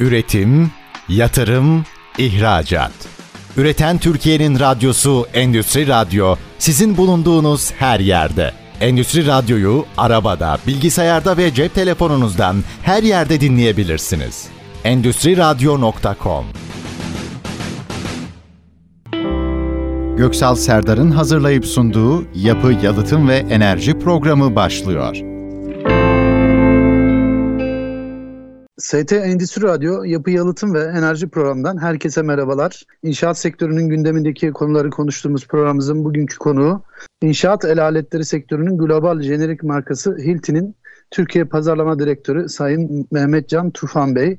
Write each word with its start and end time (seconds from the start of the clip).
Üretim, 0.00 0.70
yatırım, 1.08 1.84
ihracat. 2.18 2.92
Üreten 3.56 3.98
Türkiye'nin 3.98 4.60
radyosu 4.60 5.26
Endüstri 5.34 5.88
Radyo 5.88 6.36
sizin 6.58 6.96
bulunduğunuz 6.96 7.72
her 7.72 8.00
yerde. 8.00 8.52
Endüstri 8.80 9.26
Radyo'yu 9.26 9.84
arabada, 9.96 10.58
bilgisayarda 10.66 11.36
ve 11.36 11.54
cep 11.54 11.74
telefonunuzdan 11.74 12.56
her 12.82 13.02
yerde 13.02 13.40
dinleyebilirsiniz. 13.40 14.48
Endüstri 14.84 15.36
Radyo.com 15.36 16.44
Göksal 20.16 20.54
Serdar'ın 20.54 21.10
hazırlayıp 21.10 21.66
sunduğu 21.66 22.24
Yapı, 22.34 22.72
Yalıtım 22.82 23.28
ve 23.28 23.36
Enerji 23.36 23.98
programı 23.98 24.56
başlıyor. 24.56 25.29
ST 28.80 29.12
Endüstri 29.12 29.62
Radyo 29.62 30.04
Yapı 30.04 30.30
Yalıtım 30.30 30.74
ve 30.74 30.82
Enerji 30.82 31.28
programından 31.28 31.78
herkese 31.82 32.22
merhabalar. 32.22 32.82
İnşaat 33.02 33.38
sektörünün 33.38 33.88
gündemindeki 33.88 34.50
konuları 34.50 34.90
konuştuğumuz 34.90 35.46
programımızın 35.46 36.04
bugünkü 36.04 36.38
konuğu 36.38 36.82
İnşaat 37.22 37.64
El 37.64 37.82
Aletleri 37.82 38.24
sektörünün 38.24 38.78
global 38.78 39.20
jenerik 39.20 39.62
markası 39.62 40.16
Hilti'nin 40.16 40.76
Türkiye 41.10 41.44
Pazarlama 41.44 41.98
Direktörü 41.98 42.48
Sayın 42.48 43.08
Mehmet 43.10 43.48
Can 43.48 43.70
Tufan 43.70 44.14
Bey. 44.14 44.38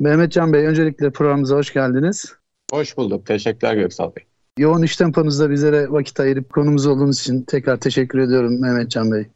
Mehmet 0.00 0.32
Can 0.32 0.52
Bey 0.52 0.66
öncelikle 0.66 1.10
programımıza 1.10 1.56
hoş 1.56 1.72
geldiniz. 1.72 2.32
Hoş 2.72 2.96
bulduk. 2.96 3.26
Teşekkürler 3.26 3.74
Göksal 3.74 4.16
Bey. 4.16 4.24
Yoğun 4.58 4.82
iş 4.82 4.96
temponuzda 4.96 5.50
bizlere 5.50 5.90
vakit 5.90 6.20
ayırıp 6.20 6.52
konumuz 6.52 6.86
olduğunuz 6.86 7.20
için 7.20 7.42
tekrar 7.42 7.76
teşekkür 7.76 8.18
ediyorum 8.18 8.60
Mehmet 8.60 8.90
Can 8.90 9.12
Bey. 9.12 9.26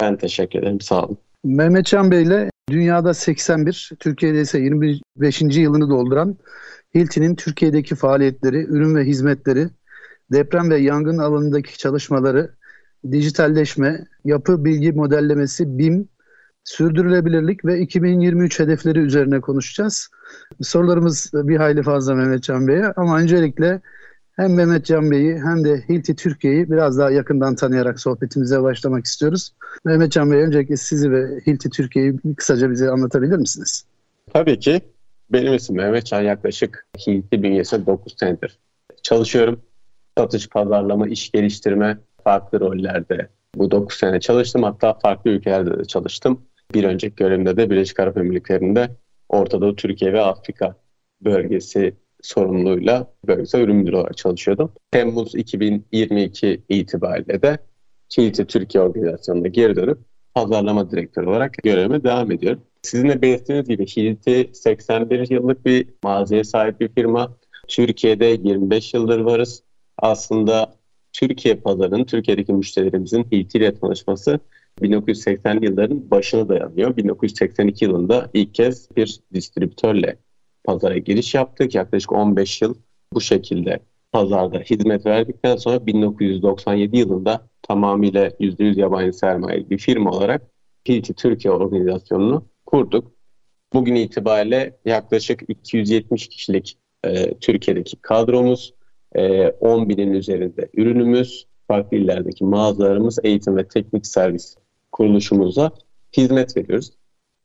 Ben 0.00 0.16
teşekkür 0.16 0.58
ederim. 0.58 0.80
Sağ 0.80 1.02
olun. 1.02 1.18
Mehmet 1.44 1.86
Can 1.86 2.10
Bey 2.10 2.22
ile 2.22 2.49
dünyada 2.70 3.14
81, 3.14 3.90
Türkiye'de 4.00 4.40
ise 4.40 4.58
25. 4.58 5.42
yılını 5.42 5.90
dolduran 5.90 6.36
Hilti'nin 6.94 7.34
Türkiye'deki 7.34 7.94
faaliyetleri, 7.94 8.56
ürün 8.56 8.94
ve 8.94 9.04
hizmetleri, 9.04 9.68
deprem 10.32 10.70
ve 10.70 10.76
yangın 10.78 11.18
alanındaki 11.18 11.78
çalışmaları, 11.78 12.54
dijitalleşme, 13.10 14.06
yapı 14.24 14.64
bilgi 14.64 14.92
modellemesi, 14.92 15.78
BIM, 15.78 16.08
sürdürülebilirlik 16.64 17.64
ve 17.64 17.80
2023 17.80 18.60
hedefleri 18.60 18.98
üzerine 18.98 19.40
konuşacağız. 19.40 20.08
Sorularımız 20.62 21.30
bir 21.34 21.56
hayli 21.56 21.82
fazla 21.82 22.14
Mehmet 22.14 22.42
Can 22.42 22.68
Bey'e 22.68 22.92
ama 22.96 23.18
öncelikle 23.18 23.80
hem 24.40 24.54
Mehmet 24.54 24.84
Can 24.86 25.10
Bey'i 25.10 25.38
hem 25.38 25.64
de 25.64 25.82
Hilti 25.88 26.16
Türkiye'yi 26.16 26.70
biraz 26.70 26.98
daha 26.98 27.10
yakından 27.10 27.54
tanıyarak 27.54 28.00
sohbetimize 28.00 28.62
başlamak 28.62 29.04
istiyoruz. 29.04 29.52
Mehmet 29.84 30.12
Can 30.12 30.30
Bey 30.30 30.38
öncelikle 30.38 30.76
sizi 30.76 31.12
ve 31.12 31.40
Hilti 31.46 31.70
Türkiye'yi 31.70 32.14
kısaca 32.36 32.70
bize 32.70 32.90
anlatabilir 32.90 33.36
misiniz? 33.36 33.84
Tabii 34.32 34.58
ki. 34.58 34.80
Benim 35.32 35.54
ismim 35.54 35.82
Mehmet 35.82 36.06
Can 36.06 36.22
yaklaşık 36.22 36.86
Hilti 37.06 37.42
bünyesinde 37.42 37.86
9 37.86 38.14
senedir 38.18 38.58
çalışıyorum. 39.02 39.60
Satış, 40.18 40.48
pazarlama, 40.48 41.08
iş 41.08 41.30
geliştirme 41.30 41.98
farklı 42.24 42.60
rollerde 42.60 43.28
bu 43.54 43.70
9 43.70 43.98
sene 43.98 44.20
çalıştım. 44.20 44.62
Hatta 44.62 44.94
farklı 44.94 45.30
ülkelerde 45.30 45.78
de 45.78 45.84
çalıştım. 45.84 46.40
Bir 46.74 46.84
önceki 46.84 47.16
görevimde 47.16 47.56
de 47.56 47.70
Birleşik 47.70 48.00
Arap 48.00 48.16
Emirlikleri'nde 48.16 48.90
Orta 49.28 49.60
Doğu, 49.60 49.76
Türkiye 49.76 50.12
ve 50.12 50.20
Afrika 50.20 50.74
bölgesi 51.24 51.94
sorumluluğuyla 52.22 53.06
bölgesel 53.26 53.60
ürün 53.60 53.76
müdürü 53.76 53.96
olarak 53.96 54.16
çalışıyordum. 54.16 54.72
Temmuz 54.90 55.34
2022 55.34 56.62
itibariyle 56.68 57.42
de 57.42 57.58
Kiliti 58.08 58.46
Türkiye 58.46 58.84
Organizasyonu'na 58.84 59.48
geri 59.48 59.76
dönüp 59.76 59.98
pazarlama 60.34 60.90
direktörü 60.90 61.26
olarak 61.26 61.52
görevime 61.52 62.04
devam 62.04 62.32
ediyorum. 62.32 62.62
Sizin 62.82 63.08
de 63.08 63.22
belirttiğiniz 63.22 63.68
gibi 63.68 63.86
Kiliti 63.86 64.50
81 64.52 65.30
yıllık 65.30 65.66
bir 65.66 65.88
mağazaya 66.02 66.44
sahip 66.44 66.80
bir 66.80 66.88
firma. 66.88 67.36
Türkiye'de 67.68 68.26
25 68.26 68.94
yıldır 68.94 69.20
varız. 69.20 69.62
Aslında 69.98 70.74
Türkiye 71.12 71.54
pazarının, 71.54 72.04
Türkiye'deki 72.04 72.52
müşterilerimizin 72.52 73.24
Hilti 73.32 73.58
ile 73.58 73.74
tanışması 73.74 74.40
1980'li 74.80 75.64
yılların 75.64 76.10
başına 76.10 76.48
dayanıyor. 76.48 76.96
1982 76.96 77.84
yılında 77.84 78.30
ilk 78.34 78.54
kez 78.54 78.96
bir 78.96 79.20
distribütörle 79.34 80.16
pazara 80.64 80.98
giriş 80.98 81.34
yaptık. 81.34 81.74
Yaklaşık 81.74 82.12
15 82.12 82.62
yıl 82.62 82.74
bu 83.12 83.20
şekilde 83.20 83.80
pazarda 84.12 84.58
hizmet 84.58 85.06
verdikten 85.06 85.56
sonra 85.56 85.86
1997 85.86 86.98
yılında 86.98 87.48
tamamıyla 87.62 88.28
%100 88.28 88.80
yabancı 88.80 89.18
sermaye 89.18 89.70
bir 89.70 89.78
firma 89.78 90.10
olarak 90.10 90.42
PT 90.84 91.16
Türkiye 91.16 91.54
organizasyonunu 91.54 92.44
kurduk. 92.66 93.12
Bugün 93.72 93.94
itibariyle 93.94 94.78
yaklaşık 94.84 95.42
270 95.48 96.28
kişilik 96.28 96.78
e, 97.04 97.34
Türkiye'deki 97.34 97.96
kadromuz, 97.96 98.74
e, 99.14 99.48
10 99.48 99.88
binin 99.88 100.12
üzerinde 100.12 100.68
ürünümüz, 100.74 101.46
farklı 101.68 101.96
illerdeki 101.96 102.44
mağazalarımız, 102.44 103.18
eğitim 103.22 103.56
ve 103.56 103.68
teknik 103.68 104.06
servis 104.06 104.56
kuruluşumuza 104.92 105.72
hizmet 106.16 106.56
veriyoruz. 106.56 106.90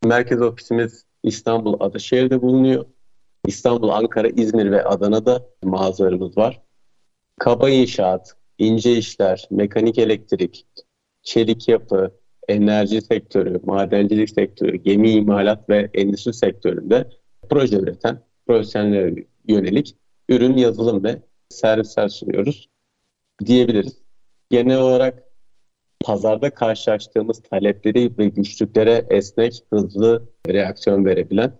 Merkez 0.06 0.42
ofisimiz 0.42 1.06
İstanbul 1.24 1.76
Adaşehir'de 1.80 2.42
bulunuyor. 2.42 2.86
İstanbul, 3.48 3.90
Ankara, 3.90 4.28
İzmir 4.28 4.72
ve 4.72 4.84
Adana'da 4.84 5.46
mağazalarımız 5.64 6.38
var. 6.38 6.62
Kaba 7.40 7.70
inşaat, 7.70 8.36
ince 8.58 8.98
işler, 8.98 9.48
mekanik 9.52 9.98
elektrik, 9.98 10.66
çelik 11.24 11.68
yapı, 11.68 12.12
enerji 12.48 13.02
sektörü, 13.02 13.62
madencilik 13.64 14.30
sektörü, 14.30 14.78
gemi 14.78 15.12
imalat 15.12 15.70
ve 15.70 15.90
endüstri 15.94 16.34
sektöründe 16.34 17.10
proje 17.50 17.78
üreten 17.78 18.20
profesyonellere 18.48 19.26
yönelik 19.48 19.96
ürün, 20.30 20.58
yazılım 20.58 21.04
ve 21.04 21.22
servisler 21.50 22.10
sunuyoruz 22.10 22.70
diyebiliriz. 23.46 23.98
Genel 24.50 24.80
olarak 24.80 25.24
pazarda 26.06 26.50
karşılaştığımız 26.50 27.42
talepleri 27.42 28.18
ve 28.18 28.28
güçlüklere 28.28 29.06
esnek, 29.10 29.64
hızlı 29.70 30.30
reaksiyon 30.48 31.06
verebilen 31.06 31.54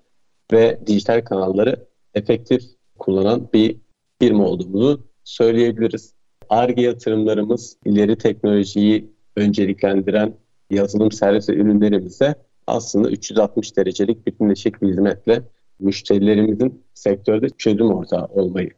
ve 0.52 0.80
dijital 0.88 1.22
kanalları 1.22 1.86
efektif 2.14 2.62
kullanan 3.00 3.50
bir 3.54 3.78
firma 4.22 4.46
olduğumuzu 4.46 5.08
söyleyebiliriz. 5.24 6.14
ARGE 6.50 6.82
yatırımlarımız 6.82 7.78
ileri 7.86 8.18
teknolojiyi 8.18 9.12
önceliklendiren 9.36 10.34
yazılım 10.70 11.12
servis 11.12 11.50
ürünlerimize 11.50 12.36
aslında 12.68 13.10
360 13.10 13.78
derecelik 13.78 14.28
bütünleşik 14.28 14.82
bir 14.82 14.90
hizmetle 14.90 15.42
müşterilerimizin 15.80 16.84
sektörde 16.94 17.50
çözüm 17.50 17.92
ortağı 17.92 18.26
olmayı 18.26 18.70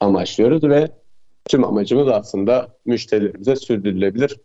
amaçlıyoruz 0.00 0.62
ve 0.62 0.88
tüm 1.48 1.64
amacımız 1.64 2.08
aslında 2.08 2.76
müşterilerimize 2.86 3.56
sürdürülebilir 3.56 4.40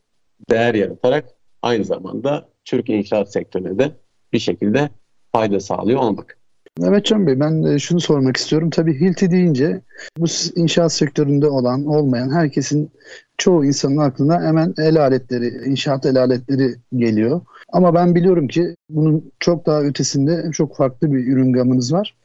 değer 0.50 0.74
yaratarak 0.74 1.30
aynı 1.62 1.86
zamanda 1.86 2.50
Türk 2.66 2.90
inşaat 2.90 3.32
sektörüne 3.32 3.80
de 3.80 3.92
bir 4.34 4.40
şekilde 4.40 4.90
fayda 5.32 5.60
sağlıyor 5.60 6.00
olmak. 6.00 6.43
Mehmetcan 6.80 7.28
Bey 7.28 7.40
ben 7.40 7.78
şunu 7.78 8.00
sormak 8.00 8.38
istiyorum. 8.38 8.70
Tabii 8.70 9.00
Hilti 9.00 9.32
deyince 9.32 9.82
bu 10.18 10.26
inşaat 10.56 10.94
sektöründe 10.94 11.48
olan 11.48 11.86
olmayan 11.86 12.32
herkesin 12.32 12.92
çoğu 13.38 13.66
insanın 13.66 13.98
aklına 13.98 14.42
hemen 14.42 14.74
el 14.78 15.02
aletleri, 15.02 15.48
inşaat 15.48 16.06
el 16.06 16.18
aletleri 16.18 16.76
geliyor. 16.96 17.42
Ama 17.72 17.94
ben 17.94 18.16
biliyorum 18.16 18.48
ki 18.48 18.76
bunun 18.90 19.32
çok 19.40 19.66
daha 19.66 19.82
ötesinde 19.82 20.52
çok 20.54 20.78
farklı 20.78 21.14
bir 21.14 21.28
ürün 21.28 21.54
gamınız 21.54 21.94
var. 21.94 22.16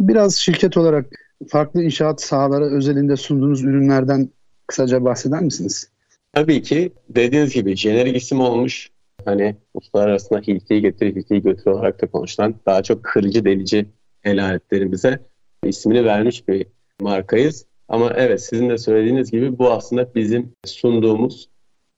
Biraz 0.00 0.36
şirket 0.36 0.76
olarak 0.76 1.06
farklı 1.48 1.82
inşaat 1.82 2.22
sahaları 2.22 2.64
özelinde 2.64 3.16
sunduğunuz 3.16 3.64
ürünlerden 3.64 4.28
kısaca 4.66 5.04
bahseder 5.04 5.42
misiniz? 5.42 5.88
Tabii 6.32 6.62
ki 6.62 6.92
dediğiniz 7.08 7.52
gibi 7.52 7.76
jenerik 7.76 8.16
isim 8.16 8.40
olmuş 8.40 8.90
hani 9.24 9.56
ustalar 9.74 10.08
arasında 10.08 10.40
hiltiyi 10.40 10.80
getir, 10.80 11.16
hiltiyi 11.16 11.42
götür 11.42 11.70
olarak 11.70 12.02
da 12.02 12.06
konuşulan 12.06 12.54
daha 12.66 12.82
çok 12.82 13.04
kırıcı 13.04 13.44
delici 13.44 13.86
el 14.24 14.44
aletlerimize 14.44 15.18
ismini 15.64 16.04
vermiş 16.04 16.48
bir 16.48 16.66
markayız. 17.00 17.66
Ama 17.88 18.12
evet 18.16 18.42
sizin 18.42 18.70
de 18.70 18.78
söylediğiniz 18.78 19.30
gibi 19.30 19.58
bu 19.58 19.70
aslında 19.70 20.14
bizim 20.14 20.52
sunduğumuz 20.64 21.48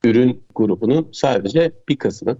ürün 0.04 0.44
grubunun 0.54 1.08
sadece 1.12 1.72
bir 1.88 1.96
kısmı. 1.96 2.38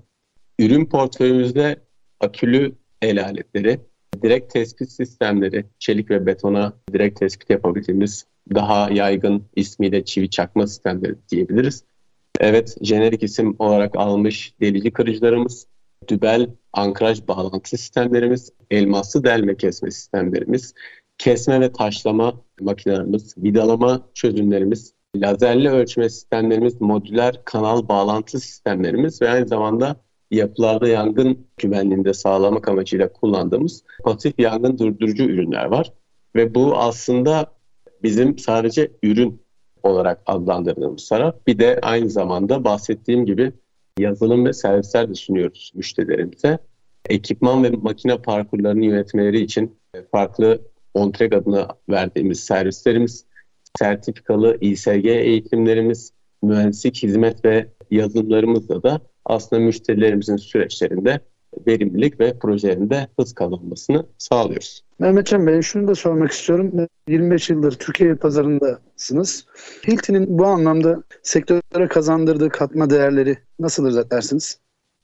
Ürün 0.59 0.87
portföyümüzde 0.87 1.77
akülü 2.21 2.73
el 3.03 3.25
aletleri, 3.25 3.81
direkt 4.23 4.53
tespit 4.53 4.91
sistemleri, 4.91 5.65
çelik 5.79 6.11
ve 6.11 6.27
betona 6.27 6.73
direkt 6.93 7.21
tespit 7.21 7.51
yapabildiğimiz 7.51 8.27
daha 8.55 8.91
yaygın 8.91 9.45
ismiyle 9.57 10.05
çivi 10.05 10.31
çakma 10.31 10.67
sistemleri 10.67 11.15
diyebiliriz. 11.31 11.85
Evet, 12.41 12.77
jenerik 12.81 13.23
isim 13.23 13.57
olarak 13.59 13.97
almış 13.97 14.55
delici 14.61 14.91
kırıcılarımız, 14.91 15.67
dübel 16.09 16.49
ankraj 16.73 17.29
bağlantı 17.29 17.71
sistemlerimiz, 17.71 18.53
elmaslı 18.71 19.25
delme 19.25 19.57
kesme 19.57 19.91
sistemlerimiz, 19.91 20.75
kesme 21.19 21.61
ve 21.61 21.73
taşlama 21.73 22.43
makinelerimiz, 22.61 23.39
vidalama 23.39 24.09
çözümlerimiz, 24.15 24.95
lazerli 25.17 25.69
ölçme 25.71 26.09
sistemlerimiz, 26.09 26.81
modüler 26.81 27.45
kanal 27.45 27.89
bağlantı 27.89 28.41
sistemlerimiz 28.41 29.23
ve 29.23 29.31
aynı 29.31 29.49
zamanda 29.49 29.97
yapılarda 30.31 30.89
yangın 30.89 31.47
güvenliğinde 31.57 32.15
sağlamak 32.15 32.69
amacıyla 32.69 33.13
kullandığımız 33.13 33.85
pasif 34.05 34.39
yangın 34.39 34.79
durdurucu 34.79 35.25
ürünler 35.25 35.65
var. 35.65 35.93
Ve 36.37 36.55
bu 36.55 36.77
aslında 36.77 37.47
bizim 38.03 38.39
sadece 38.39 38.91
ürün 39.03 39.42
olarak 39.83 40.23
adlandırdığımız 40.27 41.09
taraf. 41.09 41.35
Bir 41.47 41.59
de 41.59 41.79
aynı 41.83 42.11
zamanda 42.11 42.65
bahsettiğim 42.65 43.27
gibi 43.27 43.53
yazılım 43.99 44.47
ve 44.47 44.53
servisler 44.53 45.11
de 45.11 45.15
sunuyoruz 45.15 45.73
müşterilerimize. 45.75 46.59
Ekipman 47.09 47.65
ve 47.65 47.71
makine 47.71 48.17
parkurlarını 48.19 48.85
yönetmeleri 48.85 49.41
için 49.41 49.77
farklı 50.11 50.61
OnTrack 50.95 51.35
adına 51.35 51.69
verdiğimiz 51.91 52.41
servislerimiz, 52.41 53.25
sertifikalı 53.79 54.59
İSG 54.61 55.07
eğitimlerimiz, 55.07 56.13
mühendislik 56.43 57.03
hizmet 57.03 57.45
ve 57.45 57.69
yazılımlarımızla 57.91 58.83
da 58.83 59.01
aslında 59.25 59.63
müşterilerimizin 59.63 60.37
süreçlerinde 60.37 61.21
verimlilik 61.67 62.21
ve 62.21 62.39
projelerinde 62.39 63.09
hız 63.19 63.35
kazanmasını 63.35 64.07
sağlıyoruz. 64.19 64.83
Mehmetcan 64.99 65.47
Bey 65.47 65.63
şunu 65.63 65.89
da 65.89 65.95
sormak 65.95 66.33
istiyorum. 66.33 66.87
25 67.09 67.51
yıldır 67.51 67.73
Türkiye 67.73 68.15
pazarındasınız. 68.15 69.47
Hilti'nin 69.89 70.39
bu 70.39 70.47
anlamda 70.47 71.03
sektöre 71.23 71.89
kazandırdığı 71.89 72.49
katma 72.49 72.91
değerleri 72.91 73.39
nasıl 73.59 73.87
özetlersiniz? 73.87 74.59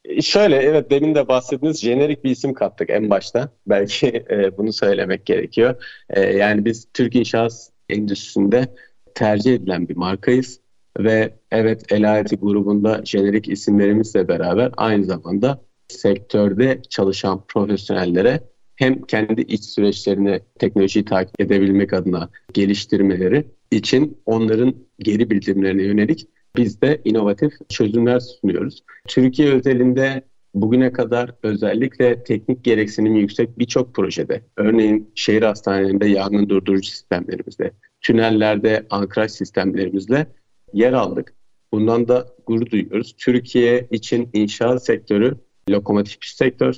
E, 0.04 0.22
şöyle 0.22 0.56
evet 0.56 0.90
demin 0.90 1.14
de 1.14 1.28
bahsettiğiniz 1.28 1.80
jenerik 1.80 2.24
bir 2.24 2.30
isim 2.30 2.54
kattık 2.54 2.90
en 2.90 3.10
başta. 3.10 3.48
Belki 3.66 4.24
e, 4.30 4.58
bunu 4.58 4.72
söylemek 4.72 5.26
gerekiyor. 5.26 5.74
E, 6.10 6.20
yani 6.20 6.64
biz 6.64 6.88
Türk 6.94 7.16
inşaat 7.16 7.70
endüstrisinde 7.88 8.74
tercih 9.14 9.54
edilen 9.54 9.88
bir 9.88 9.96
markayız. 9.96 10.60
Ve 10.98 11.34
evet 11.50 11.92
Elayeti 11.92 12.36
grubunda 12.36 13.00
jenerik 13.04 13.48
isimlerimizle 13.48 14.28
beraber 14.28 14.70
aynı 14.76 15.04
zamanda 15.04 15.60
sektörde 15.88 16.82
çalışan 16.90 17.44
profesyonellere 17.48 18.40
hem 18.76 19.02
kendi 19.02 19.40
iç 19.40 19.64
süreçlerini 19.64 20.40
teknolojiyi 20.58 21.04
takip 21.04 21.40
edebilmek 21.40 21.92
adına 21.92 22.28
geliştirmeleri 22.52 23.46
için 23.70 24.18
onların 24.26 24.74
geri 24.98 25.30
bildirimlerine 25.30 25.82
yönelik 25.82 26.28
biz 26.56 26.82
de 26.82 27.00
inovatif 27.04 27.52
çözümler 27.68 28.20
sunuyoruz. 28.20 28.82
Türkiye 29.08 29.52
özelinde 29.52 30.22
bugüne 30.54 30.92
kadar 30.92 31.34
özellikle 31.42 32.24
teknik 32.24 32.64
gereksinimi 32.64 33.20
yüksek 33.20 33.58
birçok 33.58 33.94
projede, 33.94 34.42
örneğin 34.56 35.10
şehir 35.14 35.42
hastanelerinde 35.42 36.06
yangın 36.06 36.48
durdurucu 36.48 36.90
sistemlerimizde, 36.90 37.70
tünellerde 38.00 38.86
ankraj 38.90 39.30
sistemlerimizle 39.30 40.26
yer 40.72 40.92
aldık. 40.92 41.34
Bundan 41.72 42.08
da 42.08 42.28
gurur 42.46 42.70
duyuyoruz. 42.70 43.14
Türkiye 43.18 43.88
için 43.90 44.30
inşaat 44.32 44.84
sektörü 44.84 45.34
lokomotif 45.70 46.22
bir 46.22 46.26
sektör. 46.26 46.74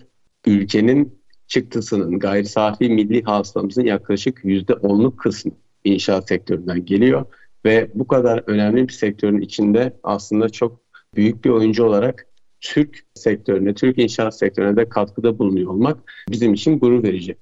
Ülkenin 0.46 1.20
çıktısının 1.46 2.18
gayri 2.18 2.46
safi 2.46 2.88
milli 2.88 3.22
hasılamızın 3.22 3.84
yaklaşık 3.84 4.38
%10'luk 4.44 5.16
kısmı 5.16 5.52
inşaat 5.84 6.28
sektöründen 6.28 6.84
geliyor. 6.84 7.26
Ve 7.64 7.90
bu 7.94 8.06
kadar 8.06 8.42
önemli 8.46 8.88
bir 8.88 8.92
sektörün 8.92 9.40
içinde 9.40 9.96
aslında 10.02 10.48
çok 10.48 10.80
büyük 11.14 11.44
bir 11.44 11.50
oyuncu 11.50 11.84
olarak 11.84 12.26
Türk 12.60 13.04
sektörüne, 13.14 13.74
Türk 13.74 13.98
inşaat 13.98 14.38
sektörüne 14.38 14.76
de 14.76 14.88
katkıda 14.88 15.38
bulunuyor 15.38 15.70
olmak 15.70 16.12
bizim 16.30 16.54
için 16.54 16.78
gurur 16.78 17.02
verici 17.02 17.36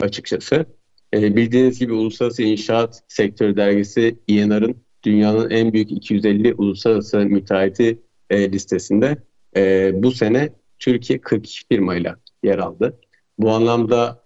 açıkçası. 0.00 0.66
E, 1.14 1.36
bildiğiniz 1.36 1.78
gibi 1.78 1.92
Uluslararası 1.92 2.42
İnşaat 2.42 3.02
Sektörü 3.08 3.56
Dergisi 3.56 4.18
İNR'ın 4.26 4.76
dünyanın 5.04 5.50
en 5.50 5.72
büyük 5.72 5.92
250 5.92 6.54
uluslararası 6.54 7.18
müteahhiti 7.18 8.02
e, 8.30 8.52
listesinde 8.52 9.16
e, 9.56 9.90
bu 9.94 10.10
sene 10.10 10.50
Türkiye 10.82 11.20
42 11.20 11.66
firmayla 11.68 12.16
yer 12.42 12.58
aldı. 12.58 13.00
Bu 13.38 13.50
anlamda 13.50 14.22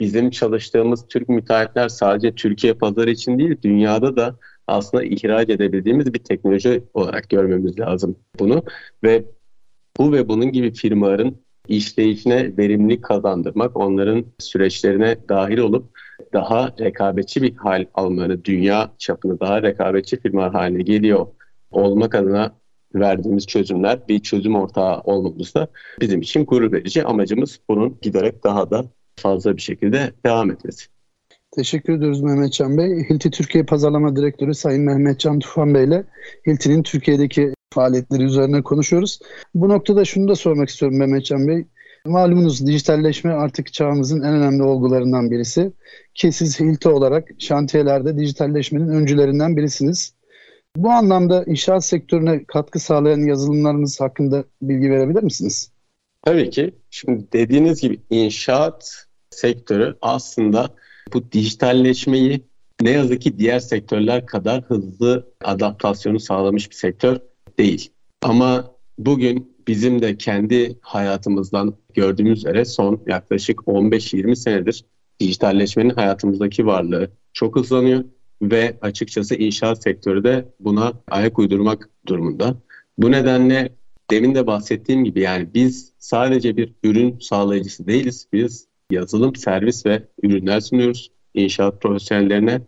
bizim 0.00 0.30
çalıştığımız 0.30 1.06
Türk 1.08 1.28
müteahhitler 1.28 1.88
sadece 1.88 2.34
Türkiye 2.34 2.74
pazarı 2.74 3.10
için 3.10 3.38
değil, 3.38 3.56
dünyada 3.62 4.16
da 4.16 4.36
aslında 4.66 5.04
ihraç 5.04 5.48
edebildiğimiz 5.48 6.14
bir 6.14 6.18
teknoloji 6.18 6.84
olarak 6.94 7.28
görmemiz 7.28 7.78
lazım 7.78 8.16
bunu. 8.38 8.62
Ve 9.04 9.24
bu 9.98 10.12
ve 10.12 10.28
bunun 10.28 10.52
gibi 10.52 10.72
firmaların 10.72 11.36
işleyişine 11.68 12.56
verimlilik 12.58 13.04
kazandırmak, 13.04 13.76
onların 13.76 14.24
süreçlerine 14.38 15.16
dahil 15.28 15.58
olup 15.58 15.98
daha 16.32 16.74
rekabetçi 16.80 17.42
bir 17.42 17.56
hal 17.56 17.84
almaları, 17.94 18.44
dünya 18.44 18.92
çapında 18.98 19.40
daha 19.40 19.62
rekabetçi 19.62 20.20
firma 20.20 20.54
haline 20.54 20.82
geliyor 20.82 21.26
olmak 21.70 22.14
adına 22.14 22.52
verdiğimiz 22.94 23.46
çözümler 23.46 24.08
bir 24.08 24.20
çözüm 24.20 24.54
ortağı 24.54 25.00
olmamız 25.00 25.54
da 25.54 25.68
bizim 26.00 26.20
için 26.20 26.44
gurur 26.44 26.72
verici. 26.72 27.04
Amacımız 27.04 27.60
bunun 27.68 27.98
giderek 28.02 28.44
daha 28.44 28.70
da 28.70 28.84
fazla 29.16 29.56
bir 29.56 29.62
şekilde 29.62 30.12
devam 30.26 30.50
etmesi. 30.50 30.86
Teşekkür 31.56 31.92
ediyoruz 31.92 32.20
Mehmetcan 32.20 32.78
Bey. 32.78 33.06
Hilti 33.10 33.30
Türkiye 33.30 33.64
Pazarlama 33.64 34.16
Direktörü 34.16 34.54
Sayın 34.54 34.82
Mehmetcan 34.82 35.38
Tufan 35.38 35.74
Bey 35.74 35.84
ile 35.84 36.04
Hilti'nin 36.46 36.82
Türkiye'deki 36.82 37.54
faaliyetleri 37.74 38.22
üzerine 38.22 38.62
konuşuyoruz. 38.62 39.18
Bu 39.54 39.68
noktada 39.68 40.04
şunu 40.04 40.28
da 40.28 40.34
sormak 40.34 40.68
istiyorum 40.68 40.98
Mehmetcan 40.98 41.48
Bey. 41.48 41.66
Malumunuz 42.06 42.66
dijitalleşme 42.66 43.32
artık 43.32 43.72
çağımızın 43.72 44.22
en 44.22 44.34
önemli 44.34 44.62
olgularından 44.62 45.30
birisi. 45.30 45.72
Ki 46.14 46.32
siz 46.32 46.60
Hilti 46.60 46.88
olarak 46.88 47.28
şantiyelerde 47.38 48.18
dijitalleşmenin 48.18 48.88
öncülerinden 48.88 49.56
birisiniz. 49.56 50.15
Bu 50.76 50.90
anlamda 50.90 51.44
inşaat 51.44 51.84
sektörüne 51.84 52.44
katkı 52.44 52.80
sağlayan 52.80 53.20
yazılımlarınız 53.20 54.00
hakkında 54.00 54.44
bilgi 54.62 54.90
verebilir 54.90 55.22
misiniz? 55.22 55.70
Tabii 56.22 56.50
ki. 56.50 56.74
Şimdi 56.90 57.24
dediğiniz 57.32 57.80
gibi 57.80 58.00
inşaat 58.10 59.06
sektörü 59.30 59.96
aslında 60.02 60.68
bu 61.14 61.32
dijitalleşmeyi 61.32 62.44
ne 62.82 62.90
yazık 62.90 63.20
ki 63.20 63.38
diğer 63.38 63.58
sektörler 63.58 64.26
kadar 64.26 64.62
hızlı 64.62 65.26
adaptasyonu 65.44 66.20
sağlamış 66.20 66.70
bir 66.70 66.74
sektör 66.74 67.18
değil. 67.58 67.90
Ama 68.22 68.74
bugün 68.98 69.56
bizim 69.68 70.02
de 70.02 70.16
kendi 70.16 70.78
hayatımızdan 70.80 71.74
gördüğümüz 71.94 72.38
üzere 72.38 72.64
son 72.64 73.02
yaklaşık 73.06 73.58
15-20 73.58 74.36
senedir 74.36 74.84
dijitalleşmenin 75.20 75.90
hayatımızdaki 75.90 76.66
varlığı 76.66 77.10
çok 77.32 77.56
hızlanıyor 77.56 78.04
ve 78.42 78.78
açıkçası 78.80 79.34
inşaat 79.34 79.82
sektörü 79.82 80.24
de 80.24 80.48
buna 80.60 80.92
ayak 81.10 81.38
uydurmak 81.38 81.90
durumunda. 82.06 82.56
Bu 82.98 83.12
nedenle 83.12 83.76
demin 84.10 84.34
de 84.34 84.46
bahsettiğim 84.46 85.04
gibi 85.04 85.20
yani 85.20 85.48
biz 85.54 85.92
sadece 85.98 86.56
bir 86.56 86.74
ürün 86.82 87.18
sağlayıcısı 87.18 87.86
değiliz. 87.86 88.28
Biz 88.32 88.68
yazılım, 88.90 89.36
servis 89.36 89.86
ve 89.86 90.02
ürünler 90.22 90.60
sunuyoruz 90.60 91.10
inşaat 91.34 91.82
profesyonellerine 91.82 92.60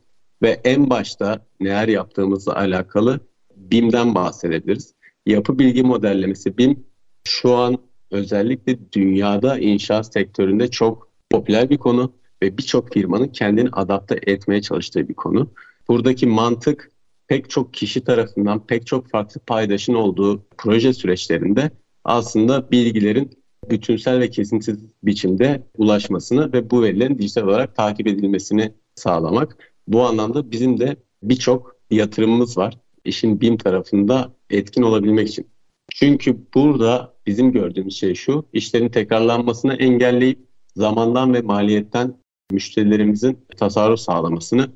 ve 0.42 0.60
en 0.64 0.90
başta 0.90 1.46
neler 1.60 1.88
yaptığımızla 1.88 2.56
alakalı 2.56 3.20
BIM'den 3.56 4.14
bahsedebiliriz. 4.14 4.94
Yapı 5.26 5.58
bilgi 5.58 5.82
modellemesi 5.82 6.58
BIM 6.58 6.86
şu 7.24 7.54
an 7.54 7.78
özellikle 8.10 8.92
dünyada 8.92 9.58
inşaat 9.58 10.12
sektöründe 10.12 10.68
çok 10.68 11.08
popüler 11.30 11.70
bir 11.70 11.78
konu 11.78 12.12
ve 12.42 12.58
birçok 12.58 12.92
firmanın 12.92 13.28
kendini 13.28 13.68
adapte 13.72 14.20
etmeye 14.26 14.62
çalıştığı 14.62 15.08
bir 15.08 15.14
konu. 15.14 15.50
Buradaki 15.88 16.26
mantık 16.26 16.90
pek 17.26 17.50
çok 17.50 17.74
kişi 17.74 18.04
tarafından 18.04 18.66
pek 18.66 18.86
çok 18.86 19.10
farklı 19.10 19.40
paydaşın 19.40 19.94
olduğu 19.94 20.44
proje 20.58 20.92
süreçlerinde 20.92 21.70
aslında 22.04 22.70
bilgilerin 22.70 23.30
bütünsel 23.70 24.20
ve 24.20 24.30
kesintisiz 24.30 24.78
biçimde 25.02 25.62
ulaşmasını 25.76 26.52
ve 26.52 26.70
bu 26.70 26.82
verilerin 26.82 27.18
dijital 27.18 27.42
olarak 27.42 27.76
takip 27.76 28.06
edilmesini 28.06 28.72
sağlamak. 28.94 29.72
Bu 29.88 30.06
anlamda 30.06 30.50
bizim 30.50 30.80
de 30.80 30.96
birçok 31.22 31.76
yatırımımız 31.90 32.58
var 32.58 32.78
işin 33.04 33.40
BİM 33.40 33.56
tarafında 33.56 34.32
etkin 34.50 34.82
olabilmek 34.82 35.28
için. 35.28 35.46
Çünkü 35.94 36.38
burada 36.54 37.14
bizim 37.26 37.52
gördüğümüz 37.52 37.96
şey 37.96 38.14
şu, 38.14 38.44
işlerin 38.52 38.88
tekrarlanmasını 38.88 39.74
engelleyip 39.74 40.38
zamandan 40.76 41.34
ve 41.34 41.40
maliyetten 41.40 42.14
müşterilerimizin 42.50 43.46
tasarruf 43.56 44.00
sağlamasını 44.00 44.70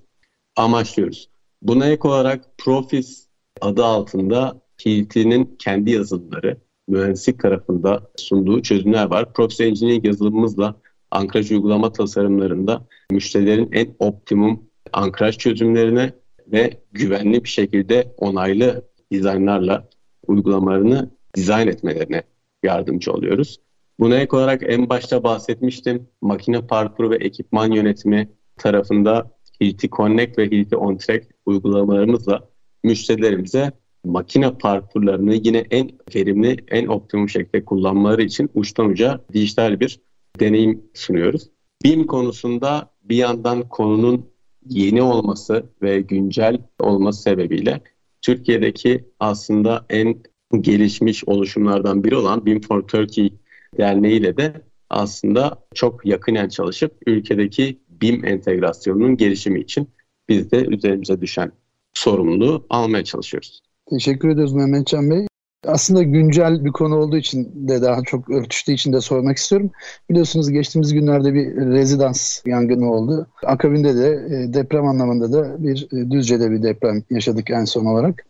amaçlıyoruz. 0.56 1.28
Buna 1.62 1.86
ek 1.86 2.08
olarak 2.08 2.58
Profis 2.58 3.26
adı 3.60 3.84
altında 3.84 4.62
Hilti'nin 4.86 5.56
kendi 5.58 5.90
yazılımları, 5.90 6.56
mühendislik 6.88 7.40
tarafında 7.40 8.10
sunduğu 8.16 8.62
çözümler 8.62 9.06
var. 9.06 9.32
Profis 9.32 9.60
Engineering 9.60 10.06
yazılımımızla 10.06 10.76
ankraj 11.10 11.52
uygulama 11.52 11.92
tasarımlarında 11.92 12.86
müşterilerin 13.10 13.68
en 13.72 13.94
optimum 13.98 14.62
ankraj 14.92 15.38
çözümlerine 15.38 16.12
ve 16.46 16.80
güvenli 16.92 17.44
bir 17.44 17.48
şekilde 17.48 18.14
onaylı 18.16 18.88
dizaynlarla 19.10 19.88
uygulamalarını 20.26 21.10
dizayn 21.36 21.68
etmelerine 21.68 22.22
yardımcı 22.62 23.12
oluyoruz. 23.12 23.58
Buna 24.00 24.16
ek 24.16 24.36
olarak 24.36 24.62
en 24.66 24.88
başta 24.88 25.22
bahsetmiştim. 25.22 26.08
Makine 26.22 26.66
parkuru 26.66 27.10
ve 27.10 27.16
ekipman 27.16 27.72
yönetimi 27.72 28.28
tarafında 28.56 29.30
Hilti 29.60 29.90
Connect 29.90 30.38
ve 30.38 30.46
Hilti 30.46 30.76
On 30.76 30.96
Track 30.96 31.26
uygulamalarımızla 31.46 32.48
müşterilerimize 32.84 33.72
makine 34.04 34.58
parkurlarını 34.58 35.34
yine 35.34 35.58
en 35.70 35.90
verimli, 36.14 36.56
en 36.68 36.86
optimum 36.86 37.28
şekilde 37.28 37.64
kullanmaları 37.64 38.22
için 38.22 38.50
uçtan 38.54 38.86
uca 38.86 39.24
dijital 39.32 39.80
bir 39.80 40.00
deneyim 40.40 40.82
sunuyoruz. 40.94 41.50
BIM 41.84 42.06
konusunda 42.06 42.90
bir 43.02 43.16
yandan 43.16 43.68
konunun 43.68 44.26
yeni 44.68 45.02
olması 45.02 45.66
ve 45.82 46.00
güncel 46.00 46.58
olması 46.80 47.22
sebebiyle 47.22 47.80
Türkiye'deki 48.22 49.04
aslında 49.20 49.86
en 49.90 50.22
gelişmiş 50.60 51.24
oluşumlardan 51.24 52.04
biri 52.04 52.16
olan 52.16 52.46
BIM 52.46 52.60
for 52.60 52.82
Turkey 52.82 53.32
Derneği 53.78 54.20
ile 54.20 54.36
de 54.36 54.52
aslında 54.90 55.58
çok 55.74 56.06
yakinen 56.06 56.48
çalışıp 56.48 56.92
ülkedeki 57.06 57.78
BIM 57.88 58.24
entegrasyonunun 58.24 59.16
gelişimi 59.16 59.60
için 59.60 59.88
biz 60.28 60.50
de 60.50 60.66
üzerimize 60.66 61.20
düşen 61.20 61.52
sorumluluğu 61.94 62.66
almaya 62.70 63.04
çalışıyoruz. 63.04 63.62
Teşekkür 63.90 64.28
ediyoruz 64.28 64.52
Mehmetcan 64.52 65.10
Bey. 65.10 65.26
Aslında 65.66 66.02
güncel 66.02 66.64
bir 66.64 66.70
konu 66.70 66.96
olduğu 66.96 67.16
için 67.16 67.68
de 67.68 67.82
daha 67.82 68.02
çok 68.02 68.30
örtüştüğü 68.30 68.72
için 68.72 68.92
de 68.92 69.00
sormak 69.00 69.36
istiyorum. 69.36 69.70
Biliyorsunuz 70.10 70.50
geçtiğimiz 70.50 70.92
günlerde 70.92 71.34
bir 71.34 71.56
rezidans 71.56 72.42
yangını 72.46 72.92
oldu. 72.92 73.26
Akabinde 73.42 73.96
de 73.96 74.08
e, 74.08 74.54
deprem 74.54 74.86
anlamında 74.86 75.32
da 75.32 75.62
bir 75.64 75.88
e, 75.92 76.10
Düzce'de 76.10 76.50
bir 76.50 76.62
deprem 76.62 77.02
yaşadık 77.10 77.50
en 77.50 77.64
son 77.64 77.86
olarak. 77.86 78.24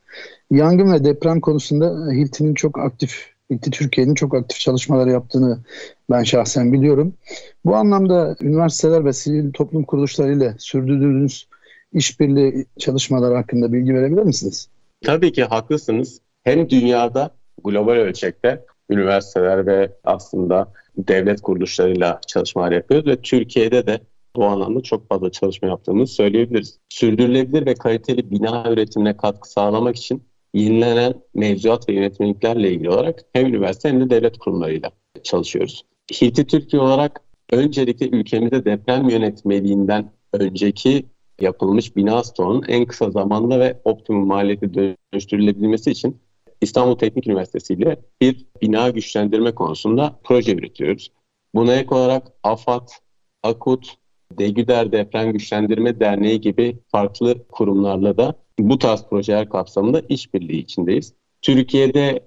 Yangın 0.50 0.92
ve 0.92 1.04
deprem 1.04 1.40
konusunda 1.40 2.12
Hilti'nin 2.12 2.54
çok 2.54 2.78
aktif, 2.78 3.31
Hilti 3.52 3.70
Türkiye'nin 3.70 4.14
çok 4.14 4.34
aktif 4.34 4.60
çalışmalar 4.60 5.06
yaptığını 5.06 5.58
ben 6.10 6.22
şahsen 6.22 6.72
biliyorum. 6.72 7.14
Bu 7.64 7.76
anlamda 7.76 8.36
üniversiteler 8.40 9.04
ve 9.04 9.12
sivil 9.12 9.52
toplum 9.52 9.84
kuruluşlarıyla 9.84 10.54
sürdürdüğünüz 10.58 11.48
işbirliği 11.92 12.66
çalışmaları 12.78 13.34
hakkında 13.34 13.72
bilgi 13.72 13.94
verebilir 13.94 14.22
misiniz? 14.22 14.68
Tabii 15.04 15.32
ki 15.32 15.44
haklısınız. 15.44 16.20
Hem 16.44 16.70
dünyada 16.70 17.30
global 17.64 17.92
ölçekte 17.92 18.64
üniversiteler 18.90 19.66
ve 19.66 19.92
aslında 20.04 20.72
devlet 20.96 21.40
kuruluşlarıyla 21.40 22.20
çalışmalar 22.26 22.72
yapıyoruz 22.72 23.06
ve 23.06 23.16
Türkiye'de 23.16 23.86
de 23.86 24.00
bu 24.36 24.44
anlamda 24.44 24.80
çok 24.80 25.08
fazla 25.08 25.30
çalışma 25.30 25.68
yaptığımızı 25.68 26.14
söyleyebiliriz. 26.14 26.78
Sürdürülebilir 26.88 27.66
ve 27.66 27.74
kaliteli 27.74 28.30
bina 28.30 28.64
üretimine 28.70 29.16
katkı 29.16 29.50
sağlamak 29.50 29.96
için 29.96 30.22
yenilenen 30.54 31.14
mevzuat 31.34 31.88
ve 31.88 31.92
yönetmeliklerle 31.92 32.72
ilgili 32.72 32.90
olarak 32.90 33.24
hem 33.32 33.46
üniversite 33.46 33.88
hem 33.88 34.00
de 34.00 34.10
devlet 34.10 34.38
kurumlarıyla 34.38 34.90
çalışıyoruz. 35.22 35.84
Hilti 36.20 36.46
Türkiye 36.46 36.82
olarak 36.82 37.20
öncelikle 37.50 38.08
ülkemizde 38.08 38.64
deprem 38.64 39.08
yönetmeliğinden 39.08 40.12
önceki 40.32 41.06
yapılmış 41.40 41.96
bina 41.96 42.24
stoğunun 42.24 42.64
en 42.68 42.86
kısa 42.86 43.10
zamanda 43.10 43.60
ve 43.60 43.80
optimum 43.84 44.26
maliyeti 44.26 44.74
dönüştürülebilmesi 44.74 45.90
için 45.90 46.16
İstanbul 46.60 46.94
Teknik 46.94 47.26
Üniversitesi 47.26 47.74
ile 47.74 47.96
bir 48.20 48.46
bina 48.62 48.90
güçlendirme 48.90 49.54
konusunda 49.54 50.20
proje 50.24 50.52
üretiyoruz. 50.52 51.12
Buna 51.54 51.74
ek 51.74 51.94
olarak 51.94 52.32
AFAD, 52.42 52.88
AKUT, 53.42 53.94
Degüder 54.38 54.92
Deprem 54.92 55.32
Güçlendirme 55.32 56.00
Derneği 56.00 56.40
gibi 56.40 56.78
farklı 56.88 57.46
kurumlarla 57.48 58.16
da 58.16 58.34
bu 58.58 58.78
tarz 58.78 59.04
projeler 59.10 59.48
kapsamında 59.48 60.02
işbirliği 60.08 60.58
içindeyiz. 60.58 61.14
Türkiye'de 61.42 62.20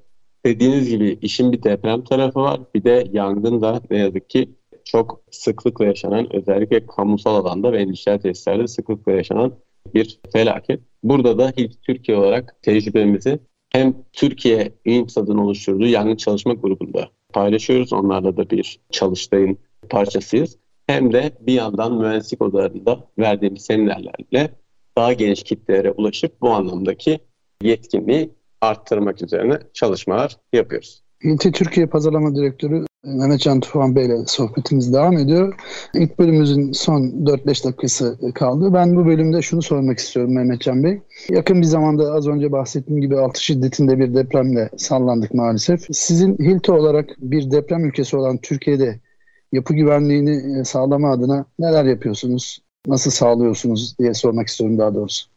dediğiniz 0.45 0.89
gibi 0.89 1.17
işin 1.21 1.51
bir 1.51 1.63
deprem 1.63 2.03
tarafı 2.03 2.39
var. 2.39 2.59
Bir 2.75 2.83
de 2.83 3.07
yangın 3.11 3.61
da 3.61 3.81
ne 3.91 3.97
yazık 3.97 4.29
ki 4.29 4.49
çok 4.85 5.21
sıklıkla 5.31 5.85
yaşanan 5.85 6.35
özellikle 6.35 6.85
kamusal 6.85 7.35
alanda 7.35 7.71
ve 7.71 7.81
endüstriyel 7.81 8.19
tesislerde 8.19 8.67
sıklıkla 8.67 9.11
yaşanan 9.11 9.53
bir 9.93 10.19
felaket. 10.33 10.79
Burada 11.03 11.37
da 11.37 11.53
ilk 11.57 11.83
Türkiye 11.83 12.17
olarak 12.17 12.55
tecrübemizi 12.61 13.39
hem 13.69 13.93
Türkiye 14.13 14.71
İMSAD'ın 14.85 15.37
oluşturduğu 15.37 15.87
yangın 15.87 16.15
çalışma 16.15 16.53
grubunda 16.53 17.09
paylaşıyoruz. 17.33 17.93
Onlarla 17.93 18.37
da 18.37 18.49
bir 18.49 18.79
çalıştayın 18.91 19.57
parçasıyız. 19.89 20.57
Hem 20.87 21.13
de 21.13 21.31
bir 21.39 21.53
yandan 21.53 21.97
mühendislik 21.97 22.41
odalarında 22.41 23.07
verdiğimiz 23.19 23.61
seminerlerle 23.61 24.49
daha 24.97 25.13
geniş 25.13 25.43
kitlelere 25.43 25.91
ulaşıp 25.91 26.41
bu 26.41 26.49
anlamdaki 26.49 27.19
yetkinliği 27.61 28.31
arttırmak 28.61 29.23
üzerine 29.23 29.59
çalışmalar 29.73 30.37
yapıyoruz. 30.53 31.03
İlti 31.23 31.51
Türkiye 31.51 31.87
Pazarlama 31.87 32.35
Direktörü 32.35 32.85
Mehmet 33.05 33.39
Can 33.39 33.59
Tufan 33.59 33.95
Bey 33.95 34.05
ile 34.05 34.25
sohbetimiz 34.27 34.93
devam 34.93 35.17
ediyor. 35.17 35.55
İlk 35.93 36.19
bölümümüzün 36.19 36.71
son 36.71 37.01
4-5 37.01 37.65
dakikası 37.65 38.19
kaldı. 38.35 38.73
Ben 38.73 38.95
bu 38.95 39.05
bölümde 39.05 39.41
şunu 39.41 39.61
sormak 39.61 39.97
istiyorum 39.97 40.35
Mehmet 40.35 40.61
Can 40.61 40.83
Bey. 40.83 41.01
Yakın 41.29 41.61
bir 41.61 41.65
zamanda 41.65 42.13
az 42.13 42.27
önce 42.27 42.51
bahsettiğim 42.51 43.01
gibi 43.01 43.19
6 43.19 43.43
şiddetinde 43.43 43.99
bir 43.99 44.15
depremle 44.15 44.69
sallandık 44.77 45.33
maalesef. 45.33 45.87
Sizin 45.91 46.37
Hilti 46.37 46.71
olarak 46.71 47.09
bir 47.17 47.51
deprem 47.51 47.85
ülkesi 47.85 48.17
olan 48.17 48.37
Türkiye'de 48.37 48.99
yapı 49.51 49.73
güvenliğini 49.73 50.59
e, 50.59 50.63
sağlama 50.63 51.11
adına 51.11 51.45
neler 51.59 51.85
yapıyorsunuz? 51.85 52.64
Nasıl 52.87 53.11
sağlıyorsunuz 53.11 53.99
diye 53.99 54.13
sormak 54.13 54.47
istiyorum 54.47 54.77
daha 54.77 54.95
doğrusu. 54.95 55.27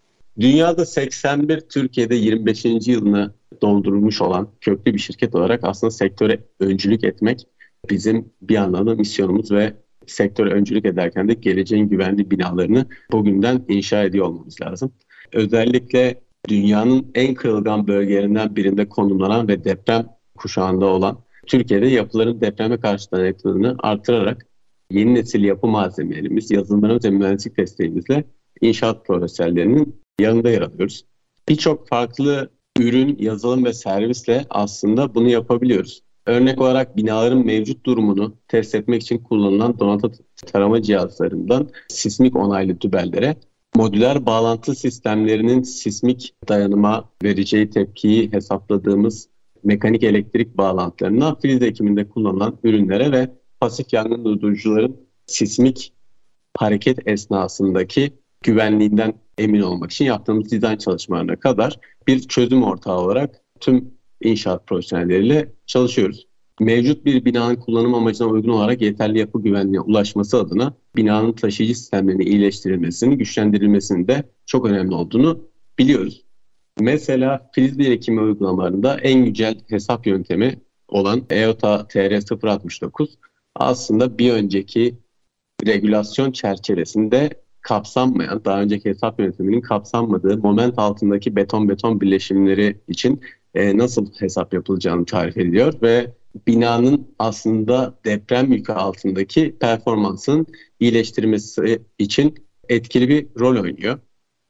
Dünyada 0.41 0.87
81, 0.87 1.61
Türkiye'de 1.61 2.15
25. 2.15 2.65
yılını 2.65 3.35
doldurmuş 3.63 4.21
olan 4.21 4.49
köklü 4.61 4.95
bir 4.95 4.99
şirket 4.99 5.35
olarak 5.35 5.61
aslında 5.63 5.91
sektöre 5.91 6.39
öncülük 6.61 7.05
etmek 7.05 7.47
bizim 7.91 8.33
bir 8.43 8.57
anlamda 8.57 8.95
misyonumuz 8.95 9.51
ve 9.51 9.75
sektöre 10.07 10.51
öncülük 10.51 10.85
ederken 10.85 11.29
de 11.29 11.35
geleceğin 11.35 11.89
güvenli 11.89 12.31
binalarını 12.31 12.87
bugünden 13.13 13.65
inşa 13.69 14.05
ediyor 14.05 14.27
olmamız 14.27 14.61
lazım. 14.61 14.93
Özellikle 15.33 16.21
dünyanın 16.49 17.11
en 17.15 17.35
kırılgan 17.35 17.87
bölgelerinden 17.87 18.57
birinde 18.57 18.89
konumlanan 18.89 19.49
ve 19.49 19.65
deprem 19.65 20.07
kuşağında 20.37 20.87
olan 20.87 21.19
Türkiye'de 21.47 21.87
yapıların 21.87 22.41
depreme 22.41 22.81
karşı 22.81 23.11
dayanıklılığını 23.11 23.77
artırarak 23.79 24.47
yeni 24.91 25.15
nesil 25.15 25.45
yapı 25.45 25.67
malzemelerimiz, 25.67 26.51
yazılımlarımız 26.51 27.05
ve 27.05 27.11
mühendislik 27.11 27.57
desteğimizle 27.57 28.25
inşaat 28.61 29.07
profesyonellerinin 29.07 30.01
yanında 30.21 30.51
yer 30.51 30.63
alıyoruz. 30.63 31.05
Birçok 31.49 31.89
farklı 31.89 32.51
ürün, 32.79 33.17
yazılım 33.21 33.65
ve 33.65 33.73
servisle 33.73 34.45
aslında 34.51 35.15
bunu 35.15 35.29
yapabiliyoruz. 35.29 36.03
Örnek 36.27 36.61
olarak 36.61 36.97
binaların 36.97 37.47
mevcut 37.47 37.87
durumunu 37.87 38.37
test 38.49 38.75
etmek 38.75 39.03
için 39.03 39.19
kullanılan 39.19 39.79
donatı 39.79 40.13
tarama 40.47 40.83
cihazlarından 40.83 41.69
sismik 41.89 42.37
onaylı 42.37 42.79
tübellere 42.79 43.37
modüler 43.77 44.27
bağlantı 44.27 44.75
sistemlerinin 44.75 45.63
sismik 45.63 46.35
dayanıma 46.49 47.11
vereceği 47.25 47.71
tepkiyi 47.71 48.33
hesapladığımız 48.33 49.29
mekanik 49.65 50.03
elektrik 50.03 50.57
bağlantılarına 50.57 51.35
filiz 51.35 51.63
ekiminde 51.63 52.09
kullanılan 52.09 52.59
ürünlere 52.65 53.13
ve 53.13 53.31
pasif 53.61 53.93
yangın 53.93 54.25
durdurucuların 54.25 54.97
sismik 55.27 55.93
hareket 56.57 57.09
esnasındaki 57.09 58.13
güvenliğinden 58.43 59.15
emin 59.39 59.61
olmak 59.61 59.91
için 59.91 60.05
yaptığımız 60.05 60.51
dizayn 60.51 60.77
çalışmalarına 60.77 61.37
kadar 61.37 61.79
bir 62.07 62.21
çözüm 62.21 62.63
ortağı 62.63 62.99
olarak 62.99 63.41
tüm 63.61 63.91
inşaat 64.23 64.67
profesyonelleriyle 64.67 65.53
çalışıyoruz. 65.67 66.27
Mevcut 66.61 67.05
bir 67.05 67.25
binanın 67.25 67.57
kullanım 67.57 67.95
amacına 67.95 68.29
uygun 68.29 68.51
olarak 68.51 68.83
yeterli 68.83 69.19
yapı 69.19 69.43
güvenliğine 69.43 69.81
ulaşması 69.81 70.39
adına 70.39 70.75
binanın 70.97 71.33
taşıyıcı 71.33 71.75
sistemlerinin 71.75 72.27
iyileştirilmesinin, 72.27 73.19
güçlendirilmesinin 73.19 74.09
de 74.09 74.25
çok 74.47 74.67
önemli 74.67 74.95
olduğunu 74.95 75.49
biliyoruz. 75.79 76.25
Mesela 76.81 77.51
filiz 77.55 77.79
birikimi 77.79 78.21
uygulamalarında 78.21 78.99
en 78.99 79.25
güncel 79.25 79.61
hesap 79.69 80.07
yöntemi 80.07 80.61
olan 80.89 81.23
EOTA 81.31 81.81
TR069 81.81 83.09
aslında 83.59 84.19
bir 84.19 84.33
önceki 84.33 84.99
regülasyon 85.67 86.33
çerçevesinde 86.33 87.31
kapsanmayan, 87.61 88.45
daha 88.45 88.63
önceki 88.63 88.89
hesap 88.89 89.21
yönetiminin 89.21 89.61
kapsanmadığı 89.61 90.39
moment 90.39 90.79
altındaki 90.79 91.37
beton-beton 91.37 92.01
birleşimleri 92.01 92.81
için 92.89 93.21
e, 93.55 93.79
nasıl 93.79 94.07
hesap 94.19 94.55
yapılacağını 94.55 95.05
tarif 95.05 95.37
ediyor 95.37 95.75
ve 95.83 96.13
binanın 96.47 97.15
aslında 97.19 97.95
deprem 98.05 98.53
yükü 98.53 98.73
altındaki 98.73 99.59
performansın 99.59 100.47
iyileştirmesi 100.81 101.83
için 101.99 102.35
etkili 102.69 103.09
bir 103.09 103.27
rol 103.41 103.63
oynuyor. 103.63 103.99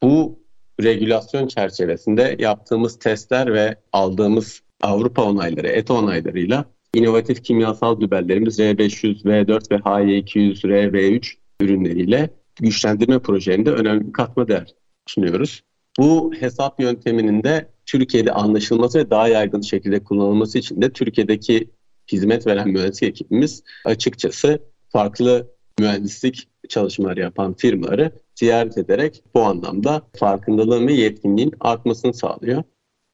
Bu 0.03 0.39
regülasyon 0.83 1.47
çerçevesinde 1.47 2.37
yaptığımız 2.39 2.99
testler 2.99 3.53
ve 3.55 3.77
aldığımız 3.93 4.63
Avrupa 4.83 5.23
onayları, 5.23 5.69
ETA 5.69 5.95
onaylarıyla 5.95 6.65
inovatif 6.95 7.45
kimyasal 7.45 8.01
dübellerimiz 8.01 8.59
R500, 8.59 9.25
V4 9.25 9.71
ve 9.71 9.77
HY200, 9.77 10.65
RV3 10.65 11.35
ürünleriyle 11.61 12.31
güçlendirme 12.61 13.19
projelerinde 13.19 13.71
önemli 13.71 14.07
bir 14.07 14.13
katma 14.13 14.49
değer 14.49 14.75
sunuyoruz. 15.07 15.63
Bu 15.99 16.33
hesap 16.41 16.81
yönteminin 16.81 17.43
de 17.43 17.69
Türkiye'de 17.87 18.33
anlaşılması 18.33 18.99
ve 18.99 19.11
daha 19.11 19.29
yaygın 19.29 19.61
şekilde 19.61 20.05
kullanılması 20.05 20.59
için 20.59 20.83
de 20.83 20.93
Türkiye'deki 20.93 21.71
hizmet 22.13 22.47
veren 22.47 22.69
mühendislik 22.69 23.11
ekibimiz 23.11 23.63
açıkçası 23.85 24.63
farklı 24.89 25.51
mühendislik 25.79 26.49
çalışmaları 26.69 27.21
yapan 27.21 27.55
firmaları 27.55 28.13
ziyaret 28.35 28.79
ederek 28.79 29.23
bu 29.35 29.43
anlamda 29.43 30.03
farkındalığın 30.17 30.87
ve 30.87 30.93
yetkinliğin 30.93 31.53
artmasını 31.61 32.15
sağlıyor. 32.15 32.63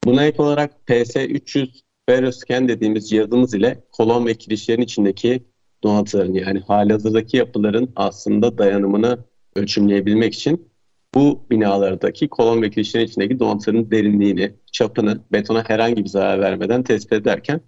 Buna 0.04 0.24
ek 0.24 0.42
olarak 0.42 0.72
PS300 0.88 1.80
Ferroscan 2.08 2.68
dediğimiz 2.68 3.10
cihazımız 3.10 3.54
ile 3.54 3.82
kolon 3.92 4.26
ve 4.26 4.34
kirişlerin 4.34 4.82
içindeki 4.82 5.44
donatıların 5.82 6.32
yani 6.32 6.60
halihazırdaki 6.60 7.36
yapıların 7.36 7.92
aslında 7.96 8.58
dayanımını 8.58 9.18
ölçümleyebilmek 9.56 10.34
için 10.34 10.68
bu 11.14 11.46
binalardaki 11.50 12.28
kolon 12.28 12.62
ve 12.62 12.70
kirişlerin 12.70 13.06
içindeki 13.06 13.38
donatıların 13.38 13.90
derinliğini, 13.90 14.54
çapını 14.72 15.20
betona 15.32 15.68
herhangi 15.68 16.04
bir 16.04 16.08
zarar 16.08 16.40
vermeden 16.40 16.82
tespit 16.82 17.12
ederken 17.12 17.60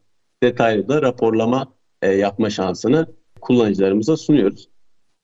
detaylı 0.42 0.88
da 0.88 1.02
raporlama 1.02 1.74
e, 2.02 2.12
yapma 2.12 2.50
şansını 2.50 3.06
kullanıcılarımıza 3.40 4.16
sunuyoruz. 4.16 4.68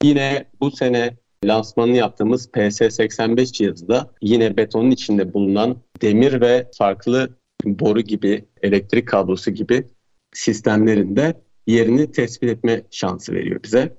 Yine 0.03 0.45
bu 0.61 0.71
sene 0.71 1.17
lansmanını 1.45 1.97
yaptığımız 1.97 2.49
PS85 2.49 3.53
cihazı 3.53 3.87
da 3.87 4.11
yine 4.21 4.57
betonun 4.57 4.91
içinde 4.91 5.33
bulunan 5.33 5.77
demir 6.01 6.41
ve 6.41 6.69
farklı 6.77 7.29
boru 7.65 8.01
gibi, 8.01 8.45
elektrik 8.63 9.07
kablosu 9.07 9.51
gibi 9.51 9.87
sistemlerinde 10.33 11.41
yerini 11.67 12.11
tespit 12.11 12.49
etme 12.49 12.81
şansı 12.91 13.33
veriyor 13.33 13.63
bize. 13.63 13.97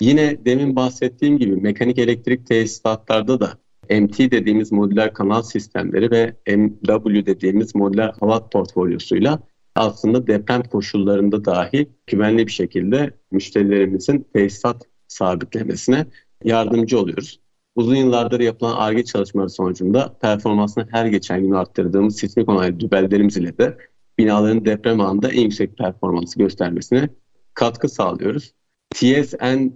Yine 0.00 0.44
demin 0.44 0.76
bahsettiğim 0.76 1.38
gibi 1.38 1.56
mekanik 1.56 1.98
elektrik 1.98 2.46
tesisatlarda 2.46 3.40
da 3.40 3.58
MT 3.90 4.18
dediğimiz 4.18 4.72
modüler 4.72 5.14
kanal 5.14 5.42
sistemleri 5.42 6.10
ve 6.10 6.36
MW 6.56 7.26
dediğimiz 7.26 7.74
modüler 7.74 8.14
halat 8.20 8.52
portfolyosuyla 8.52 9.38
aslında 9.76 10.26
deprem 10.26 10.62
koşullarında 10.62 11.44
dahi 11.44 11.88
güvenli 12.06 12.46
bir 12.46 12.52
şekilde 12.52 13.10
müşterilerimizin 13.30 14.26
tesisat 14.34 14.82
sabitlemesine 15.08 16.06
yardımcı 16.44 16.98
oluyoruz. 16.98 17.40
Uzun 17.74 17.94
yıllardır 17.94 18.40
yapılan 18.40 18.76
ARGE 18.76 19.04
çalışmaları 19.04 19.50
sonucunda 19.50 20.18
performansını 20.20 20.88
her 20.90 21.06
geçen 21.06 21.42
gün 21.42 21.52
arttırdığımız 21.52 22.16
sismik 22.16 22.48
onaylı 22.48 22.80
dübellerimiz 22.80 23.36
ile 23.36 23.58
de 23.58 23.76
binaların 24.18 24.64
deprem 24.64 25.00
anında 25.00 25.32
en 25.32 25.40
yüksek 25.40 25.78
performansı 25.78 26.38
göstermesine 26.38 27.08
katkı 27.54 27.88
sağlıyoruz. 27.88 28.52
TSN 28.90 29.70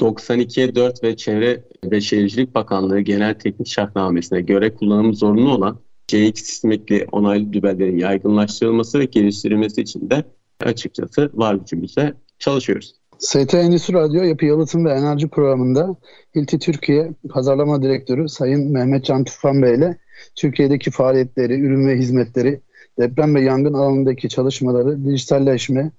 92'ye 0.00 0.74
4 0.74 1.04
ve 1.04 1.16
Çevre 1.16 1.64
ve 1.84 2.00
Şehircilik 2.00 2.54
Bakanlığı 2.54 3.00
Genel 3.00 3.34
Teknik 3.34 3.68
Şartnamesi'ne 3.68 4.40
göre 4.40 4.74
kullanım 4.74 5.14
zorunlu 5.14 5.54
olan 5.54 5.78
CX 6.06 6.42
sismikli 6.42 7.06
onaylı 7.12 7.52
dübellerin 7.52 7.98
yaygınlaştırılması 7.98 8.98
ve 8.98 9.04
geliştirilmesi 9.04 9.80
için 9.80 10.10
de 10.10 10.24
açıkçası 10.60 11.30
var 11.34 11.54
gücümüzle 11.54 12.14
çalışıyoruz. 12.38 12.94
ST 13.18 13.54
Endüstri 13.54 13.94
Radyo 13.94 14.22
Yapı 14.22 14.46
Yalıtım 14.46 14.84
ve 14.84 14.90
Enerji 14.90 15.28
Programı'nda 15.28 15.96
Hilti 16.36 16.58
Türkiye 16.58 17.12
Pazarlama 17.30 17.82
Direktörü 17.82 18.28
Sayın 18.28 18.72
Mehmet 18.72 19.04
Can 19.04 19.24
Tufan 19.24 19.62
Bey 19.62 19.74
ile 19.74 19.98
Türkiye'deki 20.34 20.90
faaliyetleri, 20.90 21.60
ürün 21.60 21.88
ve 21.88 21.96
hizmetleri, 21.96 22.60
deprem 22.98 23.34
ve 23.34 23.40
yangın 23.40 23.72
alanındaki 23.72 24.28
çalışmaları, 24.28 25.04
dijitalleşme, 25.04 25.92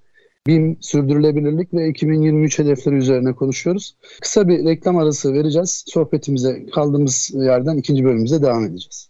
BİM, 0.47 0.77
sürdürülebilirlik 0.81 1.73
ve 1.73 1.89
2023 1.89 2.59
hedefleri 2.59 2.95
üzerine 2.95 3.33
konuşuyoruz. 3.33 3.95
Kısa 4.21 4.47
bir 4.47 4.65
reklam 4.65 4.97
arası 4.97 5.33
vereceğiz. 5.33 5.83
Sohbetimize 5.87 6.65
kaldığımız 6.75 7.31
yerden 7.35 7.77
ikinci 7.77 8.03
bölümümüze 8.03 8.41
devam 8.41 8.65
edeceğiz. 8.65 9.09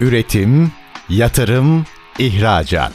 Üretim, 0.00 0.72
yatırım, 1.08 1.84
ihracat. 2.18 2.92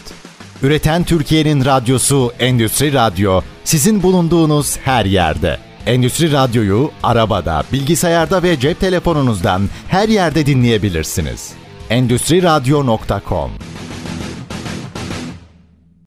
Üreten 0.63 1.03
Türkiye'nin 1.03 1.65
radyosu 1.65 2.31
Endüstri 2.39 2.93
Radyo 2.93 3.41
sizin 3.63 4.03
bulunduğunuz 4.03 4.77
her 4.77 5.05
yerde. 5.05 5.57
Endüstri 5.85 6.31
Radyo'yu 6.31 6.91
arabada, 7.03 7.63
bilgisayarda 7.73 8.43
ve 8.43 8.59
cep 8.59 8.79
telefonunuzdan 8.79 9.61
her 9.87 10.09
yerde 10.09 10.45
dinleyebilirsiniz. 10.45 11.62
Endüstri 11.89 12.43
Radyo.com 12.43 13.51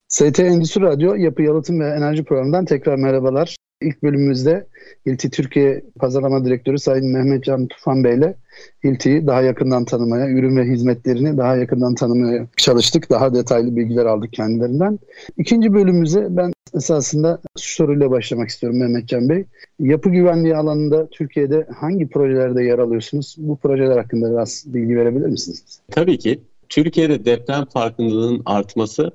ST 0.08 0.40
Endüstri 0.40 0.80
Radyo 0.80 1.14
Yapı 1.14 1.42
Yalıtım 1.42 1.80
ve 1.80 1.88
Enerji 1.88 2.24
Programı'ndan 2.24 2.64
tekrar 2.64 2.96
merhabalar. 2.96 3.56
İlk 3.82 4.02
bölümümüzde 4.02 4.66
İlti 5.06 5.30
Türkiye 5.30 5.82
Pazarlama 5.98 6.44
Direktörü 6.44 6.78
Sayın 6.78 7.12
Mehmet 7.12 7.44
Can 7.44 7.66
Tufan 7.66 8.04
Bey 8.04 8.14
ile 8.14 8.34
İlti'yi 8.82 9.26
daha 9.26 9.42
yakından 9.42 9.84
tanımaya, 9.84 10.28
ürün 10.30 10.56
ve 10.56 10.64
hizmetlerini 10.64 11.36
daha 11.36 11.56
yakından 11.56 11.94
tanımaya 11.94 12.46
çalıştık. 12.56 13.10
Daha 13.10 13.34
detaylı 13.34 13.76
bilgiler 13.76 14.06
aldık 14.06 14.32
kendilerinden. 14.32 14.98
İkinci 15.36 15.72
bölümümüze 15.72 16.26
ben 16.30 16.52
esasında 16.74 17.40
şu 17.58 17.74
soruyla 17.74 18.10
başlamak 18.10 18.48
istiyorum 18.48 18.78
Mehmet 18.78 19.08
Can 19.08 19.28
Bey. 19.28 19.44
Yapı 19.78 20.10
güvenliği 20.10 20.56
alanında 20.56 21.08
Türkiye'de 21.10 21.66
hangi 21.76 22.08
projelerde 22.08 22.62
yer 22.62 22.78
alıyorsunuz? 22.78 23.34
Bu 23.38 23.56
projeler 23.56 23.96
hakkında 23.96 24.30
biraz 24.30 24.64
bilgi 24.66 24.96
verebilir 24.96 25.26
misiniz? 25.26 25.80
Tabii 25.90 26.18
ki. 26.18 26.40
Türkiye'de 26.68 27.24
deprem 27.24 27.64
farkındalığının 27.64 28.42
artması 28.46 29.10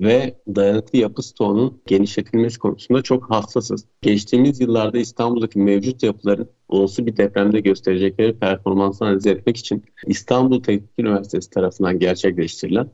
ve 0.00 0.34
dayanıklı 0.48 0.98
yapı 0.98 1.22
stoğunun 1.22 1.82
genişletilmesi 1.86 2.58
konusunda 2.58 3.02
çok 3.02 3.30
hassasız. 3.30 3.84
Geçtiğimiz 4.02 4.60
yıllarda 4.60 4.98
İstanbul'daki 4.98 5.58
mevcut 5.58 6.02
yapıların 6.02 6.48
olası 6.68 7.06
bir 7.06 7.16
depremde 7.16 7.60
gösterecekleri 7.60 8.38
performansı 8.38 9.04
analiz 9.04 9.26
etmek 9.26 9.56
için 9.56 9.84
İstanbul 10.06 10.62
Teknik 10.62 10.90
Üniversitesi 10.98 11.50
tarafından 11.50 11.98
gerçekleştirilen 11.98 12.88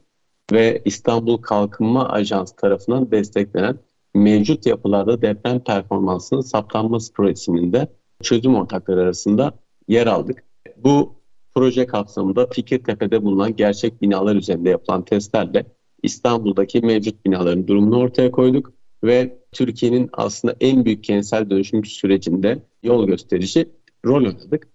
ve 0.52 0.82
İstanbul 0.84 1.36
Kalkınma 1.36 2.08
Ajansı 2.08 2.56
tarafından 2.56 3.10
desteklenen 3.10 3.78
mevcut 4.14 4.66
yapılarda 4.66 5.22
deprem 5.22 5.60
performansının 5.60 6.40
saptanması 6.40 7.12
projesinde 7.12 7.88
çözüm 8.22 8.54
ortakları 8.54 9.00
arasında 9.00 9.52
yer 9.88 10.06
aldık. 10.06 10.44
Bu 10.76 11.14
proje 11.54 11.86
kapsamında 11.86 12.46
Fikirtepe'de 12.46 13.22
bulunan 13.22 13.56
gerçek 13.56 14.02
binalar 14.02 14.36
üzerinde 14.36 14.70
yapılan 14.70 15.04
testlerle 15.04 15.66
İstanbul'daki 16.02 16.80
mevcut 16.80 17.24
binaların 17.26 17.66
durumunu 17.66 17.98
ortaya 17.98 18.30
koyduk 18.30 18.72
ve 19.04 19.38
Türkiye'nin 19.52 20.10
aslında 20.12 20.56
en 20.60 20.84
büyük 20.84 21.04
kentsel 21.04 21.50
dönüşüm 21.50 21.84
sürecinde 21.84 22.62
yol 22.82 23.06
gösterici 23.06 23.68
rol 24.06 24.26
oynadık. 24.26 24.68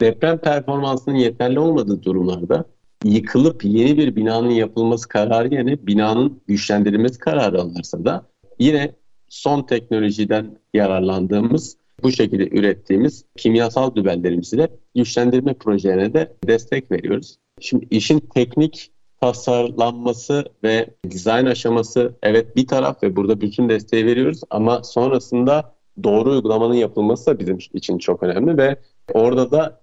Deprem 0.00 0.38
performansının 0.38 1.14
yeterli 1.14 1.58
olmadığı 1.58 2.02
durumlarda 2.02 2.64
yıkılıp 3.04 3.64
yeni 3.64 3.98
bir 3.98 4.16
binanın 4.16 4.50
yapılması 4.50 5.08
kararı 5.08 5.54
yerine 5.54 5.86
binanın 5.86 6.40
güçlendirilmesi 6.46 7.18
kararı 7.18 7.60
alınırsa 7.60 8.04
da 8.04 8.26
yine 8.58 8.94
son 9.28 9.62
teknolojiden 9.62 10.58
yararlandığımız 10.74 11.76
bu 12.02 12.12
şekilde 12.12 12.48
ürettiğimiz 12.48 13.24
kimyasal 13.36 13.94
dübellerimizle 13.94 14.68
güçlendirme 14.94 15.54
projelerine 15.54 16.14
de 16.14 16.36
destek 16.46 16.90
veriyoruz. 16.90 17.36
Şimdi 17.60 17.86
işin 17.90 18.20
teknik 18.34 18.90
tasarlanması 19.20 20.44
ve 20.64 20.90
dizayn 21.10 21.46
aşaması 21.46 22.14
evet 22.22 22.56
bir 22.56 22.66
taraf 22.66 23.02
ve 23.02 23.16
burada 23.16 23.40
bütün 23.40 23.68
desteği 23.68 24.06
veriyoruz 24.06 24.40
ama 24.50 24.82
sonrasında 24.82 25.74
doğru 26.04 26.30
uygulamanın 26.30 26.74
yapılması 26.74 27.26
da 27.26 27.38
bizim 27.38 27.58
için 27.72 27.98
çok 27.98 28.22
önemli 28.22 28.58
ve 28.58 28.76
orada 29.12 29.50
da 29.50 29.80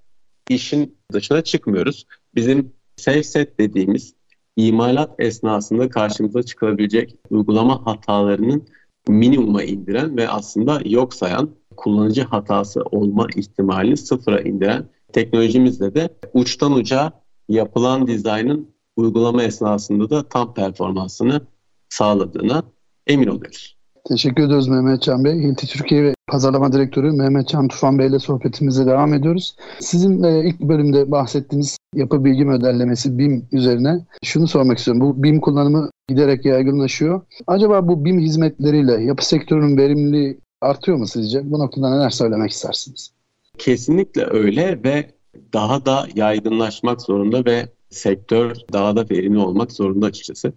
işin 0.49 0.97
dışına 1.13 1.41
çıkmıyoruz. 1.41 2.05
Bizim 2.36 2.73
safe 2.97 3.23
set 3.23 3.59
dediğimiz 3.59 4.13
imalat 4.55 5.15
esnasında 5.19 5.89
karşımıza 5.89 6.43
çıkabilecek 6.43 7.15
uygulama 7.29 7.85
hatalarının 7.85 8.67
minimuma 9.07 9.63
indiren 9.63 10.17
ve 10.17 10.29
aslında 10.29 10.81
yok 10.85 11.13
sayan 11.13 11.49
kullanıcı 11.77 12.23
hatası 12.23 12.81
olma 12.81 13.27
ihtimalini 13.35 13.97
sıfıra 13.97 14.41
indiren 14.41 14.89
teknolojimizle 15.13 15.95
de 15.95 16.09
uçtan 16.33 16.73
uca 16.73 17.11
yapılan 17.49 18.07
dizaynın 18.07 18.73
uygulama 18.95 19.43
esnasında 19.43 20.09
da 20.09 20.27
tam 20.27 20.53
performansını 20.53 21.41
sağladığına 21.89 22.63
emin 23.07 23.27
oluyoruz. 23.27 23.83
Teşekkür 24.07 24.43
ediyoruz 24.43 24.67
Mehmet 24.67 25.01
Can 25.01 25.23
Bey. 25.23 25.39
Hilti 25.39 25.67
Türkiye 25.67 26.03
ve 26.03 26.13
Pazarlama 26.27 26.73
Direktörü 26.73 27.11
Mehmet 27.11 27.47
Can 27.47 27.67
Tufan 27.67 27.99
Bey 27.99 28.07
ile 28.07 28.19
sohbetimize 28.19 28.85
devam 28.85 29.13
ediyoruz. 29.13 29.55
Sizin 29.79 30.23
e, 30.23 30.49
ilk 30.49 30.59
bölümde 30.59 31.11
bahsettiğiniz 31.11 31.77
yapı 31.95 32.25
bilgi 32.25 32.45
modellemesi 32.45 33.17
BIM 33.17 33.45
üzerine 33.51 34.05
şunu 34.23 34.47
sormak 34.47 34.77
istiyorum. 34.77 35.01
Bu 35.01 35.23
BIM 35.23 35.41
kullanımı 35.41 35.89
giderek 36.09 36.45
yaygınlaşıyor. 36.45 37.21
Acaba 37.47 37.87
bu 37.87 38.05
BIM 38.05 38.19
hizmetleriyle 38.19 39.03
yapı 39.03 39.25
sektörünün 39.25 39.77
verimliliği 39.77 40.37
artıyor 40.61 40.97
mu 40.97 41.07
sizce? 41.07 41.51
Bu 41.51 41.59
noktada 41.59 41.89
neler 41.89 42.09
söylemek 42.09 42.51
istersiniz? 42.51 43.11
Kesinlikle 43.57 44.25
öyle 44.25 44.83
ve 44.83 45.11
daha 45.53 45.85
da 45.85 46.07
yaygınlaşmak 46.15 47.01
zorunda 47.01 47.45
ve 47.45 47.69
sektör 47.89 48.55
daha 48.73 48.95
da 48.95 49.05
verimli 49.11 49.39
olmak 49.39 49.71
zorunda 49.71 50.05
açıkçası. 50.05 50.53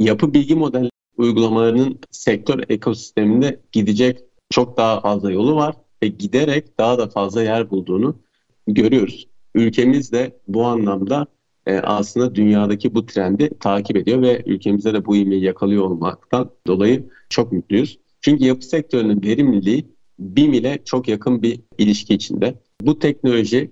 Yapı 0.00 0.34
bilgi 0.34 0.54
model 0.54 0.90
uygulamalarının 1.20 2.00
sektör 2.10 2.64
ekosisteminde 2.68 3.60
gidecek 3.72 4.18
çok 4.50 4.76
daha 4.76 5.00
fazla 5.00 5.32
yolu 5.32 5.56
var 5.56 5.74
ve 6.02 6.08
giderek 6.08 6.78
daha 6.78 6.98
da 6.98 7.08
fazla 7.08 7.42
yer 7.42 7.70
bulduğunu 7.70 8.20
görüyoruz. 8.66 9.28
Ülkemiz 9.54 10.12
de 10.12 10.40
bu 10.48 10.64
anlamda 10.64 11.26
e, 11.66 11.78
aslında 11.78 12.34
dünyadaki 12.34 12.94
bu 12.94 13.06
trendi 13.06 13.58
takip 13.60 13.96
ediyor 13.96 14.22
ve 14.22 14.42
ülkemizde 14.46 14.94
de 14.94 15.04
bu 15.04 15.16
ilmeği 15.16 15.44
yakalıyor 15.44 15.84
olmaktan 15.84 16.50
dolayı 16.66 17.08
çok 17.28 17.52
mutluyuz. 17.52 17.98
Çünkü 18.20 18.44
yapı 18.44 18.66
sektörünün 18.66 19.22
verimliliği 19.22 19.86
BİM 20.18 20.52
ile 20.52 20.78
çok 20.84 21.08
yakın 21.08 21.42
bir 21.42 21.60
ilişki 21.78 22.14
içinde. 22.14 22.54
Bu 22.80 22.98
teknoloji 22.98 23.70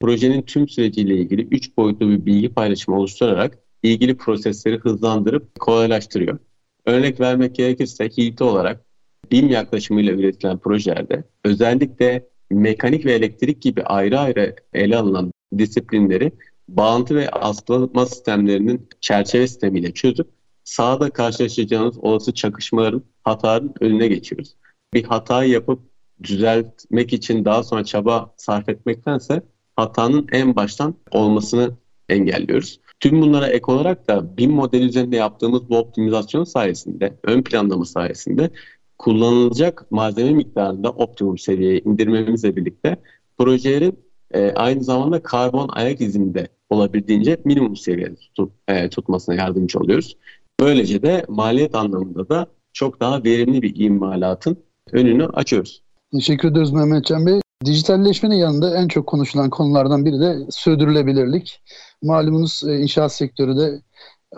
projenin 0.00 0.42
tüm 0.42 0.68
süreciyle 0.68 1.16
ilgili 1.16 1.42
3 1.42 1.76
boyutlu 1.76 2.10
bir 2.10 2.26
bilgi 2.26 2.48
paylaşımı 2.48 2.98
oluşturarak 2.98 3.58
ilgili 3.82 4.16
prosesleri 4.16 4.78
hızlandırıp 4.78 5.60
kolaylaştırıyor. 5.60 6.38
Örnek 6.86 7.20
vermek 7.20 7.54
gerekirse 7.54 8.08
Hilti 8.08 8.44
olarak 8.44 8.84
BİM 9.32 9.48
yaklaşımıyla 9.48 10.12
üretilen 10.12 10.58
projelerde 10.58 11.24
özellikle 11.44 12.28
mekanik 12.50 13.06
ve 13.06 13.12
elektrik 13.12 13.62
gibi 13.62 13.82
ayrı 13.82 14.18
ayrı 14.18 14.56
ele 14.72 14.96
alınan 14.96 15.32
disiplinleri 15.58 16.32
bağıntı 16.68 17.14
ve 17.14 17.28
askılama 17.30 18.06
sistemlerinin 18.06 18.88
çerçeve 19.00 19.48
sistemiyle 19.48 19.92
çözüp 19.92 20.28
sahada 20.64 21.10
karşılaşacağınız 21.10 21.98
olası 21.98 22.34
çakışmaların, 22.34 23.02
hataların 23.24 23.74
önüne 23.80 24.08
geçiyoruz. 24.08 24.54
Bir 24.94 25.04
hatayı 25.04 25.50
yapıp 25.50 25.80
düzeltmek 26.22 27.12
için 27.12 27.44
daha 27.44 27.62
sonra 27.62 27.84
çaba 27.84 28.34
sarf 28.36 28.68
etmektense 28.68 29.42
hatanın 29.76 30.26
en 30.32 30.56
baştan 30.56 30.94
olmasını 31.10 31.70
engelliyoruz. 32.08 32.80
Tüm 33.04 33.22
bunlara 33.22 33.46
ek 33.46 33.72
olarak 33.72 34.08
da 34.08 34.36
BIM 34.36 34.50
modeli 34.50 34.84
üzerinde 34.84 35.16
yaptığımız 35.16 35.70
bu 35.70 35.78
optimizasyon 35.78 36.44
sayesinde, 36.44 37.18
ön 37.24 37.42
planlama 37.42 37.84
sayesinde 37.84 38.50
kullanılacak 38.98 39.90
malzeme 39.90 40.30
miktarında 40.30 40.90
optimum 40.90 41.38
seviyeye 41.38 41.78
indirmemizle 41.78 42.56
birlikte 42.56 42.96
projelerin 43.38 43.98
e, 44.34 44.52
aynı 44.52 44.84
zamanda 44.84 45.22
karbon 45.22 45.68
ayak 45.72 46.00
izinde 46.00 46.48
olabildiğince 46.70 47.36
minimum 47.44 47.76
seviyede 47.76 48.16
tut, 48.34 48.52
e, 48.68 48.88
tutmasına 48.88 49.34
yardımcı 49.34 49.78
oluyoruz. 49.78 50.16
Böylece 50.60 51.02
de 51.02 51.24
maliyet 51.28 51.74
anlamında 51.74 52.28
da 52.28 52.46
çok 52.72 53.00
daha 53.00 53.24
verimli 53.24 53.62
bir 53.62 53.72
imalatın 53.76 54.56
önünü 54.92 55.26
açıyoruz. 55.26 55.82
Teşekkür 56.12 56.50
ederiz 56.50 56.72
Mehmetcan 56.72 57.26
Bey. 57.26 57.43
Dijitalleşmenin 57.64 58.34
yanında 58.34 58.76
en 58.76 58.88
çok 58.88 59.06
konuşulan 59.06 59.50
konulardan 59.50 60.04
biri 60.04 60.20
de 60.20 60.36
sürdürülebilirlik. 60.50 61.60
Malumunuz 62.02 62.62
e, 62.68 62.78
inşaat 62.78 63.12
sektörü 63.12 63.56
de 63.56 63.80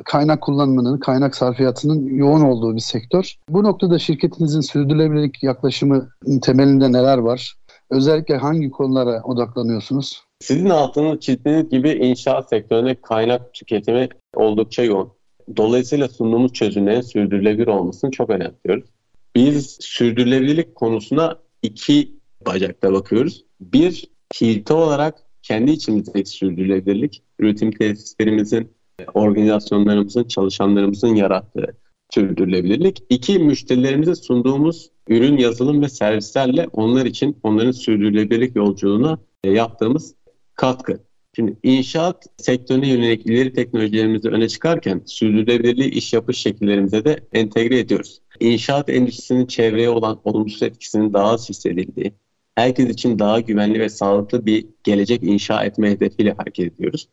kaynak 0.04 0.40
kullanımının, 0.40 0.98
kaynak 0.98 1.36
sarfiyatının 1.36 2.06
yoğun 2.06 2.40
olduğu 2.40 2.74
bir 2.74 2.80
sektör. 2.80 3.34
Bu 3.48 3.64
noktada 3.64 3.98
şirketinizin 3.98 4.60
sürdürülebilirlik 4.60 5.42
yaklaşımı 5.42 6.08
temelinde 6.42 6.92
neler 6.92 7.18
var? 7.18 7.54
Özellikle 7.90 8.36
hangi 8.36 8.70
konulara 8.70 9.22
odaklanıyorsunuz? 9.22 10.22
Sizin 10.40 10.70
altını 10.70 11.20
çizdiğiniz 11.20 11.68
gibi 11.68 11.90
inşaat 11.90 12.48
sektöründe 12.48 12.94
kaynak 12.94 13.54
tüketimi 13.54 14.08
oldukça 14.34 14.82
yoğun. 14.82 15.12
Dolayısıyla 15.56 16.08
sunduğumuz 16.08 16.52
çözümlerin 16.52 17.00
sürdürülebilir 17.00 17.66
olmasını 17.66 18.10
çok 18.10 18.30
önemliyoruz. 18.30 18.90
Biz 19.34 19.76
sürdürülebilirlik 19.80 20.74
konusuna 20.74 21.36
iki 21.62 22.16
bacakta 22.46 22.92
bakıyoruz. 22.92 23.44
Bir, 23.60 24.04
hilti 24.40 24.72
olarak 24.72 25.14
kendi 25.42 25.70
içimizdeki 25.70 26.30
sürdürülebilirlik, 26.30 27.22
üretim 27.38 27.70
tesislerimizin, 27.70 28.70
organizasyonlarımızın, 29.14 30.24
çalışanlarımızın 30.24 31.14
yarattığı 31.14 31.76
sürdürülebilirlik. 32.10 33.02
İki, 33.10 33.38
müşterilerimize 33.38 34.14
sunduğumuz 34.14 34.90
ürün, 35.08 35.36
yazılım 35.36 35.82
ve 35.82 35.88
servislerle 35.88 36.68
onlar 36.72 37.06
için 37.06 37.36
onların 37.42 37.70
sürdürülebilirlik 37.70 38.56
yolculuğuna 38.56 39.18
yaptığımız 39.44 40.14
katkı. 40.54 41.06
Şimdi 41.36 41.56
inşaat 41.62 42.26
sektörüne 42.36 42.88
yönelik 42.88 43.26
ileri 43.26 43.52
teknolojilerimizi 43.52 44.28
öne 44.28 44.48
çıkarken 44.48 45.02
sürdürülebilirliği 45.06 45.90
iş 45.90 46.12
yapış 46.12 46.38
şekillerimize 46.38 47.04
de 47.04 47.20
entegre 47.32 47.78
ediyoruz. 47.78 48.20
İnşaat 48.40 48.88
endüstrisinin 48.88 49.46
çevreye 49.46 49.90
olan 49.90 50.20
olumsuz 50.24 50.62
etkisinin 50.62 51.12
daha 51.12 51.30
az 51.30 51.48
hissedildiği, 51.48 52.12
herkes 52.56 52.90
için 52.90 53.18
daha 53.18 53.40
güvenli 53.40 53.80
ve 53.80 53.88
sağlıklı 53.88 54.46
bir 54.46 54.66
gelecek 54.84 55.22
inşa 55.22 55.64
etme 55.64 55.90
hedefiyle 55.90 56.32
hareket 56.32 56.74
ediyoruz. 56.74 57.08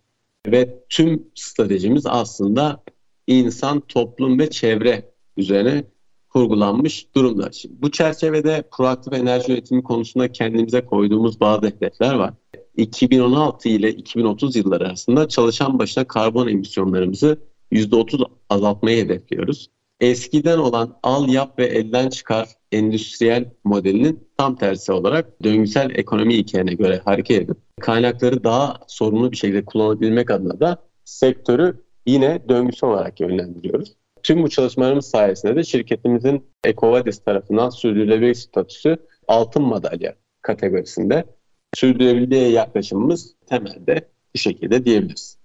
Ve 0.48 0.80
tüm 0.90 1.28
stratejimiz 1.36 2.06
aslında 2.06 2.84
insan, 3.28 3.80
toplum 3.80 4.40
ve 4.40 4.50
çevre 4.50 5.14
üzerine 5.38 5.84
kurgulanmış 6.30 7.08
durumda. 7.16 7.52
Şimdi 7.52 7.82
bu 7.82 7.92
çerçevede 7.92 8.64
proaktif 8.72 9.14
enerji 9.14 9.54
üretimi 9.54 9.84
konusunda 9.84 10.32
kendimize 10.32 10.86
koyduğumuz 10.86 11.40
bazı 11.40 11.66
hedefler 11.66 12.14
var. 12.14 12.34
2016 12.78 13.70
ile 13.70 13.92
2030 13.92 14.56
yılları 14.56 14.88
arasında 14.88 15.28
çalışan 15.28 15.80
başına 15.80 16.04
karbon 16.04 16.48
emisyonlarımızı 16.48 17.38
%30 17.72 18.26
azaltmayı 18.50 19.06
hedefliyoruz. 19.06 19.70
Eskiden 20.00 20.58
olan 20.58 21.00
al 21.04 21.30
yap 21.30 21.60
ve 21.60 21.66
elden 21.66 22.10
çıkar 22.10 22.50
endüstriyel 22.72 23.46
modelinin 23.64 24.28
tam 24.38 24.56
tersi 24.56 24.92
olarak 24.92 25.44
döngüsel 25.44 25.92
ekonomi 25.96 26.38
hikayene 26.38 26.74
göre 26.74 27.02
hareket 27.06 27.42
edip 27.42 27.58
kaynakları 27.82 28.44
daha 28.44 28.78
sorumlu 28.88 29.32
bir 29.32 29.38
şekilde 29.38 29.66
kullanabilmek 29.66 30.32
adına 30.32 30.60
da 30.60 30.78
sektörü 31.06 31.84
yine 32.06 32.50
döngüsel 32.50 32.90
olarak 32.90 33.20
yönlendiriyoruz. 33.20 33.94
Tüm 34.24 34.44
bu 34.44 34.50
çalışmalarımız 34.50 35.06
sayesinde 35.06 35.56
de 35.56 35.64
şirketimizin 35.64 36.46
EcoVadis 36.64 37.20
tarafından 37.20 37.70
sürdürülebilir 37.70 38.36
statüsü 38.36 38.98
altın 39.28 39.64
madalya 39.64 40.16
kategorisinde 40.42 41.26
sürdürülebilirliğe 41.74 42.50
yaklaşımımız 42.50 43.36
temelde 43.46 44.10
bu 44.36 44.40
şekilde 44.40 44.86
diyebiliriz. 44.86 45.38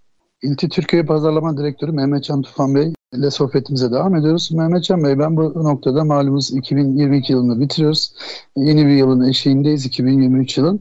İlti 0.43 0.69
Türkiye 0.69 1.03
Pazarlama 1.05 1.57
Direktörü 1.57 1.93
Mehmet 1.93 2.25
Can 2.25 2.43
Tufan 2.43 2.75
Bey 2.75 2.93
ile 3.13 3.31
sohbetimize 3.31 3.93
devam 3.93 4.15
ediyoruz. 4.15 4.53
Mehmet 4.53 4.85
Can 4.85 5.05
Bey 5.05 5.19
ben 5.19 5.37
bu 5.37 5.65
noktada 5.65 6.05
malumunuz 6.05 6.51
2022 6.51 7.33
yılını 7.33 7.61
bitiriyoruz. 7.61 8.13
Yeni 8.57 8.87
bir 8.87 8.93
yılın 8.93 9.29
eşiğindeyiz 9.29 9.87
2023 9.87 10.59
yılın. 10.59 10.81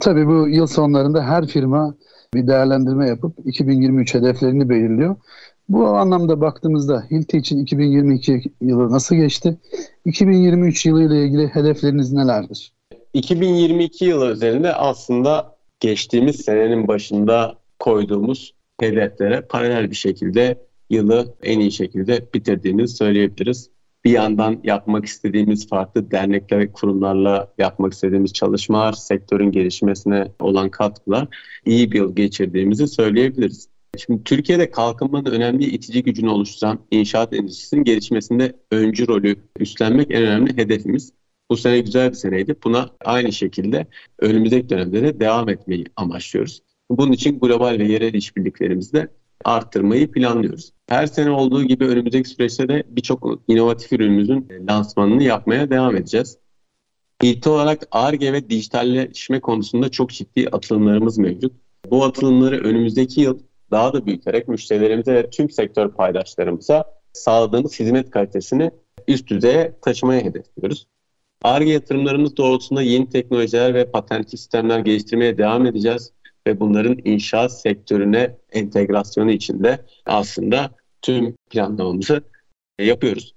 Tabii 0.00 0.26
bu 0.26 0.48
yıl 0.48 0.66
sonlarında 0.66 1.22
her 1.22 1.46
firma 1.46 1.94
bir 2.34 2.46
değerlendirme 2.46 3.08
yapıp 3.08 3.34
2023 3.44 4.14
hedeflerini 4.14 4.68
belirliyor. 4.68 5.16
Bu 5.68 5.86
anlamda 5.86 6.40
baktığımızda 6.40 7.06
Hilti 7.10 7.38
için 7.38 7.58
2022 7.58 8.42
yılı 8.60 8.92
nasıl 8.92 9.16
geçti? 9.16 9.58
2023 10.04 10.86
yılı 10.86 11.04
ile 11.04 11.24
ilgili 11.24 11.48
hedefleriniz 11.48 12.12
nelerdir? 12.12 12.72
2022 13.14 14.04
yılı 14.04 14.30
üzerinde 14.30 14.74
aslında 14.74 15.56
geçtiğimiz 15.80 16.36
senenin 16.36 16.88
başında 16.88 17.54
koyduğumuz 17.78 18.54
hedeflere 18.80 19.40
paralel 19.40 19.90
bir 19.90 19.96
şekilde 19.96 20.69
yılı 20.90 21.34
en 21.42 21.60
iyi 21.60 21.72
şekilde 21.72 22.28
bitirdiğimizi 22.34 22.96
söyleyebiliriz. 22.96 23.70
Bir 24.04 24.10
yandan 24.10 24.60
yapmak 24.64 25.04
istediğimiz 25.04 25.68
farklı 25.68 26.10
dernekler 26.10 26.58
ve 26.58 26.72
kurumlarla 26.72 27.52
yapmak 27.58 27.92
istediğimiz 27.92 28.32
çalışmalar, 28.32 28.92
sektörün 28.92 29.52
gelişmesine 29.52 30.32
olan 30.40 30.70
katkılar 30.70 31.28
iyi 31.66 31.92
bir 31.92 31.96
yıl 31.96 32.16
geçirdiğimizi 32.16 32.88
söyleyebiliriz. 32.88 33.68
Şimdi 33.98 34.24
Türkiye'de 34.24 34.70
kalkınmanın 34.70 35.30
önemli 35.30 35.64
itici 35.64 36.02
gücünü 36.02 36.28
oluşturan 36.28 36.78
inşaat 36.90 37.32
endüstrisinin 37.32 37.84
gelişmesinde 37.84 38.52
öncü 38.70 39.08
rolü 39.08 39.36
üstlenmek 39.58 40.10
en 40.10 40.22
önemli 40.22 40.56
hedefimiz. 40.56 41.12
Bu 41.50 41.56
sene 41.56 41.80
güzel 41.80 42.10
bir 42.10 42.16
seneydi. 42.16 42.56
Buna 42.64 42.90
aynı 43.04 43.32
şekilde 43.32 43.86
önümüzdeki 44.18 44.68
dönemde 44.68 45.02
de 45.02 45.20
devam 45.20 45.48
etmeyi 45.48 45.84
amaçlıyoruz. 45.96 46.62
Bunun 46.90 47.12
için 47.12 47.40
global 47.40 47.78
ve 47.78 47.84
yerel 47.84 48.14
işbirliklerimizi 48.14 48.92
de 48.92 49.08
arttırmayı 49.44 50.12
planlıyoruz. 50.12 50.72
Her 50.88 51.06
sene 51.06 51.30
olduğu 51.30 51.64
gibi 51.64 51.86
önümüzdeki 51.86 52.28
süreçte 52.28 52.68
de 52.68 52.84
birçok 52.88 53.42
inovatif 53.48 53.92
ürünümüzün 53.92 54.48
lansmanını 54.68 55.22
yapmaya 55.22 55.70
devam 55.70 55.96
edeceğiz. 55.96 56.38
İlk 57.22 57.46
olarak 57.46 57.88
ARGE 57.90 58.32
ve 58.32 58.50
dijitalleşme 58.50 59.40
konusunda 59.40 59.88
çok 59.88 60.10
ciddi 60.10 60.48
atılımlarımız 60.48 61.18
mevcut. 61.18 61.52
Bu 61.90 62.04
atılımları 62.04 62.56
önümüzdeki 62.56 63.20
yıl 63.20 63.38
daha 63.70 63.92
da 63.92 64.06
büyüterek 64.06 64.48
müşterilerimize 64.48 65.14
ve 65.14 65.30
tüm 65.30 65.50
sektör 65.50 65.88
paydaşlarımıza 65.88 66.84
sağladığımız 67.12 67.80
hizmet 67.80 68.10
kalitesini 68.10 68.70
üst 69.08 69.28
düzeye 69.28 69.78
taşımaya 69.82 70.20
hedefliyoruz. 70.20 70.86
ARGE 71.42 71.72
yatırımlarımız 71.72 72.36
doğrultusunda 72.36 72.82
yeni 72.82 73.08
teknolojiler 73.08 73.74
ve 73.74 73.90
patentli 73.90 74.38
sistemler 74.38 74.78
geliştirmeye 74.78 75.38
devam 75.38 75.66
edeceğiz 75.66 76.12
ve 76.46 76.60
bunların 76.60 76.98
inşaat 77.04 77.60
sektörüne 77.60 78.36
entegrasyonu 78.52 79.30
içinde 79.30 79.84
aslında 80.06 80.70
tüm 81.02 81.34
planlamamızı 81.50 82.22
yapıyoruz. 82.78 83.34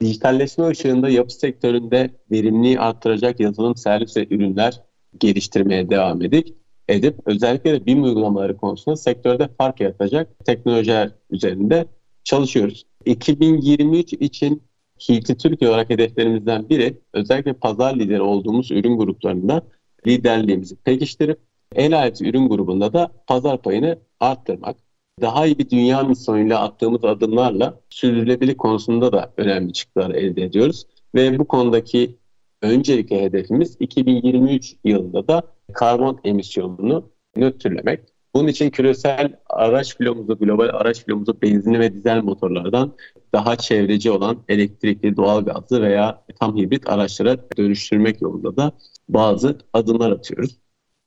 Dijitalleşme 0.00 0.66
ışığında 0.66 1.08
yapı 1.08 1.34
sektöründe 1.34 2.10
verimliliği 2.30 2.80
arttıracak 2.80 3.40
yazılım, 3.40 3.76
servis 3.76 4.16
ve 4.16 4.26
ürünler 4.30 4.82
geliştirmeye 5.18 5.90
devam 5.90 6.22
edik. 6.22 6.54
Edip 6.88 7.18
özellikle 7.26 7.72
de 7.72 7.86
BIM 7.86 8.02
uygulamaları 8.02 8.56
konusunda 8.56 8.96
sektörde 8.96 9.48
fark 9.58 9.80
yaratacak 9.80 10.44
teknolojiler 10.44 11.10
üzerinde 11.30 11.86
çalışıyoruz. 12.24 12.84
2023 13.04 14.12
için 14.12 14.62
Hilti 15.08 15.36
Türkiye 15.36 15.70
olarak 15.70 15.90
hedeflerimizden 15.90 16.68
biri 16.68 16.98
özellikle 17.12 17.52
pazar 17.52 17.96
lideri 17.96 18.22
olduğumuz 18.22 18.70
ürün 18.70 18.98
gruplarında 18.98 19.62
liderliğimizi 20.06 20.76
pekiştirip 20.76 21.38
el 21.74 21.98
aletü 21.98 22.28
ürün 22.28 22.48
grubunda 22.48 22.92
da 22.92 23.10
pazar 23.26 23.62
payını 23.62 23.98
arttırmak. 24.20 24.76
Daha 25.20 25.46
iyi 25.46 25.58
bir 25.58 25.70
dünya 25.70 26.02
misyonuyla 26.02 26.60
attığımız 26.60 27.04
adımlarla 27.04 27.80
sürdürülebilirlik 27.90 28.58
konusunda 28.58 29.12
da 29.12 29.32
önemli 29.36 29.72
çıktılar 29.72 30.10
elde 30.10 30.42
ediyoruz. 30.42 30.86
Ve 31.14 31.38
bu 31.38 31.44
konudaki 31.44 32.18
öncelikli 32.62 33.20
hedefimiz 33.20 33.76
2023 33.80 34.76
yılında 34.84 35.28
da 35.28 35.42
karbon 35.72 36.20
emisyonunu 36.24 37.10
nötrlemek. 37.36 38.00
Bunun 38.34 38.48
için 38.48 38.70
küresel 38.70 39.36
araç 39.46 39.96
filomuzu, 39.96 40.38
global 40.38 40.68
araç 40.68 41.04
filomuzu 41.04 41.42
benzinli 41.42 41.80
ve 41.80 41.94
dizel 41.94 42.22
motorlardan 42.22 42.92
daha 43.32 43.56
çevreci 43.56 44.10
olan 44.10 44.38
elektrikli, 44.48 45.16
doğal 45.16 45.44
gazlı 45.44 45.82
veya 45.82 46.24
tam 46.40 46.56
hibrit 46.56 46.88
araçlara 46.88 47.36
dönüştürmek 47.56 48.22
yolunda 48.22 48.56
da 48.56 48.72
bazı 49.08 49.58
adımlar 49.72 50.10
atıyoruz. 50.10 50.63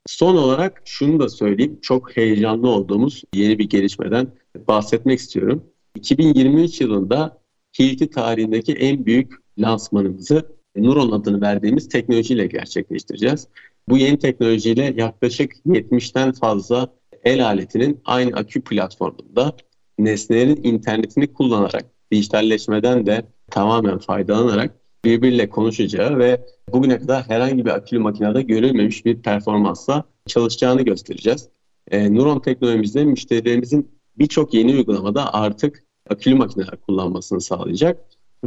Son 0.08 0.38
olarak 0.38 0.82
şunu 0.86 1.20
da 1.20 1.30
söyleyeyim. 1.30 1.80
Çok 1.82 2.18
heyecanlı 2.18 2.70
olduğumuz 2.70 3.24
yeni 3.34 3.60
bir 3.60 3.70
gelişmeden 3.70 4.28
bahsetmek 4.68 5.20
istiyorum. 5.20 5.64
2023 5.96 6.82
yılında 6.82 7.42
Hilti 7.80 8.10
tarihindeki 8.10 8.74
en 8.74 9.06
büyük 9.06 9.34
lansmanımızı 9.58 10.58
Nuron 10.76 11.12
adını 11.12 11.42
verdiğimiz 11.42 11.90
teknolojiyle 11.90 12.48
gerçekleştireceğiz. 12.48 13.48
Bu 13.90 13.98
yeni 13.98 14.20
teknolojiyle 14.20 14.94
yaklaşık 14.98 15.54
70'ten 15.66 16.32
fazla 16.32 16.94
el 17.24 17.46
aletinin 17.46 18.02
aynı 18.06 18.36
akü 18.36 18.62
platformunda 18.62 19.56
nesnelerin 20.00 20.64
internetini 20.64 21.34
kullanarak 21.34 21.86
dijitalleşmeden 22.12 23.06
de 23.06 23.26
tamamen 23.52 23.98
faydalanarak 23.98 24.76
birbiriyle 25.08 25.50
konuşacağı 25.50 26.18
ve 26.18 26.42
bugüne 26.74 27.00
kadar 27.00 27.30
herhangi 27.30 27.66
bir 27.66 27.70
akülü 27.70 28.00
makinede 28.00 28.42
görülmemiş 28.42 29.06
bir 29.06 29.22
performansla 29.22 30.04
çalışacağını 30.26 30.82
göstereceğiz. 30.82 31.50
E, 31.92 32.14
Nuron 32.16 32.40
teknolojimizde 32.40 33.06
müşterilerimizin 33.06 33.92
birçok 34.20 34.54
yeni 34.54 34.72
uygulamada 34.72 35.34
artık 35.34 35.84
akülü 36.10 36.36
makineler 36.36 36.76
kullanmasını 36.88 37.42
sağlayacak 37.42 37.98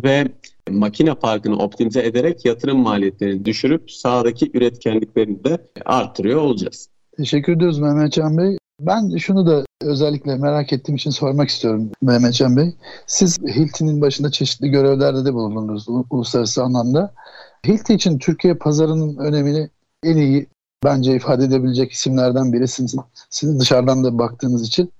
ve 0.04 0.28
makine 0.70 1.14
parkını 1.14 1.56
optimize 1.56 2.00
ederek 2.00 2.44
yatırım 2.44 2.78
maliyetlerini 2.78 3.44
düşürüp 3.44 3.90
sahadaki 3.90 4.50
üretkenliklerini 4.54 5.44
de 5.44 5.66
artırıyor 5.84 6.40
olacağız. 6.40 6.88
Teşekkür 7.16 7.56
ediyoruz 7.56 7.78
Mehmetcan 7.78 8.38
Bey. 8.38 8.56
Ben 8.80 9.16
şunu 9.16 9.46
da 9.46 9.64
özellikle 9.82 10.36
merak 10.36 10.72
ettiğim 10.72 10.96
için 10.96 11.10
sormak 11.10 11.48
istiyorum 11.48 11.90
Mehmetcan 12.02 12.56
Bey. 12.56 12.74
Siz 13.06 13.38
Hilti'nin 13.38 14.00
başında 14.00 14.30
çeşitli 14.30 14.68
görevlerde 14.68 15.24
de 15.24 15.34
bulundunuz 15.34 15.86
uluslararası 16.10 16.62
anlamda. 16.62 17.14
Hilti 17.66 17.94
için 17.94 18.18
Türkiye 18.18 18.54
pazarının 18.54 19.16
önemini 19.16 19.70
en 20.04 20.16
iyi 20.16 20.46
bence 20.84 21.16
ifade 21.16 21.44
edebilecek 21.44 21.92
isimlerden 21.92 22.52
birisiniz. 22.52 22.96
Sizin 23.30 23.60
dışarıdan 23.60 24.04
da 24.04 24.18
baktığınız 24.18 24.66
için. 24.68 24.92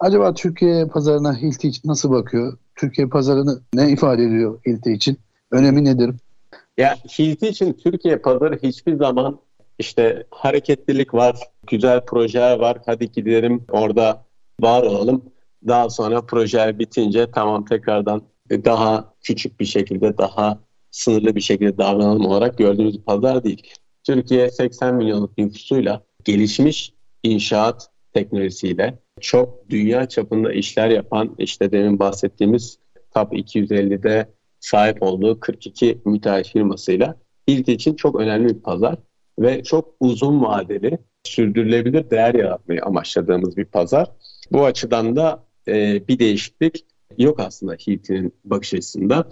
Acaba 0.00 0.34
Türkiye 0.34 0.86
pazarına 0.86 1.36
Hilti 1.36 1.70
nasıl 1.84 2.10
bakıyor? 2.10 2.58
Türkiye 2.74 3.06
pazarını 3.08 3.60
ne 3.74 3.90
ifade 3.90 4.24
ediyor 4.24 4.58
Hilti 4.66 4.92
için? 4.92 5.18
Önemi 5.50 5.84
nedir? 5.84 6.14
Ya 6.78 6.94
Hilti 7.18 7.48
için 7.48 7.72
Türkiye 7.72 8.16
pazarı 8.16 8.58
hiçbir 8.62 8.96
zaman 8.96 9.38
işte 9.78 10.26
hareketlilik 10.30 11.14
var, 11.14 11.36
güzel 11.66 12.04
projeler 12.04 12.58
var. 12.58 12.78
Hadi 12.86 13.12
gidelim 13.12 13.64
orada 13.70 14.24
var 14.60 14.82
olalım. 14.82 15.24
Daha 15.66 15.90
sonra 15.90 16.26
projeler 16.26 16.78
bitince 16.78 17.30
tamam 17.30 17.64
tekrardan 17.64 18.22
daha 18.50 19.14
küçük 19.22 19.60
bir 19.60 19.64
şekilde, 19.64 20.18
daha 20.18 20.58
sınırlı 20.90 21.34
bir 21.34 21.40
şekilde 21.40 21.78
davranalım 21.78 22.26
olarak 22.26 22.58
gördüğümüz 22.58 22.98
bir 22.98 23.04
pazar 23.04 23.44
değil. 23.44 23.74
Türkiye 24.04 24.50
80 24.50 24.94
milyonluk 24.94 25.38
nüfusuyla 25.38 26.02
gelişmiş 26.24 26.92
inşaat 27.22 27.88
teknolojisiyle 28.14 28.98
çok 29.20 29.70
dünya 29.70 30.08
çapında 30.08 30.52
işler 30.52 30.90
yapan 30.90 31.34
işte 31.38 31.72
demin 31.72 31.98
bahsettiğimiz 31.98 32.78
Top 33.14 33.32
250'de 33.32 34.34
sahip 34.60 35.02
olduğu 35.02 35.40
42 35.40 35.98
müteahhit 36.04 36.48
firmasıyla 36.48 37.16
ilk 37.46 37.68
için 37.68 37.94
çok 37.94 38.20
önemli 38.20 38.48
bir 38.48 38.60
pazar 38.60 38.96
ve 39.38 39.62
çok 39.62 39.94
uzun 40.00 40.42
vadeli 40.42 40.98
sürdürülebilir 41.24 42.10
değer 42.10 42.34
yaratmayı 42.34 42.82
amaçladığımız 42.82 43.56
bir 43.56 43.64
pazar. 43.64 44.10
Bu 44.52 44.64
açıdan 44.64 45.16
da 45.16 45.44
e, 45.68 46.08
bir 46.08 46.18
değişiklik 46.18 46.84
yok 47.18 47.40
aslında 47.40 47.72
Hilti'nin 47.72 48.32
bakış 48.44 48.74
açısında. 48.74 49.28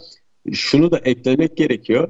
Şunu 0.52 0.90
da 0.90 0.98
eklemek 0.98 1.56
gerekiyor. 1.56 2.08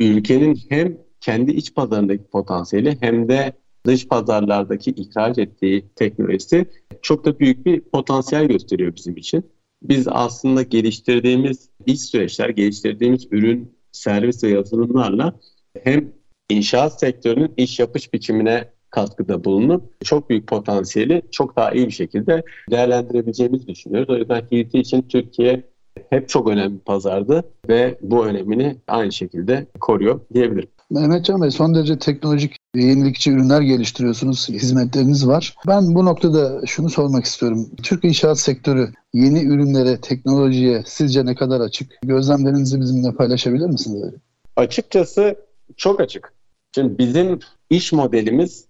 Ülkenin 0.00 0.60
hem 0.68 0.98
kendi 1.20 1.52
iç 1.52 1.74
pazarındaki 1.74 2.24
potansiyeli 2.24 2.96
hem 3.00 3.28
de 3.28 3.52
dış 3.86 4.08
pazarlardaki 4.08 4.90
ihraç 4.90 5.38
ettiği 5.38 5.84
teknolojisi 5.96 6.66
çok 7.02 7.24
da 7.24 7.38
büyük 7.38 7.66
bir 7.66 7.80
potansiyel 7.80 8.44
gösteriyor 8.44 8.96
bizim 8.96 9.16
için. 9.16 9.50
Biz 9.82 10.08
aslında 10.08 10.62
geliştirdiğimiz 10.62 11.68
iç 11.86 12.00
süreçler, 12.00 12.48
geliştirdiğimiz 12.48 13.26
ürün, 13.30 13.78
servis 13.92 14.44
ve 14.44 14.48
yazılımlarla 14.48 15.40
hem 15.84 16.12
inşaat 16.48 17.00
sektörünün 17.00 17.54
iş 17.56 17.78
yapış 17.78 18.12
biçimine 18.12 18.68
katkıda 18.90 19.44
bulunup 19.44 20.04
çok 20.04 20.30
büyük 20.30 20.46
potansiyeli 20.46 21.22
çok 21.30 21.56
daha 21.56 21.70
iyi 21.72 21.86
bir 21.86 21.92
şekilde 21.92 22.42
değerlendirebileceğimizi 22.70 23.66
düşünüyoruz. 23.66 24.10
O 24.10 24.16
yüzden 24.16 24.42
Hilti 24.52 24.78
için 24.78 25.02
Türkiye 25.02 25.62
hep 26.10 26.28
çok 26.28 26.48
önemli 26.48 26.78
pazardı 26.78 27.44
ve 27.68 27.98
bu 28.02 28.26
önemini 28.26 28.76
aynı 28.88 29.12
şekilde 29.12 29.66
koruyor 29.80 30.20
diyebilirim. 30.34 30.68
Mehmetcan 30.90 31.42
Bey 31.42 31.50
son 31.50 31.74
derece 31.74 31.98
teknolojik 31.98 32.56
yenilikçi 32.74 33.30
ürünler 33.30 33.60
geliştiriyorsunuz, 33.60 34.48
hizmetleriniz 34.48 35.28
var. 35.28 35.54
Ben 35.66 35.94
bu 35.94 36.04
noktada 36.04 36.66
şunu 36.66 36.90
sormak 36.90 37.24
istiyorum. 37.24 37.70
Türk 37.82 38.04
inşaat 38.04 38.38
sektörü 38.38 38.88
yeni 39.12 39.44
ürünlere, 39.44 40.00
teknolojiye 40.00 40.82
sizce 40.86 41.26
ne 41.26 41.34
kadar 41.34 41.60
açık? 41.60 41.92
Gözlemlerinizi 42.02 42.80
bizimle 42.80 43.16
paylaşabilir 43.16 43.66
misiniz? 43.66 44.14
Açıkçası 44.56 45.36
çok 45.76 46.00
açık. 46.00 46.37
Şimdi 46.78 46.98
bizim 46.98 47.38
iş 47.70 47.92
modelimiz 47.92 48.68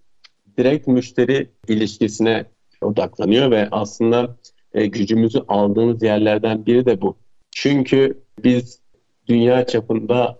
direkt 0.57 0.87
müşteri 0.87 1.49
ilişkisine 1.67 2.45
odaklanıyor 2.81 3.51
ve 3.51 3.67
aslında 3.71 4.37
e, 4.73 4.85
gücümüzü 4.85 5.39
aldığımız 5.47 6.03
yerlerden 6.03 6.65
biri 6.65 6.85
de 6.85 7.01
bu. 7.01 7.17
Çünkü 7.51 8.23
biz 8.43 8.79
dünya 9.27 9.67
çapında 9.67 10.39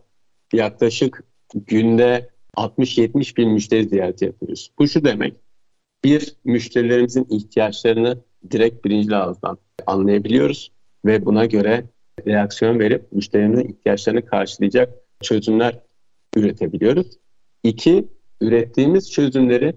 yaklaşık 0.53 1.23
günde 1.55 2.29
60-70 2.57 3.37
bin 3.37 3.49
müşteri 3.49 3.89
ziyareti 3.89 4.25
yapıyoruz. 4.25 4.71
Bu 4.79 4.87
şu 4.87 5.03
demek. 5.03 5.33
Bir, 6.03 6.35
müşterilerimizin 6.43 7.27
ihtiyaçlarını 7.29 8.17
direkt 8.51 8.85
birinci 8.85 9.15
ağızdan 9.15 9.57
anlayabiliyoruz 9.87 10.71
ve 11.05 11.25
buna 11.25 11.45
göre 11.45 11.85
reaksiyon 12.27 12.79
verip 12.79 13.11
müşterilerimizin 13.11 13.69
ihtiyaçlarını 13.69 14.25
karşılayacak 14.25 14.93
çözümler 15.21 15.79
üretebiliyoruz. 16.35 17.07
İki, 17.63 18.07
ürettiğimiz 18.41 19.11
çözümleri 19.11 19.75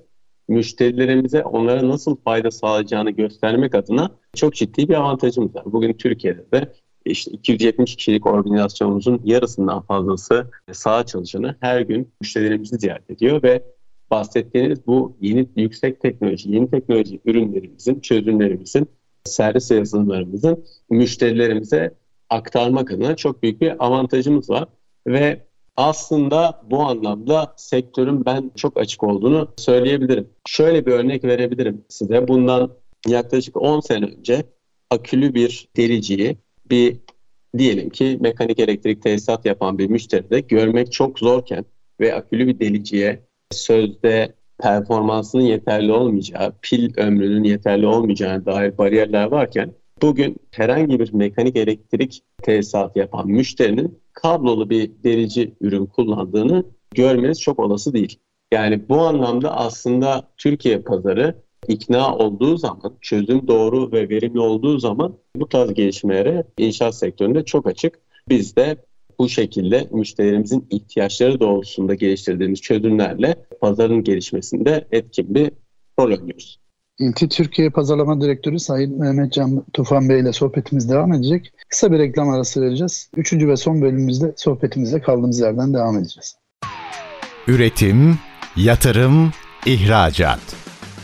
müşterilerimize 0.49 1.45
onlara 1.45 1.89
nasıl 1.89 2.17
fayda 2.17 2.51
sağlayacağını 2.51 3.11
göstermek 3.11 3.75
adına 3.75 4.11
çok 4.35 4.55
ciddi 4.55 4.89
bir 4.89 4.95
avantajımız 4.95 5.55
var. 5.55 5.65
Bugün 5.67 5.93
Türkiye'de 5.93 6.51
de 6.53 6.73
işte 7.05 7.31
270 7.31 7.97
kişilik 7.97 8.27
organizasyonumuzun 8.27 9.21
yarısından 9.25 9.83
fazlası 9.83 10.51
saha 10.73 11.07
çalışanı 11.07 11.57
her 11.61 11.81
gün 11.81 12.13
müşterilerimizi 12.21 12.79
ziyaret 12.79 13.11
ediyor 13.11 13.43
ve 13.43 13.63
bahsettiğiniz 14.11 14.87
bu 14.87 15.17
yeni 15.21 15.49
yüksek 15.57 16.01
teknoloji, 16.01 16.51
yeni 16.51 16.71
teknoloji 16.71 17.21
ürünlerimizin, 17.25 18.01
çözümlerimizin, 18.01 18.89
servis 19.25 19.71
yazılımlarımızın 19.71 20.65
müşterilerimize 20.91 21.95
aktarmak 22.31 22.91
adına 22.91 23.17
çok 23.17 23.43
büyük 23.43 23.61
bir 23.61 23.87
avantajımız 23.87 24.51
var. 24.51 24.69
Ve 25.07 25.41
aslında 25.77 26.61
bu 26.71 26.81
anlamda 26.81 27.55
sektörün 27.57 28.25
ben 28.27 28.51
çok 28.57 28.81
açık 28.81 29.03
olduğunu 29.03 29.49
söyleyebilirim. 29.57 30.29
Şöyle 30.47 30.87
bir 30.87 30.93
örnek 30.93 31.25
verebilirim 31.25 31.85
size. 31.89 32.29
Bundan 32.29 32.73
yaklaşık 33.07 33.57
10 33.57 33.81
sene 33.81 34.05
önce 34.05 34.45
akülü 34.91 35.35
bir 35.35 35.69
dericiyi 35.77 36.37
bir 36.71 36.97
diyelim 37.59 37.91
ki 37.91 38.19
mekanik 38.21 38.59
elektrik 38.59 39.03
tesisat 39.03 39.47
yapan 39.47 39.79
bir 39.79 39.91
müşteride 39.91 40.41
görmek 40.41 40.93
çok 40.93 41.19
zorken 41.19 41.65
ve 42.01 42.15
akülü 42.15 42.47
bir 42.47 42.61
deliciye 42.61 43.23
sözde 43.51 44.35
performansının 44.59 45.43
yeterli 45.43 45.93
olmayacağı, 45.93 46.53
pil 46.63 46.99
ömrünün 46.99 47.45
yeterli 47.45 47.87
olmayacağına 47.87 48.47
dair 48.47 48.79
bariyerler 48.79 49.25
varken 49.25 49.73
bugün 50.03 50.37
herhangi 50.51 51.01
bir 51.01 51.13
mekanik 51.13 51.57
elektrik 51.57 52.23
tesisat 52.43 52.97
yapan 52.97 53.29
müşterinin 53.29 54.02
kablolu 54.13 54.71
bir 54.71 54.91
derici 55.05 55.55
ürün 55.61 55.87
kullandığını 55.87 56.65
görmeniz 56.95 57.41
çok 57.41 57.59
olası 57.59 57.93
değil. 57.93 58.19
Yani 58.53 58.89
bu 58.89 59.01
anlamda 59.01 59.57
aslında 59.57 60.29
Türkiye 60.37 60.79
pazarı 60.79 61.43
ikna 61.69 62.17
olduğu 62.17 62.57
zaman, 62.57 62.97
çözüm 63.01 63.49
doğru 63.49 63.93
ve 63.93 64.09
verimli 64.09 64.41
olduğu 64.41 64.79
zaman 64.79 65.17
bu 65.37 65.49
tarz 65.49 65.75
gelişmelere 65.75 66.45
inşaat 66.59 66.95
sektöründe 66.95 67.45
çok 67.45 67.67
açık. 67.67 67.99
Biz 68.29 68.57
de 68.57 68.77
bu 69.19 69.29
şekilde 69.29 69.89
müşterilerimizin 69.91 70.67
ihtiyaçları 70.71 71.41
doğrultusunda 71.41 71.95
geliştirdiğimiz 71.95 72.61
çözümlerle 72.61 73.35
pazarın 73.61 74.05
gelişmesinde 74.05 74.89
etkin 74.93 75.35
bir 75.35 75.51
rol 76.01 76.11
oynuyoruz. 76.11 76.62
İlti 77.03 77.29
Türkiye 77.29 77.71
Pazarlama 77.71 78.21
Direktörü 78.21 78.59
Sayın 78.59 79.01
Mehmet 79.01 79.33
Can 79.33 79.65
Tufan 79.73 80.09
Bey 80.09 80.21
ile 80.21 80.33
sohbetimiz 80.33 80.91
devam 80.91 81.13
edecek. 81.13 81.53
Kısa 81.69 81.93
bir 81.93 81.99
reklam 81.99 82.31
arası 82.31 82.61
vereceğiz. 82.61 83.09
Üçüncü 83.17 83.49
ve 83.49 83.57
son 83.57 83.83
bölümümüzde 83.83 84.33
sohbetimize 84.37 85.01
kaldığımız 85.01 85.41
yerden 85.41 85.75
devam 85.75 85.99
edeceğiz. 85.99 86.37
Üretim, 87.47 88.19
yatırım, 88.57 89.33
ihracat. 89.67 90.41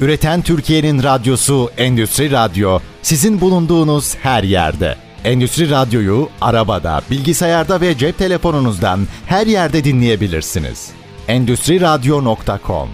Üreten 0.01 0.43
Türkiye'nin 0.43 1.03
radyosu 1.03 1.71
Endüstri 1.79 2.31
Radyo 2.31 2.79
sizin 3.03 3.41
bulunduğunuz 3.41 4.17
her 4.17 4.43
yerde. 4.43 4.95
Endüstri 5.25 5.71
Radyo'yu 5.71 6.29
arabada, 6.41 7.01
bilgisayarda 7.11 7.81
ve 7.81 7.99
cep 7.99 8.19
telefonunuzdan 8.19 9.01
her 9.27 9.47
yerde 9.47 9.85
dinleyebilirsiniz. 9.85 10.91
Endüstri 11.29 11.81
Radyo.com 11.81 12.89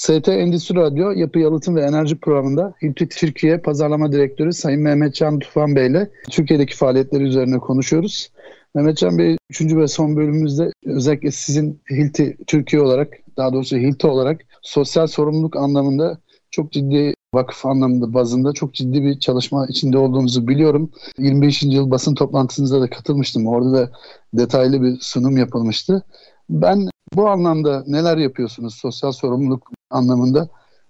ST 0.00 0.28
Endüstri 0.28 0.74
Radyo 0.74 1.10
Yapı 1.10 1.38
Yalıtım 1.38 1.76
ve 1.76 1.82
Enerji 1.82 2.18
Programı'nda 2.18 2.74
Hilti 2.82 3.08
Türkiye 3.08 3.58
Pazarlama 3.58 4.12
Direktörü 4.12 4.52
Sayın 4.52 4.80
Mehmetcan 4.80 5.38
Tufan 5.38 5.76
Bey 5.76 5.86
ile 5.86 6.10
Türkiye'deki 6.30 6.76
faaliyetleri 6.76 7.22
üzerine 7.22 7.58
konuşuyoruz. 7.58 8.30
Mehmetcan 8.74 9.18
Bey 9.18 9.36
3. 9.50 9.60
ve 9.60 9.88
son 9.88 10.16
bölümümüzde 10.16 10.72
özellikle 10.84 11.30
sizin 11.30 11.80
Hilti 11.90 12.36
Türkiye 12.46 12.82
olarak 12.82 13.12
daha 13.36 13.52
doğrusu 13.52 13.76
Hilti 13.76 14.06
olarak 14.06 14.40
sosyal 14.62 15.06
sorumluluk 15.06 15.56
anlamında 15.56 16.18
çok 16.50 16.72
ciddi 16.72 17.14
vakıf 17.34 17.66
anlamında 17.66 18.14
bazında 18.14 18.52
çok 18.52 18.74
ciddi 18.74 19.02
bir 19.02 19.18
çalışma 19.18 19.66
içinde 19.66 19.98
olduğunuzu 19.98 20.48
biliyorum. 20.48 20.90
25. 21.18 21.62
yıl 21.62 21.90
basın 21.90 22.14
toplantısınıza 22.14 22.80
da 22.80 22.90
katılmıştım. 22.90 23.46
Orada 23.46 23.72
da 23.72 23.90
detaylı 24.34 24.82
bir 24.82 24.98
sunum 25.00 25.36
yapılmıştı. 25.36 26.02
Ben 26.50 26.88
bu 27.14 27.28
anlamda 27.28 27.84
neler 27.86 28.16
yapıyorsunuz 28.16 28.74
sosyal 28.74 29.12
sorumluluk 29.12 29.79
anlamında? 29.90 30.48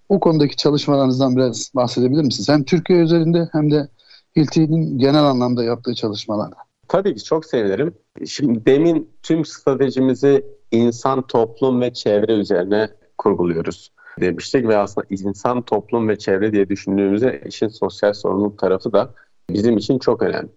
O 0.09 0.19
konudaki 0.19 0.55
çalışmalarınızdan 0.55 1.35
biraz 1.35 1.71
bahsedebilir 1.75 2.23
misiniz? 2.23 2.49
Hem 2.49 2.63
Türkiye 2.63 2.99
üzerinde 2.99 3.49
hem 3.51 3.71
de 3.71 3.87
Hilti'nin 4.35 4.97
genel 4.97 5.23
anlamda 5.23 5.63
yaptığı 5.63 5.95
çalışmalarda. 5.95 6.55
Tabii 6.87 7.15
ki 7.15 7.23
çok 7.23 7.45
sevinirim. 7.45 7.93
Şimdi 8.25 8.65
demin 8.65 9.09
tüm 9.23 9.45
stratejimizi 9.45 10.45
insan, 10.71 11.27
toplum 11.27 11.81
ve 11.81 11.93
çevre 11.93 12.33
üzerine 12.33 12.89
kurguluyoruz 13.17 13.91
demiştik 14.19 14.67
ve 14.67 14.77
aslında 14.77 15.07
insan, 15.09 15.61
toplum 15.61 16.09
ve 16.09 16.17
çevre 16.17 16.53
diye 16.53 16.69
düşündüğümüzde 16.69 17.41
işin 17.45 17.67
sosyal 17.67 18.13
sorumluluk 18.13 18.59
tarafı 18.59 18.93
da 18.93 19.13
bizim 19.49 19.77
için 19.77 19.99
çok 19.99 20.21
önemli. 20.21 20.49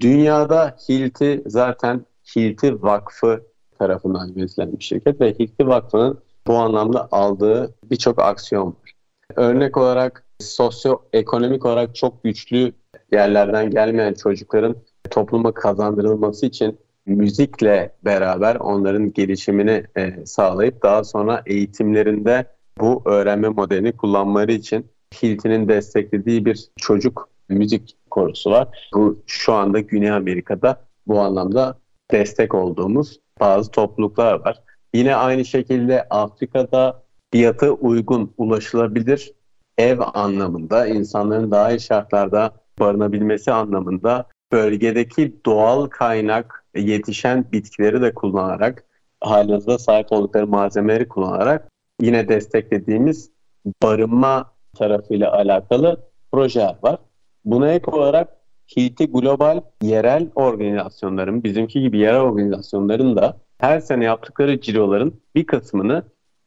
Dünyada 0.00 0.76
Hilti 0.88 1.42
zaten 1.46 2.06
Hilti 2.36 2.82
Vakfı 2.82 3.42
tarafından 3.78 4.32
yönetilen 4.36 4.72
bir 4.72 4.84
şirket 4.84 5.20
ve 5.20 5.34
Hilti 5.34 5.66
Vakfı'nın 5.66 6.18
bu 6.46 6.56
anlamda 6.56 7.08
aldığı 7.10 7.74
birçok 7.90 8.18
aksiyon 8.18 8.66
var. 8.66 8.92
Örnek 9.36 9.76
olarak 9.76 10.24
sosyoekonomik 10.40 11.66
olarak 11.66 11.94
çok 11.94 12.24
güçlü 12.24 12.72
yerlerden 13.12 13.70
gelmeyen 13.70 14.14
çocukların 14.14 14.76
topluma 15.10 15.54
kazandırılması 15.54 16.46
için 16.46 16.78
müzikle 17.06 17.92
beraber 18.04 18.56
onların 18.56 19.12
gelişimini 19.12 19.84
e, 19.96 20.26
sağlayıp 20.26 20.82
daha 20.82 21.04
sonra 21.04 21.42
eğitimlerinde 21.46 22.46
bu 22.80 23.02
öğrenme 23.04 23.48
modelini 23.48 23.92
kullanmaları 23.92 24.52
için 24.52 24.86
Hilton'in 25.22 25.68
desteklediği 25.68 26.44
bir 26.44 26.68
çocuk 26.76 27.28
müzik 27.48 27.96
korosu 28.10 28.50
var. 28.50 28.88
Bu 28.94 29.22
şu 29.26 29.52
anda 29.52 29.80
Güney 29.80 30.10
Amerika'da 30.10 30.80
bu 31.06 31.20
anlamda 31.20 31.78
destek 32.10 32.54
olduğumuz 32.54 33.20
bazı 33.40 33.70
topluluklar 33.70 34.34
var. 34.34 34.62
Yine 34.94 35.14
aynı 35.14 35.44
şekilde 35.44 36.06
Afrika'da 36.10 37.02
fiyatı 37.32 37.72
uygun, 37.72 38.34
ulaşılabilir 38.38 39.32
ev 39.78 39.98
anlamında 40.14 40.86
insanların 40.86 41.50
daha 41.50 41.70
iyi 41.70 41.80
şartlarda 41.80 42.52
barınabilmesi 42.78 43.52
anlamında 43.52 44.26
bölgedeki 44.52 45.36
doğal 45.46 45.86
kaynak 45.86 46.64
yetişen 46.76 47.44
bitkileri 47.52 48.02
de 48.02 48.14
kullanarak 48.14 48.84
halihazırda 49.20 49.78
sahip 49.78 50.12
oldukları 50.12 50.46
malzemeleri 50.46 51.08
kullanarak 51.08 51.68
yine 52.00 52.28
desteklediğimiz 52.28 53.30
barınma 53.82 54.52
tarafıyla 54.76 55.32
alakalı 55.32 56.00
projeler 56.32 56.76
var. 56.82 56.98
Buna 57.44 57.72
ek 57.72 57.90
olarak 57.90 58.28
Hilti 58.76 59.06
Global 59.06 59.60
yerel 59.82 60.28
organizasyonların, 60.34 61.44
bizimki 61.44 61.80
gibi 61.80 61.98
yerel 61.98 62.20
organizasyonların 62.20 63.16
da 63.16 63.36
her 63.60 63.80
sene 63.80 64.04
yaptıkları 64.04 64.60
ciroların 64.60 65.20
bir 65.34 65.46
kısmını 65.46 66.02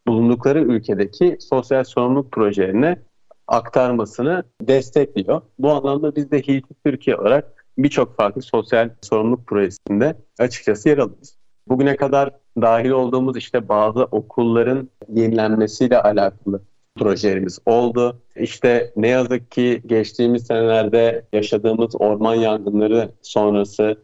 bulundukları 0.08 0.62
ülkedeki 0.62 1.38
sosyal 1.40 1.84
sorumluluk 1.84 2.32
projelerine 2.32 3.00
aktarmasını 3.48 4.44
destekliyor. 4.62 5.42
Bu 5.60 5.72
anlamda 5.72 6.16
biz 6.16 6.32
de 6.32 6.42
Hilti 6.42 6.74
Türkiye 6.86 7.18
olarak 7.18 7.66
birçok 7.78 8.18
farklı 8.18 8.42
sosyal 8.42 8.90
sorumluluk 9.02 9.48
projesinde 9.48 10.18
açıkçası 10.40 10.90
yer 10.90 10.98
alıyoruz. 10.98 11.36
Bugüne 11.68 11.96
kadar 11.96 12.32
dahil 12.62 12.90
olduğumuz 12.90 13.38
işte 13.38 13.70
bazı 13.70 14.04
okulların 14.04 14.90
yenilenmesiyle 15.14 16.02
alakalı 16.02 16.62
projelerimiz 16.96 17.60
oldu. 17.66 18.22
İşte 18.36 18.94
ne 18.96 19.08
yazık 19.08 19.52
ki 19.52 19.82
geçtiğimiz 19.86 20.48
senelerde 20.48 21.26
yaşadığımız 21.34 21.96
orman 21.96 22.36
yangınları 22.36 23.12
sonrası 23.22 23.98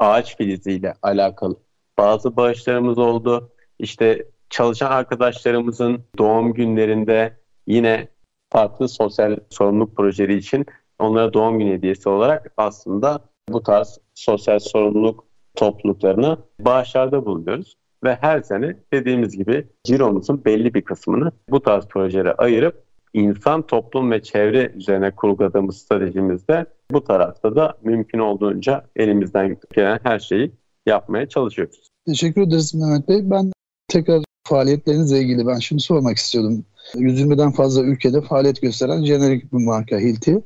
ağaç 0.00 0.36
filiziyle 0.36 0.94
alakalı 1.02 1.56
bazı 1.98 2.36
bağışlarımız 2.36 2.98
oldu. 2.98 3.52
İşte 3.78 4.26
çalışan 4.50 4.90
arkadaşlarımızın 4.90 6.04
doğum 6.18 6.54
günlerinde 6.54 7.36
yine 7.66 8.08
farklı 8.50 8.88
sosyal 8.88 9.36
sorumluluk 9.50 9.96
projeleri 9.96 10.36
için 10.36 10.66
onlara 10.98 11.32
doğum 11.32 11.58
günü 11.58 11.72
hediyesi 11.72 12.08
olarak 12.08 12.52
aslında 12.56 13.20
bu 13.48 13.62
tarz 13.62 13.98
sosyal 14.14 14.58
sorumluluk 14.58 15.24
topluluklarına 15.54 16.38
bağışlarda 16.60 17.26
bulunuyoruz. 17.26 17.76
Ve 18.04 18.18
her 18.20 18.40
sene 18.42 18.76
dediğimiz 18.92 19.36
gibi 19.36 19.66
ciromuzun 19.84 20.44
belli 20.44 20.74
bir 20.74 20.82
kısmını 20.82 21.32
bu 21.50 21.62
tarz 21.62 21.86
projelere 21.86 22.32
ayırıp 22.32 22.84
insan, 23.14 23.62
toplum 23.62 24.10
ve 24.10 24.22
çevre 24.22 24.72
üzerine 24.74 25.10
kurguladığımız 25.10 25.78
stratejimizde 25.78 26.66
bu 26.90 27.04
tarafta 27.04 27.56
da 27.56 27.74
mümkün 27.82 28.18
olduğunca 28.18 28.84
elimizden 28.96 29.56
gelen 29.74 30.00
her 30.02 30.18
şeyi 30.18 30.52
yapmaya 30.86 31.28
çalışıyoruz. 31.28 31.88
Teşekkür 32.06 32.42
ederiz 32.42 32.74
Mehmet 32.74 33.08
Bey. 33.08 33.30
Ben 33.30 33.52
tekrar 33.88 34.22
faaliyetlerinizle 34.44 35.20
ilgili 35.20 35.46
ben 35.46 35.58
şunu 35.58 35.80
sormak 35.80 36.16
istiyordum. 36.16 36.64
120'den 36.94 37.50
fazla 37.52 37.82
ülkede 37.82 38.20
faaliyet 38.20 38.62
gösteren 38.62 39.04
jenerik 39.04 39.52
bir 39.52 39.64
marka 39.64 39.98
Hilti. 39.98 40.42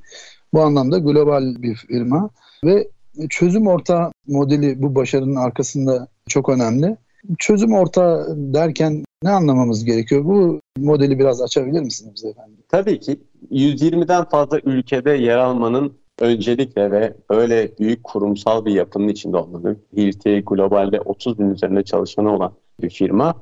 Bu 0.53 0.61
anlamda 0.61 0.98
global 0.98 1.62
bir 1.62 1.74
firma 1.74 2.31
ve 2.64 2.88
çözüm 3.31 3.66
orta 3.66 4.12
modeli 4.26 4.83
bu 4.83 4.94
başarının 4.94 5.37
arkasında 5.37 6.09
çok 6.29 6.48
önemli. 6.48 6.96
Çözüm 7.38 7.72
orta 7.72 8.26
derken 8.31 9.05
ne 9.22 9.31
anlamamız 9.31 9.85
gerekiyor? 9.85 10.24
Bu 10.24 10.61
modeli 10.79 11.18
biraz 11.18 11.42
açabilir 11.42 11.81
misiniz 11.81 12.14
bize 12.14 12.29
efendim? 12.29 12.57
Tabii 12.68 13.00
ki 13.00 13.20
120'den 13.50 14.24
fazla 14.24 14.61
ülkede 14.64 15.11
yer 15.11 15.38
almanın 15.38 15.99
öncelikle 16.20 16.90
ve 16.90 17.14
böyle 17.30 17.78
büyük 17.78 18.04
kurumsal 18.04 18.64
bir 18.64 18.72
yapının 18.72 19.09
içinde 19.09 19.37
olmanın, 19.37 19.83
Hilti 19.96 20.42
globalde 20.46 21.00
30 21.00 21.38
bin 21.38 21.50
üzerinde 21.50 21.83
çalışanı 21.83 22.35
olan 22.35 22.52
bir 22.80 22.90
firma 22.90 23.35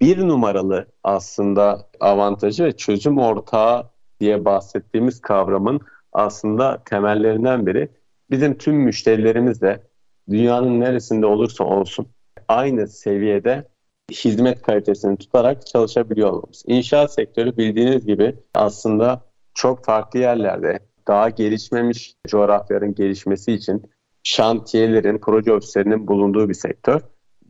bir 0.00 0.28
numaralı 0.28 0.86
aslında 1.04 1.88
avantajı 2.00 2.64
ve 2.64 2.76
çözüm 2.76 3.18
ortağı 3.18 3.90
diye 4.20 4.44
bahsettiğimiz 4.44 5.20
kavramın 5.20 5.80
aslında 6.12 6.82
temellerinden 6.84 7.66
biri 7.66 7.88
bizim 8.30 8.58
tüm 8.58 8.76
müşterilerimiz 8.76 9.60
de 9.60 9.82
dünyanın 10.30 10.80
neresinde 10.80 11.26
olursa 11.26 11.64
olsun 11.64 12.06
aynı 12.48 12.88
seviyede 12.88 13.68
hizmet 14.10 14.62
kalitesini 14.62 15.16
tutarak 15.16 15.66
çalışabiliyor 15.66 16.30
olmamız. 16.30 16.62
İnşaat 16.66 17.14
sektörü 17.14 17.56
bildiğiniz 17.56 18.06
gibi 18.06 18.36
aslında 18.54 19.20
çok 19.54 19.84
farklı 19.84 20.18
yerlerde 20.18 20.78
daha 21.10 21.30
gelişmemiş 21.30 22.14
coğrafyaların 22.28 22.94
gelişmesi 22.94 23.52
için 23.52 23.82
şantiyelerin, 24.22 25.18
proje 25.18 25.52
ofislerinin 25.52 26.06
bulunduğu 26.06 26.48
bir 26.48 26.54
sektör. 26.54 27.00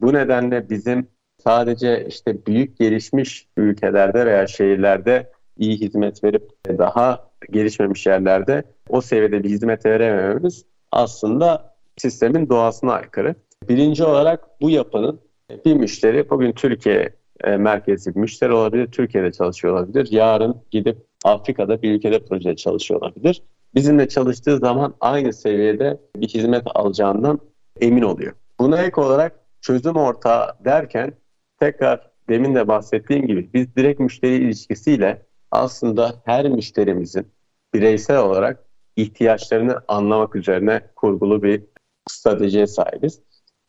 Bu 0.01 0.13
nedenle 0.13 0.71
bizim 0.71 1.07
sadece 1.45 2.07
işte 2.09 2.47
büyük 2.47 2.79
gelişmiş 2.79 3.49
ülkelerde 3.57 4.27
veya 4.27 4.47
şehirlerde 4.47 5.31
iyi 5.59 5.81
hizmet 5.81 6.25
verip 6.25 6.51
daha 6.79 7.31
gelişmemiş 7.51 8.07
yerlerde 8.07 8.63
o 8.89 9.01
seviyede 9.01 9.45
bir 9.45 9.49
hizmet 9.49 9.87
veremememiz 9.87 10.65
aslında 10.93 11.75
sistemin 11.97 12.49
doğasına 12.49 12.93
aykırı. 12.93 13.35
Birinci 13.69 14.05
olarak 14.05 14.61
bu 14.61 14.71
yapının 14.71 15.21
bir 15.65 15.75
müşteri 15.75 16.31
bugün 16.31 16.53
Türkiye 16.53 17.15
e, 17.45 17.57
merkezli 17.57 18.15
bir 18.15 18.21
müşteri 18.21 18.53
olabilir, 18.53 18.87
Türkiye'de 18.87 19.33
çalışıyor 19.33 19.75
olabilir. 19.75 20.09
Yarın 20.11 20.57
gidip 20.71 21.10
Afrika'da 21.25 21.83
bir 21.83 21.95
ülkede 21.95 22.25
proje 22.25 22.57
çalışıyor 22.57 23.01
olabilir. 23.01 23.43
Bizimle 23.75 24.09
çalıştığı 24.09 24.59
zaman 24.59 24.95
aynı 25.01 25.33
seviyede 25.33 26.01
bir 26.17 26.29
hizmet 26.29 26.63
alacağından 26.75 27.41
emin 27.81 28.03
oluyor. 28.03 28.33
Buna 28.59 28.83
ek 28.83 29.01
olarak 29.01 29.41
çözüm 29.61 29.97
ortağı 29.97 30.65
derken 30.65 31.13
tekrar 31.61 32.11
demin 32.29 32.55
de 32.55 32.69
bahsettiğim 32.69 33.27
gibi 33.27 33.51
biz 33.55 33.77
direkt 33.77 34.01
müşteri 34.01 34.35
ilişkisiyle 34.35 35.23
aslında 35.51 36.15
her 36.25 36.49
müşterimizin 36.49 37.29
bireysel 37.75 38.19
olarak 38.19 38.65
ihtiyaçlarını 38.97 39.81
anlamak 39.89 40.37
üzerine 40.37 40.81
kurgulu 40.97 41.43
bir 41.43 41.63
stratejiye 42.09 42.67
sahibiz. 42.67 43.21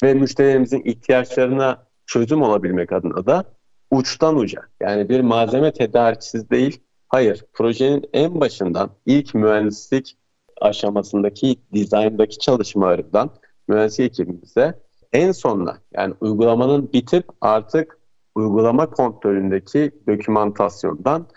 Ve 0.04 0.14
müşterilerimizin 0.14 0.82
ihtiyaçlarına 0.86 1.88
çözüm 2.06 2.42
olabilmek 2.42 2.92
adına 2.92 3.26
da 3.26 3.44
uçtan 3.92 4.36
uca 4.36 4.62
yani 4.80 5.10
bir 5.10 5.22
malzeme 5.22 5.72
tedarikçisi 5.72 6.50
değil. 6.50 6.80
Hayır, 7.12 7.46
projenin 7.54 8.10
en 8.14 8.40
başından 8.40 8.90
ilk 9.06 9.36
mühendislik 9.36 10.18
aşamasındaki 10.62 11.56
dizayndaki 11.74 12.40
çalışmalarından 12.40 13.30
mühendislik 13.68 14.12
ekibimize 14.12 14.80
en 15.14 15.32
sonuna 15.32 15.78
yani 15.94 16.14
uygulamanın 16.22 16.94
bitip 16.94 17.26
artık 17.42 18.00
uygulama 18.36 18.90
kontrolündeki 18.90 19.92
dokümantasyondan 20.08 21.28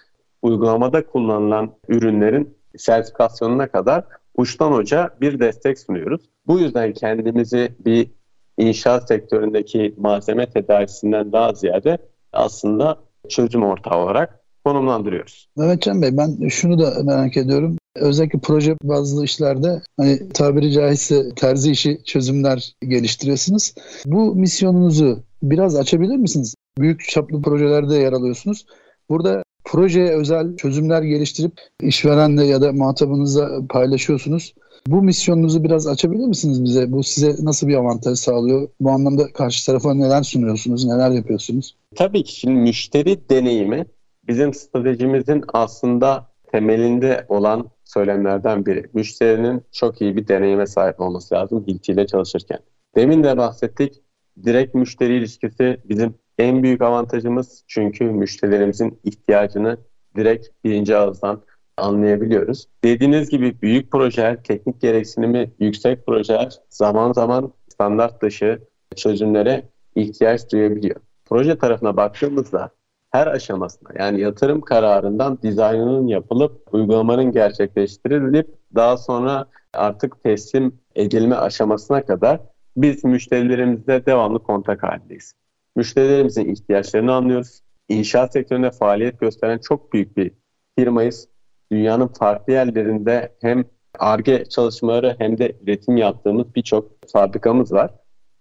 uygulamada 0.42 1.06
kullanılan 1.06 1.74
ürünlerin 1.88 2.58
sertifikasyonuna 2.76 3.68
kadar 3.68 4.04
uçtan 4.36 4.72
uca 4.72 5.10
bir 5.20 5.40
destek 5.40 5.78
sunuyoruz. 5.78 6.20
Bu 6.46 6.58
yüzden 6.58 6.92
kendimizi 6.92 7.74
bir 7.78 8.10
inşaat 8.58 9.08
sektöründeki 9.08 9.94
malzeme 9.98 10.50
tedarisinden 10.50 11.32
daha 11.32 11.54
ziyade 11.54 11.98
aslında 12.32 12.98
çözüm 13.28 13.62
ortağı 13.64 13.98
olarak 13.98 14.43
konumlandırıyoruz. 14.64 15.48
Mehmetcan 15.56 16.02
Bey 16.02 16.16
ben 16.16 16.48
şunu 16.48 16.78
da 16.78 17.02
merak 17.02 17.36
ediyorum. 17.36 17.76
Özellikle 17.96 18.38
proje 18.38 18.76
bazlı 18.82 19.24
işlerde 19.24 19.82
hani 19.96 20.28
tabiri 20.28 20.72
caizse 20.72 21.34
terzi 21.36 21.70
işi 21.70 22.00
çözümler 22.04 22.72
geliştiriyorsunuz. 22.88 23.74
Bu 24.06 24.34
misyonunuzu 24.34 25.22
biraz 25.42 25.76
açabilir 25.76 26.16
misiniz? 26.16 26.54
Büyük 26.78 27.08
çaplı 27.08 27.42
projelerde 27.42 27.94
yer 27.94 28.12
alıyorsunuz. 28.12 28.66
Burada 29.08 29.42
projeye 29.64 30.08
özel 30.08 30.56
çözümler 30.56 31.02
geliştirip 31.02 31.52
işverenle 31.82 32.44
ya 32.44 32.62
da 32.62 32.72
muhatabınızla 32.72 33.66
paylaşıyorsunuz. 33.68 34.54
Bu 34.86 35.02
misyonunuzu 35.02 35.64
biraz 35.64 35.86
açabilir 35.86 36.26
misiniz 36.26 36.64
bize? 36.64 36.92
Bu 36.92 37.02
size 37.02 37.36
nasıl 37.42 37.68
bir 37.68 37.74
avantaj 37.74 38.18
sağlıyor? 38.18 38.68
Bu 38.80 38.90
anlamda 38.90 39.32
karşı 39.32 39.66
tarafa 39.66 39.94
neler 39.94 40.22
sunuyorsunuz, 40.22 40.84
neler 40.84 41.10
yapıyorsunuz? 41.10 41.76
Tabii 41.96 42.24
ki 42.24 42.36
şimdi 42.36 42.60
müşteri 42.60 43.28
deneyimi 43.30 43.86
bizim 44.28 44.54
stratejimizin 44.54 45.44
aslında 45.52 46.30
temelinde 46.52 47.26
olan 47.28 47.70
söylemlerden 47.84 48.66
biri. 48.66 48.90
Müşterinin 48.94 49.62
çok 49.72 50.00
iyi 50.00 50.16
bir 50.16 50.28
deneyime 50.28 50.66
sahip 50.66 51.00
olması 51.00 51.34
lazım 51.34 51.64
Hilti 51.66 51.92
ile 51.92 52.06
çalışırken. 52.06 52.58
Demin 52.96 53.24
de 53.24 53.36
bahsettik. 53.36 54.02
Direkt 54.44 54.74
müşteri 54.74 55.16
ilişkisi 55.16 55.80
bizim 55.84 56.14
en 56.38 56.62
büyük 56.62 56.82
avantajımız 56.82 57.64
çünkü 57.66 58.04
müşterilerimizin 58.04 59.00
ihtiyacını 59.04 59.78
direkt 60.16 60.48
birinci 60.64 60.96
ağızdan 60.96 61.42
anlayabiliyoruz. 61.76 62.68
Dediğiniz 62.84 63.30
gibi 63.30 63.62
büyük 63.62 63.90
projeler, 63.92 64.42
teknik 64.42 64.80
gereksinimi 64.80 65.50
yüksek 65.58 66.06
projeler 66.06 66.52
zaman 66.68 67.12
zaman 67.12 67.52
standart 67.68 68.22
dışı 68.22 68.62
çözümlere 68.96 69.68
ihtiyaç 69.96 70.52
duyabiliyor. 70.52 70.96
Proje 71.24 71.58
tarafına 71.58 71.96
baktığımızda 71.96 72.70
her 73.14 73.26
aşamasına 73.26 73.88
yani 73.98 74.20
yatırım 74.20 74.60
kararından 74.60 75.38
dizaynının 75.42 76.06
yapılıp 76.06 76.74
uygulamanın 76.74 77.32
gerçekleştirilip 77.32 78.48
daha 78.74 78.96
sonra 78.96 79.46
artık 79.72 80.24
teslim 80.24 80.78
edilme 80.94 81.34
aşamasına 81.34 82.06
kadar 82.06 82.40
biz 82.76 83.04
müşterilerimizle 83.04 84.06
devamlı 84.06 84.42
kontak 84.42 84.82
halindeyiz. 84.82 85.32
Müşterilerimizin 85.76 86.52
ihtiyaçlarını 86.52 87.14
anlıyoruz. 87.14 87.60
İnşaat 87.88 88.32
sektöründe 88.32 88.70
faaliyet 88.70 89.20
gösteren 89.20 89.58
çok 89.58 89.92
büyük 89.92 90.16
bir 90.16 90.30
firmayız. 90.78 91.28
Dünyanın 91.72 92.08
farklı 92.08 92.52
yerlerinde 92.52 93.32
hem 93.40 93.64
ARGE 93.98 94.44
çalışmaları 94.44 95.16
hem 95.18 95.38
de 95.38 95.56
üretim 95.62 95.96
yaptığımız 95.96 96.54
birçok 96.54 97.08
fabrikamız 97.12 97.72
var. 97.72 97.90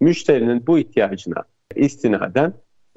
Müşterinin 0.01 0.67
bu 0.67 0.79
ihtiyacına 0.79 1.43
istinaden 1.75 2.53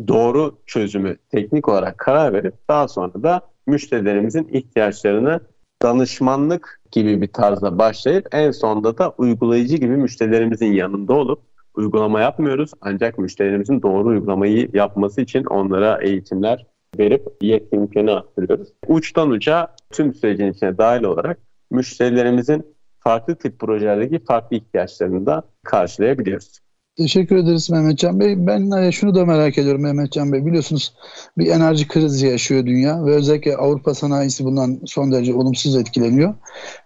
doğru 0.09 0.59
çözümü 0.67 1.17
teknik 1.31 1.69
olarak 1.69 1.99
karar 1.99 2.33
verip 2.33 2.55
daha 2.69 2.89
sonra 2.89 3.23
da 3.23 3.41
müşterilerimizin 3.67 4.49
ihtiyaçlarını 4.53 5.41
danışmanlık 5.83 6.81
gibi 6.93 7.23
bir 7.23 7.29
tarzda 7.29 7.79
başlayıp 7.79 8.29
en 8.33 8.51
sonunda 8.51 8.99
da 8.99 9.15
uygulayıcı 9.19 9.77
gibi 9.77 9.97
müşterilerimizin 9.97 10.73
yanında 10.73 11.15
olup 11.15 11.43
uygulama 11.75 12.21
yapmıyoruz. 12.21 12.71
Ancak 12.81 13.19
müşterilerimizin 13.19 13.83
doğru 13.83 14.09
uygulamayı 14.09 14.69
yapması 14.73 15.21
için 15.21 15.45
onlara 15.45 16.03
eğitimler 16.03 16.67
verip 16.99 17.27
yetki 17.41 17.77
imkanı 17.77 18.13
arttırıyoruz. 18.17 18.69
Uçtan 18.87 19.31
uca 19.31 19.75
tüm 19.93 20.15
sürecin 20.15 20.53
içine 20.53 20.79
dahil 20.79 21.03
olarak 21.03 21.39
müşterilerimizin 21.71 22.77
farklı 23.01 23.35
tip 23.35 23.59
projelerdeki 23.59 24.25
farklı 24.25 24.57
ihtiyaçlarını 24.57 25.27
da 25.27 25.43
karşılayabiliyoruz. 25.65 26.61
Teşekkür 26.97 27.37
ederiz 27.37 27.71
Mehmetcan 27.71 28.21
Bey. 28.21 28.47
Ben 28.47 28.71
e, 28.71 28.93
şunu 28.93 29.15
da 29.15 29.25
merak 29.25 29.59
ediyorum 29.59 29.83
Mehmetcan 29.83 30.33
Bey. 30.33 30.47
Biliyorsunuz 30.47 30.95
bir 31.39 31.47
enerji 31.47 31.89
krizi 31.89 32.27
yaşıyor 32.27 32.67
dünya 32.67 33.05
ve 33.05 33.15
özellikle 33.15 33.57
Avrupa 33.57 33.95
sanayisi 33.95 34.45
bundan 34.45 34.81
son 34.87 35.13
derece 35.13 35.35
olumsuz 35.35 35.77
etkileniyor. 35.77 36.35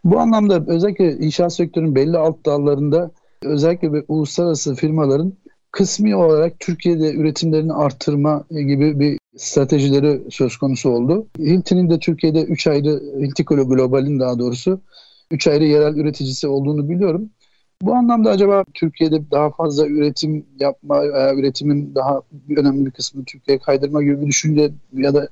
Bu 0.05 0.19
anlamda 0.19 0.65
özellikle 0.67 1.17
inşaat 1.17 1.55
sektörünün 1.55 1.95
belli 1.95 2.19
alt 2.19 2.47
dallarında 2.47 3.11
özellikle 3.43 4.05
uluslararası 4.09 4.75
firmaların 4.75 5.33
kısmi 5.73 6.17
olarak 6.17 6.61
Türkiye'de 6.61 7.15
üretimlerini 7.15 7.73
arttırma 7.73 8.45
gibi 8.51 9.01
bir 9.01 9.19
stratejileri 9.37 10.21
söz 10.31 10.57
konusu 10.57 10.91
oldu. 10.91 11.27
Hilti'nin 11.39 11.91
de 11.91 11.99
Türkiye'de 11.99 12.43
3 12.43 12.67
ayrı, 12.67 13.03
Hiltikolo 13.21 13.69
Global'in 13.69 14.21
daha 14.21 14.39
doğrusu 14.39 14.81
3 15.31 15.47
ayrı 15.47 15.65
yerel 15.65 15.97
üreticisi 15.97 16.49
olduğunu 16.49 16.89
biliyorum. 16.89 17.31
Bu 17.83 17.95
anlamda 17.95 18.31
acaba 18.31 18.65
Türkiye'de 18.75 19.31
daha 19.31 19.51
fazla 19.51 19.87
üretim 19.87 20.47
yapma 20.61 21.05
üretimin 21.35 21.95
daha 21.95 22.23
önemli 22.57 22.87
bir 22.87 22.91
kısmını 22.91 23.25
Türkiye'ye 23.25 23.59
kaydırma 23.61 24.03
gibi 24.03 24.21
bir 24.21 24.27
düşünce 24.27 24.71
ya 24.93 25.15
da 25.15 25.29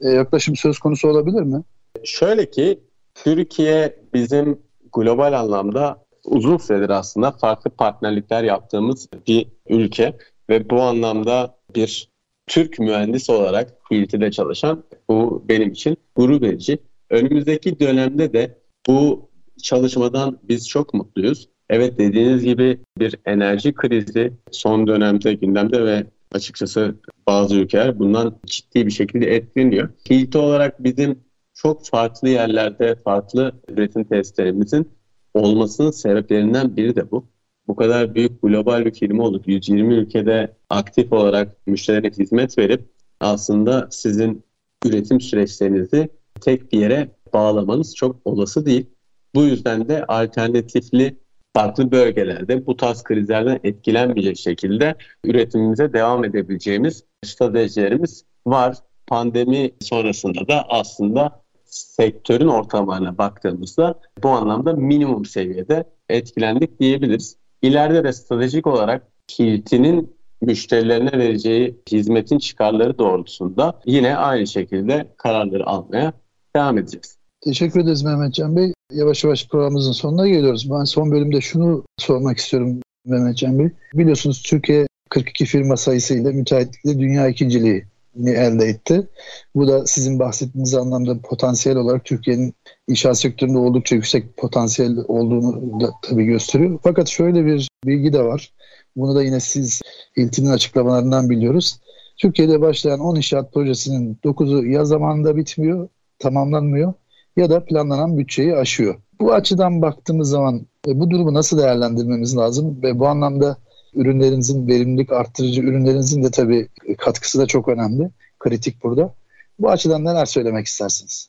e, 0.00 0.08
yaklaşım 0.08 0.56
söz 0.56 0.78
konusu 0.78 1.08
olabilir 1.08 1.42
mi? 1.42 1.62
Şöyle 2.04 2.50
ki 2.50 2.80
Türkiye 3.14 3.96
bizim 4.14 4.58
global 4.92 5.32
anlamda 5.40 6.04
uzun 6.24 6.56
süredir 6.56 6.90
aslında 6.90 7.30
farklı 7.30 7.70
partnerlikler 7.70 8.42
yaptığımız 8.42 9.08
bir 9.26 9.46
ülke 9.68 10.16
ve 10.50 10.70
bu 10.70 10.82
anlamda 10.82 11.56
bir 11.74 12.08
Türk 12.46 12.78
mühendis 12.78 13.30
olarak 13.30 13.74
Hilti'de 13.90 14.30
çalışan 14.30 14.84
bu 15.08 15.44
benim 15.48 15.70
için 15.70 15.96
gurur 16.16 16.42
verici. 16.42 16.78
Önümüzdeki 17.10 17.80
dönemde 17.80 18.32
de 18.32 18.58
bu 18.86 19.28
çalışmadan 19.62 20.38
biz 20.48 20.68
çok 20.68 20.94
mutluyuz. 20.94 21.48
Evet 21.72 21.98
dediğiniz 21.98 22.44
gibi 22.44 22.80
bir 22.98 23.16
enerji 23.26 23.74
krizi 23.74 24.32
son 24.50 24.86
dönemde 24.86 25.34
gündemde 25.34 25.84
ve 25.84 26.06
açıkçası 26.32 26.94
bazı 27.26 27.56
ülkeler 27.56 27.98
bundan 27.98 28.38
ciddi 28.46 28.86
bir 28.86 28.90
şekilde 28.90 29.34
etkileniyor. 29.34 29.88
Hilti 30.10 30.38
olarak 30.38 30.84
bizim 30.84 31.18
çok 31.54 31.86
farklı 31.86 32.28
yerlerde 32.28 32.94
farklı 32.94 33.52
üretim 33.68 34.04
testlerimizin 34.04 34.90
olmasının 35.34 35.90
sebeplerinden 35.90 36.76
biri 36.76 36.96
de 36.96 37.10
bu. 37.10 37.26
Bu 37.68 37.76
kadar 37.76 38.14
büyük 38.14 38.42
global 38.42 38.84
bir 38.84 38.94
firma 38.94 39.22
olup 39.24 39.48
120 39.48 39.94
ülkede 39.94 40.56
aktif 40.70 41.12
olarak 41.12 41.66
müşterilere 41.66 42.10
hizmet 42.18 42.58
verip 42.58 42.88
aslında 43.20 43.88
sizin 43.90 44.44
üretim 44.86 45.20
süreçlerinizi 45.20 46.08
tek 46.40 46.72
bir 46.72 46.78
yere 46.78 47.08
bağlamanız 47.32 47.96
çok 47.96 48.16
olası 48.24 48.66
değil. 48.66 48.86
Bu 49.34 49.44
yüzden 49.44 49.88
de 49.88 50.04
alternatifli 50.04 51.21
farklı 51.54 51.92
bölgelerde 51.92 52.66
bu 52.66 52.76
tarz 52.76 53.02
krizlerden 53.02 53.60
etkilenmeyecek 53.64 54.38
şekilde 54.38 54.94
üretimimize 55.24 55.92
devam 55.92 56.24
edebileceğimiz 56.24 57.04
stratejilerimiz 57.24 58.24
var. 58.46 58.76
Pandemi 59.06 59.70
sonrasında 59.80 60.48
da 60.48 60.64
aslında 60.68 61.42
sektörün 61.64 62.48
ortamlarına 62.48 63.18
baktığımızda 63.18 64.00
bu 64.22 64.28
anlamda 64.28 64.72
minimum 64.72 65.24
seviyede 65.24 65.84
etkilendik 66.08 66.80
diyebiliriz. 66.80 67.36
İleride 67.62 68.04
de 68.04 68.12
stratejik 68.12 68.66
olarak 68.66 69.08
Hilti'nin 69.38 70.16
müşterilerine 70.40 71.12
vereceği 71.12 71.76
hizmetin 71.92 72.38
çıkarları 72.38 72.98
doğrultusunda 72.98 73.80
yine 73.86 74.16
aynı 74.16 74.46
şekilde 74.46 75.08
kararları 75.16 75.66
almaya 75.66 76.12
devam 76.56 76.78
edeceğiz. 76.78 77.16
Teşekkür 77.40 77.80
ederiz 77.80 78.02
Mehmetcan 78.02 78.56
Bey. 78.56 78.72
Yavaş 78.94 79.24
yavaş 79.24 79.48
programımızın 79.48 79.92
sonuna 79.92 80.28
geliyoruz. 80.28 80.70
Ben 80.70 80.84
son 80.84 81.10
bölümde 81.10 81.40
şunu 81.40 81.84
sormak 81.98 82.38
istiyorum 82.38 82.80
Mehmetcan 83.06 83.58
Bey. 83.58 83.70
Biliyorsunuz 83.94 84.42
Türkiye 84.42 84.86
42 85.10 85.44
firma 85.44 85.76
sayısıyla 85.76 86.32
müteahhitlikte 86.32 86.98
dünya 86.98 87.28
ikinciliği 87.28 87.84
elde 88.26 88.64
etti. 88.64 89.08
Bu 89.54 89.68
da 89.68 89.86
sizin 89.86 90.18
bahsettiğiniz 90.18 90.74
anlamda 90.74 91.20
potansiyel 91.20 91.78
olarak 91.78 92.04
Türkiye'nin 92.04 92.54
inşaat 92.88 93.18
sektöründe 93.18 93.58
oldukça 93.58 93.94
yüksek 93.94 94.36
potansiyel 94.36 94.96
olduğunu 95.08 95.80
da 95.80 95.90
tabii 96.02 96.24
gösteriyor. 96.24 96.78
Fakat 96.82 97.08
şöyle 97.08 97.46
bir 97.46 97.68
bilgi 97.84 98.12
de 98.12 98.22
var. 98.22 98.52
Bunu 98.96 99.14
da 99.14 99.22
yine 99.22 99.40
siz 99.40 99.80
İltin'in 100.16 100.50
açıklamalarından 100.50 101.30
biliyoruz. 101.30 101.78
Türkiye'de 102.16 102.60
başlayan 102.60 103.00
10 103.00 103.16
inşaat 103.16 103.52
projesinin 103.52 104.18
9'u 104.24 104.66
ya 104.66 104.84
zamanında 104.84 105.36
bitmiyor, 105.36 105.88
tamamlanmıyor 106.18 106.94
ya 107.36 107.50
da 107.50 107.64
planlanan 107.64 108.18
bütçeyi 108.18 108.56
aşıyor. 108.56 108.94
Bu 109.20 109.32
açıdan 109.32 109.82
baktığımız 109.82 110.28
zaman 110.28 110.66
e, 110.88 111.00
bu 111.00 111.10
durumu 111.10 111.34
nasıl 111.34 111.58
değerlendirmemiz 111.58 112.36
lazım 112.36 112.82
ve 112.82 112.98
bu 112.98 113.08
anlamda 113.08 113.56
ürünlerinizin 113.94 114.68
verimlilik 114.68 115.12
arttırıcı 115.12 115.62
ürünlerinizin 115.62 116.22
de 116.22 116.30
tabii 116.30 116.68
katkısı 116.98 117.38
da 117.38 117.46
çok 117.46 117.68
önemli. 117.68 118.10
kritik 118.38 118.82
burada. 118.82 119.14
Bu 119.58 119.70
açıdan 119.70 120.04
neler 120.04 120.26
söylemek 120.26 120.66
istersiniz? 120.66 121.28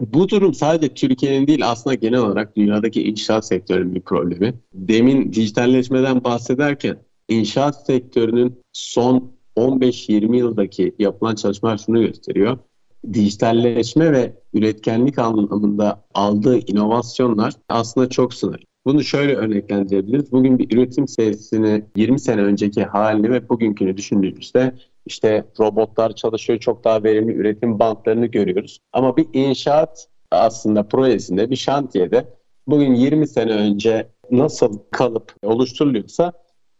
Bu 0.00 0.28
durum 0.28 0.54
sadece 0.54 0.94
Türkiye'nin 0.94 1.46
değil 1.46 1.70
aslında 1.70 1.94
genel 1.94 2.20
olarak 2.20 2.56
dünyadaki 2.56 3.02
inşaat 3.02 3.46
sektörünün 3.46 3.94
bir 3.94 4.00
problemi. 4.00 4.54
Demin 4.74 5.32
dijitalleşmeden 5.32 6.24
bahsederken 6.24 6.96
inşaat 7.28 7.86
sektörünün 7.86 8.60
son 8.72 9.32
15-20 9.56 10.36
yıldaki 10.36 10.94
yapılan 10.98 11.34
çalışmalar 11.34 11.78
şunu 11.78 12.00
gösteriyor. 12.00 12.58
Dijitalleşme 13.12 14.12
ve 14.12 14.32
üretkenlik 14.54 15.18
anlamında 15.18 16.04
aldığı 16.14 16.58
inovasyonlar 16.58 17.54
aslında 17.68 18.08
çok 18.08 18.34
sınırlı. 18.34 18.64
Bunu 18.84 19.04
şöyle 19.04 19.34
örneklendirebiliriz. 19.34 20.32
Bugün 20.32 20.58
bir 20.58 20.76
üretim 20.76 21.08
sesini 21.08 21.84
20 21.96 22.20
sene 22.20 22.42
önceki 22.42 22.84
halini 22.84 23.30
ve 23.30 23.48
bugünkünü 23.48 23.96
düşündüğümüzde 23.96 24.74
işte 25.06 25.44
robotlar 25.60 26.14
çalışıyor, 26.14 26.58
çok 26.58 26.84
daha 26.84 27.04
verimli 27.04 27.32
üretim 27.32 27.78
bantlarını 27.78 28.26
görüyoruz. 28.26 28.78
Ama 28.92 29.16
bir 29.16 29.26
inşaat 29.32 30.08
aslında 30.30 30.88
projesinde, 30.88 31.50
bir 31.50 31.56
şantiyede 31.56 32.34
bugün 32.66 32.94
20 32.94 33.28
sene 33.28 33.52
önce 33.52 34.08
nasıl 34.30 34.78
kalıp 34.90 35.34
oluşturuluyorsa 35.42 36.32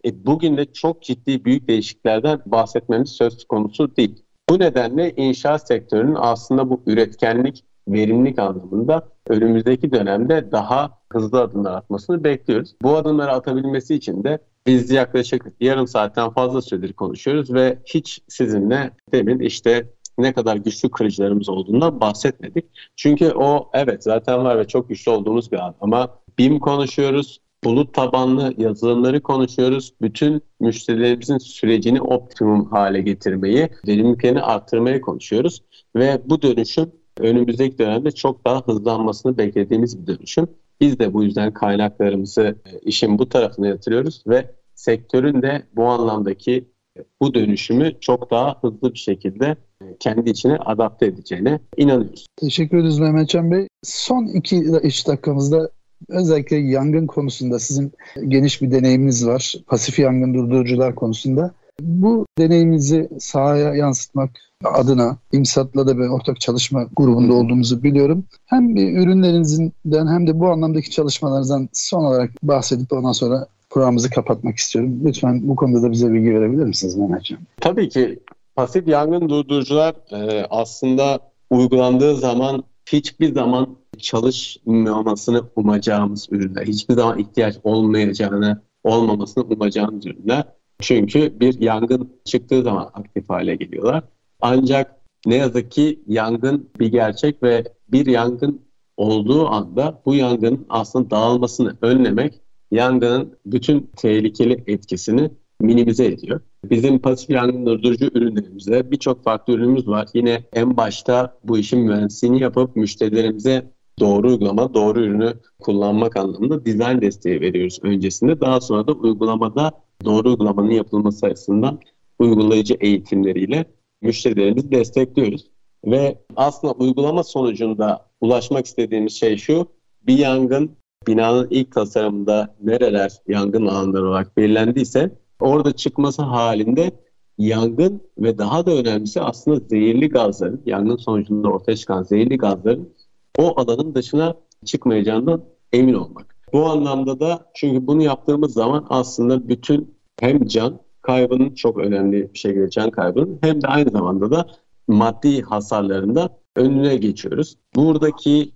e, 0.05 0.27
bugün 0.27 0.57
de 0.57 0.73
çok 0.73 1.03
ciddi 1.03 1.45
büyük 1.45 1.69
değişikliklerden 1.69 2.41
bahsetmemiz 2.47 3.11
söz 3.11 3.45
konusu 3.45 3.97
değil. 3.97 4.23
Bu 4.51 4.59
nedenle 4.59 5.13
inşaat 5.17 5.67
sektörünün 5.67 6.17
aslında 6.19 6.71
bu 6.71 6.83
üretkenlik, 6.87 7.65
verimlilik 7.89 8.39
anlamında 8.39 9.09
önümüzdeki 9.29 9.93
dönemde 9.93 10.53
daha 10.53 10.99
hızlı 11.13 11.41
adımlar 11.41 11.73
atmasını 11.73 12.25
bekliyoruz. 12.25 12.75
Bu 12.83 12.97
adımları 12.97 13.33
atabilmesi 13.33 13.95
için 13.95 14.25
de 14.25 14.39
biz 14.67 14.91
yaklaşık 14.91 15.47
yarım 15.61 15.87
saatten 15.87 16.31
fazla 16.31 16.63
süredir 16.63 16.93
konuşuyoruz 16.93 17.55
ve 17.55 17.79
hiç 17.87 18.23
sizinle 18.29 18.91
demin 19.13 19.39
işte 19.39 19.89
ne 20.19 20.33
kadar 20.33 20.57
güçlü 20.57 20.91
kırıcılarımız 20.91 21.49
olduğundan 21.49 22.01
bahsetmedik. 22.01 22.65
Çünkü 22.97 23.33
o 23.33 23.71
evet 23.75 24.03
zaten 24.03 24.45
var 24.45 24.59
ve 24.59 24.67
çok 24.67 24.89
güçlü 24.89 25.11
olduğumuz 25.11 25.53
bir 25.53 25.59
an 25.59 25.75
ama 25.81 26.19
BIM 26.39 26.59
konuşuyoruz, 26.59 27.41
bulut 27.65 27.95
tabanlı 27.95 28.55
yazılımları 28.59 29.23
konuşuyoruz. 29.23 29.95
Bütün 30.03 30.43
müşterilerimizin 30.61 31.39
sürecini 31.39 32.03
optimum 32.03 32.71
hale 32.71 33.03
getirmeyi, 33.03 33.69
verimliliklerini 33.89 34.41
arttırmayı 34.41 35.01
konuşuyoruz. 35.01 35.63
Ve 35.97 36.21
bu 36.25 36.43
dönüşüm 36.43 36.91
önümüzdeki 37.19 37.79
dönemde 37.79 38.11
çok 38.11 38.47
daha 38.47 38.63
hızlanmasını 38.67 39.39
beklediğimiz 39.39 40.01
bir 40.01 40.07
dönüşüm. 40.07 40.47
Biz 40.81 40.99
de 40.99 41.15
bu 41.15 41.25
yüzden 41.25 41.53
kaynaklarımızı 41.53 42.43
e, 42.43 42.79
işin 42.79 43.19
bu 43.19 43.29
tarafına 43.29 43.67
yatırıyoruz 43.67 44.23
ve 44.27 44.51
sektörün 44.75 45.43
de 45.43 45.63
bu 45.77 45.85
anlamdaki 45.85 46.69
e, 46.99 47.01
bu 47.21 47.35
dönüşümü 47.35 48.01
çok 48.01 48.31
daha 48.31 48.59
hızlı 48.61 48.95
bir 48.95 48.99
şekilde 48.99 49.57
e, 49.83 49.97
kendi 50.01 50.31
içine 50.31 50.57
adapte 50.57 51.07
edeceğine 51.07 51.61
inanıyoruz. 51.77 52.27
Teşekkür 52.37 52.79
ederiz 52.79 52.99
Mehmetcan 52.99 53.51
Bey. 53.51 53.69
Son 53.83 54.27
iki 54.27 54.63
iş 54.83 55.07
dakikamızda 55.07 55.71
özellikle 56.09 56.57
yangın 56.57 57.07
konusunda 57.07 57.59
sizin 57.59 57.93
geniş 58.29 58.63
bir 58.63 58.71
deneyiminiz 58.71 59.27
var. 59.27 59.55
Pasif 59.67 59.99
yangın 59.99 60.35
durdurucular 60.35 60.95
konusunda. 60.95 61.55
Bu 61.81 62.27
deneyiminizi 62.39 63.09
sahaya 63.19 63.75
yansıtmak 63.75 64.31
adına 64.65 65.17
İMSAT'la 65.33 65.87
da 65.87 65.99
bir 65.99 66.09
ortak 66.09 66.41
çalışma 66.41 66.87
grubunda 66.97 67.35
olduğumuzu 67.35 67.83
biliyorum. 67.83 68.25
Hem 68.47 68.77
ürünlerinizden 68.77 70.07
hem 70.07 70.27
de 70.27 70.41
bu 70.41 70.49
anlamdaki 70.49 70.91
çalışmalarınızdan 70.91 71.69
son 71.73 72.05
olarak 72.05 72.31
bahsedip 72.43 72.93
ondan 72.93 73.13
sonra 73.13 73.47
programımızı 73.71 74.11
kapatmak 74.11 74.57
istiyorum. 74.57 75.01
Lütfen 75.05 75.49
bu 75.49 75.57
konuda 75.57 75.83
da 75.83 75.91
bize 75.91 76.13
bilgi 76.13 76.35
verebilir 76.35 76.65
misiniz 76.65 76.97
Mehmetciğim? 76.97 77.43
Tabii 77.61 77.89
ki. 77.89 78.19
Pasif 78.57 78.89
yangın 78.89 79.29
durdurucular 79.29 79.95
e, 80.13 80.47
aslında 80.51 81.21
uygulandığı 81.51 82.17
zaman 82.17 82.65
hiçbir 82.87 83.35
zaman 83.35 83.77
çalışmamasını 83.99 85.43
umacağımız 85.57 86.29
ürünler. 86.31 86.67
Hiçbir 86.67 86.95
zaman 86.95 87.19
ihtiyaç 87.19 87.57
olmayacağını, 87.65 88.63
olmamasını 88.85 89.45
umacağımız 89.45 90.07
ürünler. 90.07 90.45
Çünkü 90.81 91.41
bir 91.41 91.61
yangın 91.61 92.13
çıktığı 92.25 92.63
zaman 92.63 92.91
aktif 92.95 93.31
hale 93.31 93.55
geliyorlar. 93.55 94.05
Ancak 94.41 94.97
ne 95.27 95.35
yazık 95.35 95.71
ki 95.71 96.01
yangın 96.07 96.71
bir 96.81 96.87
gerçek 96.87 97.43
ve 97.43 97.65
bir 97.89 98.07
yangın 98.07 98.61
olduğu 98.97 99.49
anda 99.49 100.03
bu 100.07 100.15
yangının 100.15 100.67
aslında 100.69 101.11
dağılmasını 101.11 101.77
önlemek 101.83 102.41
yangının 102.71 103.37
bütün 103.47 103.91
tehlikeli 103.97 104.65
etkisini 104.67 105.31
minimize 105.61 106.05
ediyor. 106.05 106.41
Bizim 106.71 106.99
pasif 106.99 107.31
yangın 107.31 107.67
durdurucu 107.67 108.11
ürünlerimizde 108.15 108.91
birçok 108.91 109.25
farklı 109.25 109.53
ürünümüz 109.53 109.89
var. 109.89 110.09
Yine 110.15 110.45
en 110.53 110.77
başta 110.77 111.39
bu 111.45 111.59
işin 111.59 111.81
mühendisliğini 111.81 112.43
yapıp 112.43 112.77
müşterilerimize 112.77 113.71
doğru 114.01 114.29
uygulama, 114.29 114.75
doğru 114.75 115.01
ürünü 115.01 115.35
kullanmak 115.61 116.17
anlamında 116.17 116.65
dizayn 116.67 117.01
desteği 117.01 117.41
veriyoruz 117.41 117.79
öncesinde. 117.83 118.41
Daha 118.41 118.61
sonra 118.61 118.87
da 118.87 118.93
uygulamada 118.93 119.73
doğru 120.05 120.29
uygulamanın 120.29 120.71
yapılması 120.71 121.27
açısından 121.27 121.81
uygulayıcı 122.19 122.75
eğitimleriyle 122.81 123.65
müşterilerimizi 124.03 124.71
destekliyoruz. 124.71 125.51
Ve 125.85 126.19
aslında 126.37 126.73
uygulama 126.73 127.25
sonucunda 127.25 128.07
ulaşmak 128.21 128.67
istediğimiz 128.67 129.13
şey 129.13 129.37
şu, 129.37 129.67
bir 130.03 130.19
yangın 130.19 130.71
binanın 131.07 131.49
ilk 131.51 131.73
tasarımında 131.73 132.55
nereler 132.63 133.13
yangın 133.29 133.67
alanları 133.67 134.09
olarak 134.09 134.37
belirlendiyse 134.37 135.19
orada 135.41 135.73
çıkması 135.73 136.23
halinde 136.23 136.93
yangın 137.39 138.01
ve 138.19 138.39
daha 138.39 138.67
da 138.67 138.73
önemlisi 138.73 139.21
aslında 139.21 139.61
zehirli 139.61 140.09
gazların, 140.09 140.63
yangın 140.67 140.97
sonucunda 140.97 141.49
ortaya 141.49 141.77
çıkan 141.77 142.03
zehirli 142.03 142.37
gazların 142.37 142.95
o 143.39 143.61
alanın 143.61 143.95
dışına 143.95 144.35
çıkmayacağından 144.65 145.45
emin 145.73 145.95
olmak. 145.95 146.37
Bu 146.53 146.67
anlamda 146.67 147.21
da 147.21 147.51
çünkü 147.55 147.87
bunu 147.87 148.03
yaptığımız 148.03 148.53
zaman 148.53 148.87
aslında 148.89 149.49
bütün 149.49 149.95
hem 150.21 150.47
can 150.47 150.81
kaybının 151.03 151.55
çok 151.55 151.79
önemli 151.79 152.33
bir 152.35 152.39
şekilde 152.39 152.71
can 152.71 152.91
kaybının 152.91 153.39
hem 153.43 153.63
de 153.63 153.67
aynı 153.67 153.91
zamanda 153.91 154.31
da 154.31 154.47
maddi 154.89 155.43
hasarlarında 155.43 156.39
önüne 156.57 156.97
geçiyoruz. 156.97 157.57
Buradaki 157.77 158.53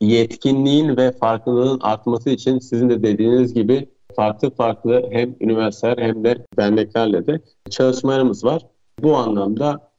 yetkinliğin 0.00 0.96
ve 0.96 1.12
farkındalığın 1.12 1.80
artması 1.80 2.30
için 2.30 2.58
sizin 2.58 2.90
de 2.90 3.02
dediğiniz 3.02 3.54
gibi 3.54 3.88
farklı 4.16 4.50
farklı 4.50 5.08
hem 5.10 5.36
üniversiteler 5.40 5.98
hem 5.98 6.24
de 6.24 6.46
derneklerle 6.58 7.26
de 7.26 7.40
çalışmalarımız 7.70 8.44
var. 8.44 8.66
Bu 9.02 9.16
anlamda 9.16 9.92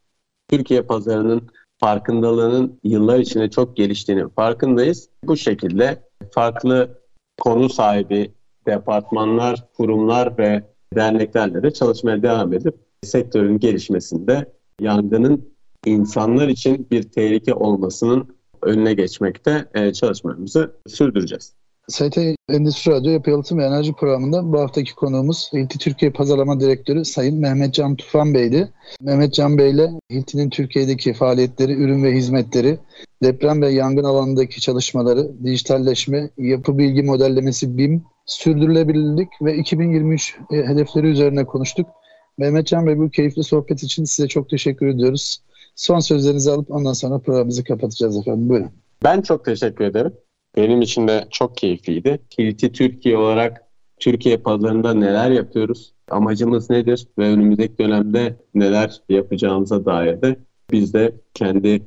Türkiye 0.49 0.81
pazarının 0.81 1.41
farkındalığının 1.83 2.79
yıllar 2.83 3.19
içinde 3.19 3.49
çok 3.49 3.77
geliştiğini 3.77 4.29
farkındayız. 4.29 5.09
Bu 5.23 5.37
şekilde 5.37 6.03
farklı 6.31 7.01
konu 7.41 7.69
sahibi 7.69 8.31
departmanlar, 8.67 9.67
kurumlar 9.77 10.37
ve 10.37 10.63
derneklerle 10.95 11.63
de 11.63 11.71
çalışmaya 11.71 12.23
devam 12.23 12.53
edip 12.53 12.75
sektörün 13.01 13.59
gelişmesinde 13.59 14.53
yangının 14.81 15.53
insanlar 15.85 16.47
için 16.47 16.87
bir 16.91 17.03
tehlike 17.03 17.53
olmasının 17.53 18.35
önüne 18.61 18.93
geçmekte 18.93 19.65
e, 19.73 19.93
çalışmalarımızı 19.93 20.75
sürdüreceğiz. 20.87 21.53
ST 21.89 22.17
Endüstri 22.49 22.91
Radyo 22.91 23.11
Yapı 23.11 23.29
Yalıtım 23.29 23.57
ve 23.57 23.65
Enerji 23.65 23.93
Programı'nda 23.93 24.53
bu 24.53 24.59
haftaki 24.59 24.95
konuğumuz 24.95 25.49
Hilti 25.53 25.77
Türkiye 25.77 26.11
Pazarlama 26.11 26.59
Direktörü 26.59 27.05
Sayın 27.05 27.39
Mehmet 27.39 27.73
Can 27.73 27.95
Tufan 27.95 28.33
Bey'di. 28.33 28.73
Mehmet 29.01 29.33
Can 29.33 29.57
Bey 29.57 29.71
ile 29.71 29.89
Hilti'nin 30.11 30.49
Türkiye'deki 30.49 31.13
faaliyetleri, 31.13 31.73
ürün 31.73 32.03
ve 32.03 32.11
hizmetleri, 32.11 32.77
deprem 33.23 33.61
ve 33.61 33.69
yangın 33.69 34.03
alanındaki 34.03 34.61
çalışmaları, 34.61 35.43
dijitalleşme, 35.43 36.29
yapı 36.37 36.77
bilgi 36.77 37.03
modellemesi 37.03 37.77
BIM, 37.77 38.03
sürdürülebilirlik 38.25 39.29
ve 39.41 39.57
2023 39.57 40.37
hedefleri 40.51 41.07
üzerine 41.07 41.45
konuştuk. 41.45 41.89
Mehmet 42.37 42.67
Can 42.67 42.87
Bey 42.87 42.97
bu 42.97 43.09
keyifli 43.09 43.43
sohbet 43.43 43.83
için 43.83 44.03
size 44.03 44.27
çok 44.27 44.49
teşekkür 44.49 44.87
ediyoruz. 44.87 45.41
Son 45.75 45.99
sözlerinizi 45.99 46.51
alıp 46.51 46.71
ondan 46.71 46.93
sonra 46.93 47.19
programımızı 47.19 47.63
kapatacağız 47.63 48.17
efendim. 48.17 48.49
Buyurun. 48.49 48.71
Ben 49.03 49.21
çok 49.21 49.45
teşekkür 49.45 49.85
ederim. 49.85 50.13
Benim 50.57 50.81
için 50.81 51.07
de 51.07 51.27
çok 51.31 51.57
keyifliydi. 51.57 52.19
Kiliti 52.29 52.71
Türkiye 52.71 53.17
olarak 53.17 53.63
Türkiye 53.99 54.37
pazarında 54.37 54.93
neler 54.93 55.31
yapıyoruz? 55.31 55.93
Amacımız 56.09 56.69
nedir? 56.69 57.07
Ve 57.17 57.27
önümüzdeki 57.27 57.77
dönemde 57.77 58.37
neler 58.53 59.01
yapacağımıza 59.09 59.85
dair 59.85 60.21
de 60.21 60.39
biz 60.71 60.93
de 60.93 61.15
kendi 61.33 61.81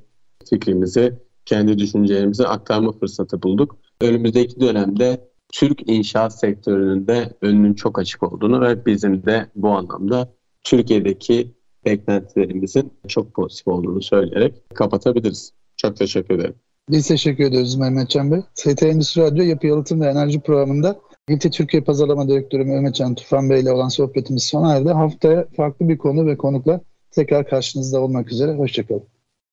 fikrimizi, 0.50 1.14
kendi 1.44 1.78
düşüncelerimizi 1.78 2.46
aktarma 2.46 2.92
fırsatı 2.92 3.42
bulduk. 3.42 3.78
Önümüzdeki 4.00 4.60
dönemde 4.60 5.28
Türk 5.52 5.90
inşaat 5.90 6.38
sektörünün 6.38 7.06
de 7.06 7.32
önünün 7.42 7.74
çok 7.74 7.98
açık 7.98 8.22
olduğunu 8.22 8.60
ve 8.60 8.86
bizim 8.86 9.26
de 9.26 9.46
bu 9.54 9.68
anlamda 9.68 10.34
Türkiye'deki 10.64 11.54
beklentilerimizin 11.84 12.92
çok 13.08 13.34
pozitif 13.34 13.68
olduğunu 13.68 14.02
söyleyerek 14.02 14.54
kapatabiliriz. 14.74 15.52
Çok 15.76 15.96
teşekkür 15.96 16.34
ederim. 16.34 16.54
Biz 16.90 17.08
teşekkür 17.08 17.44
ediyoruz 17.44 17.76
Mehmet 17.76 18.08
Can 18.08 18.30
Bey. 18.30 18.40
ST 18.54 18.82
Endüstri 18.82 19.22
Radyo 19.22 19.44
Yapı 19.44 19.66
Yalıtım 19.66 20.00
ve 20.00 20.06
Enerji 20.06 20.40
programında 20.40 21.00
İlti 21.28 21.50
Türkiye 21.50 21.82
Pazarlama 21.82 22.28
Direktörü 22.28 22.64
Mehmet 22.64 22.94
Can 22.94 23.14
Tufan 23.14 23.50
Bey 23.50 23.60
ile 23.60 23.72
olan 23.72 23.88
sohbetimiz 23.88 24.44
sona 24.44 24.76
erdi. 24.76 24.90
Haftaya 24.90 25.46
farklı 25.56 25.88
bir 25.88 25.98
konu 25.98 26.26
ve 26.26 26.36
konukla 26.36 26.80
Tekrar 27.10 27.48
karşınızda 27.48 28.00
olmak 28.00 28.32
üzere. 28.32 28.52
Hoşçakalın. 28.52 29.15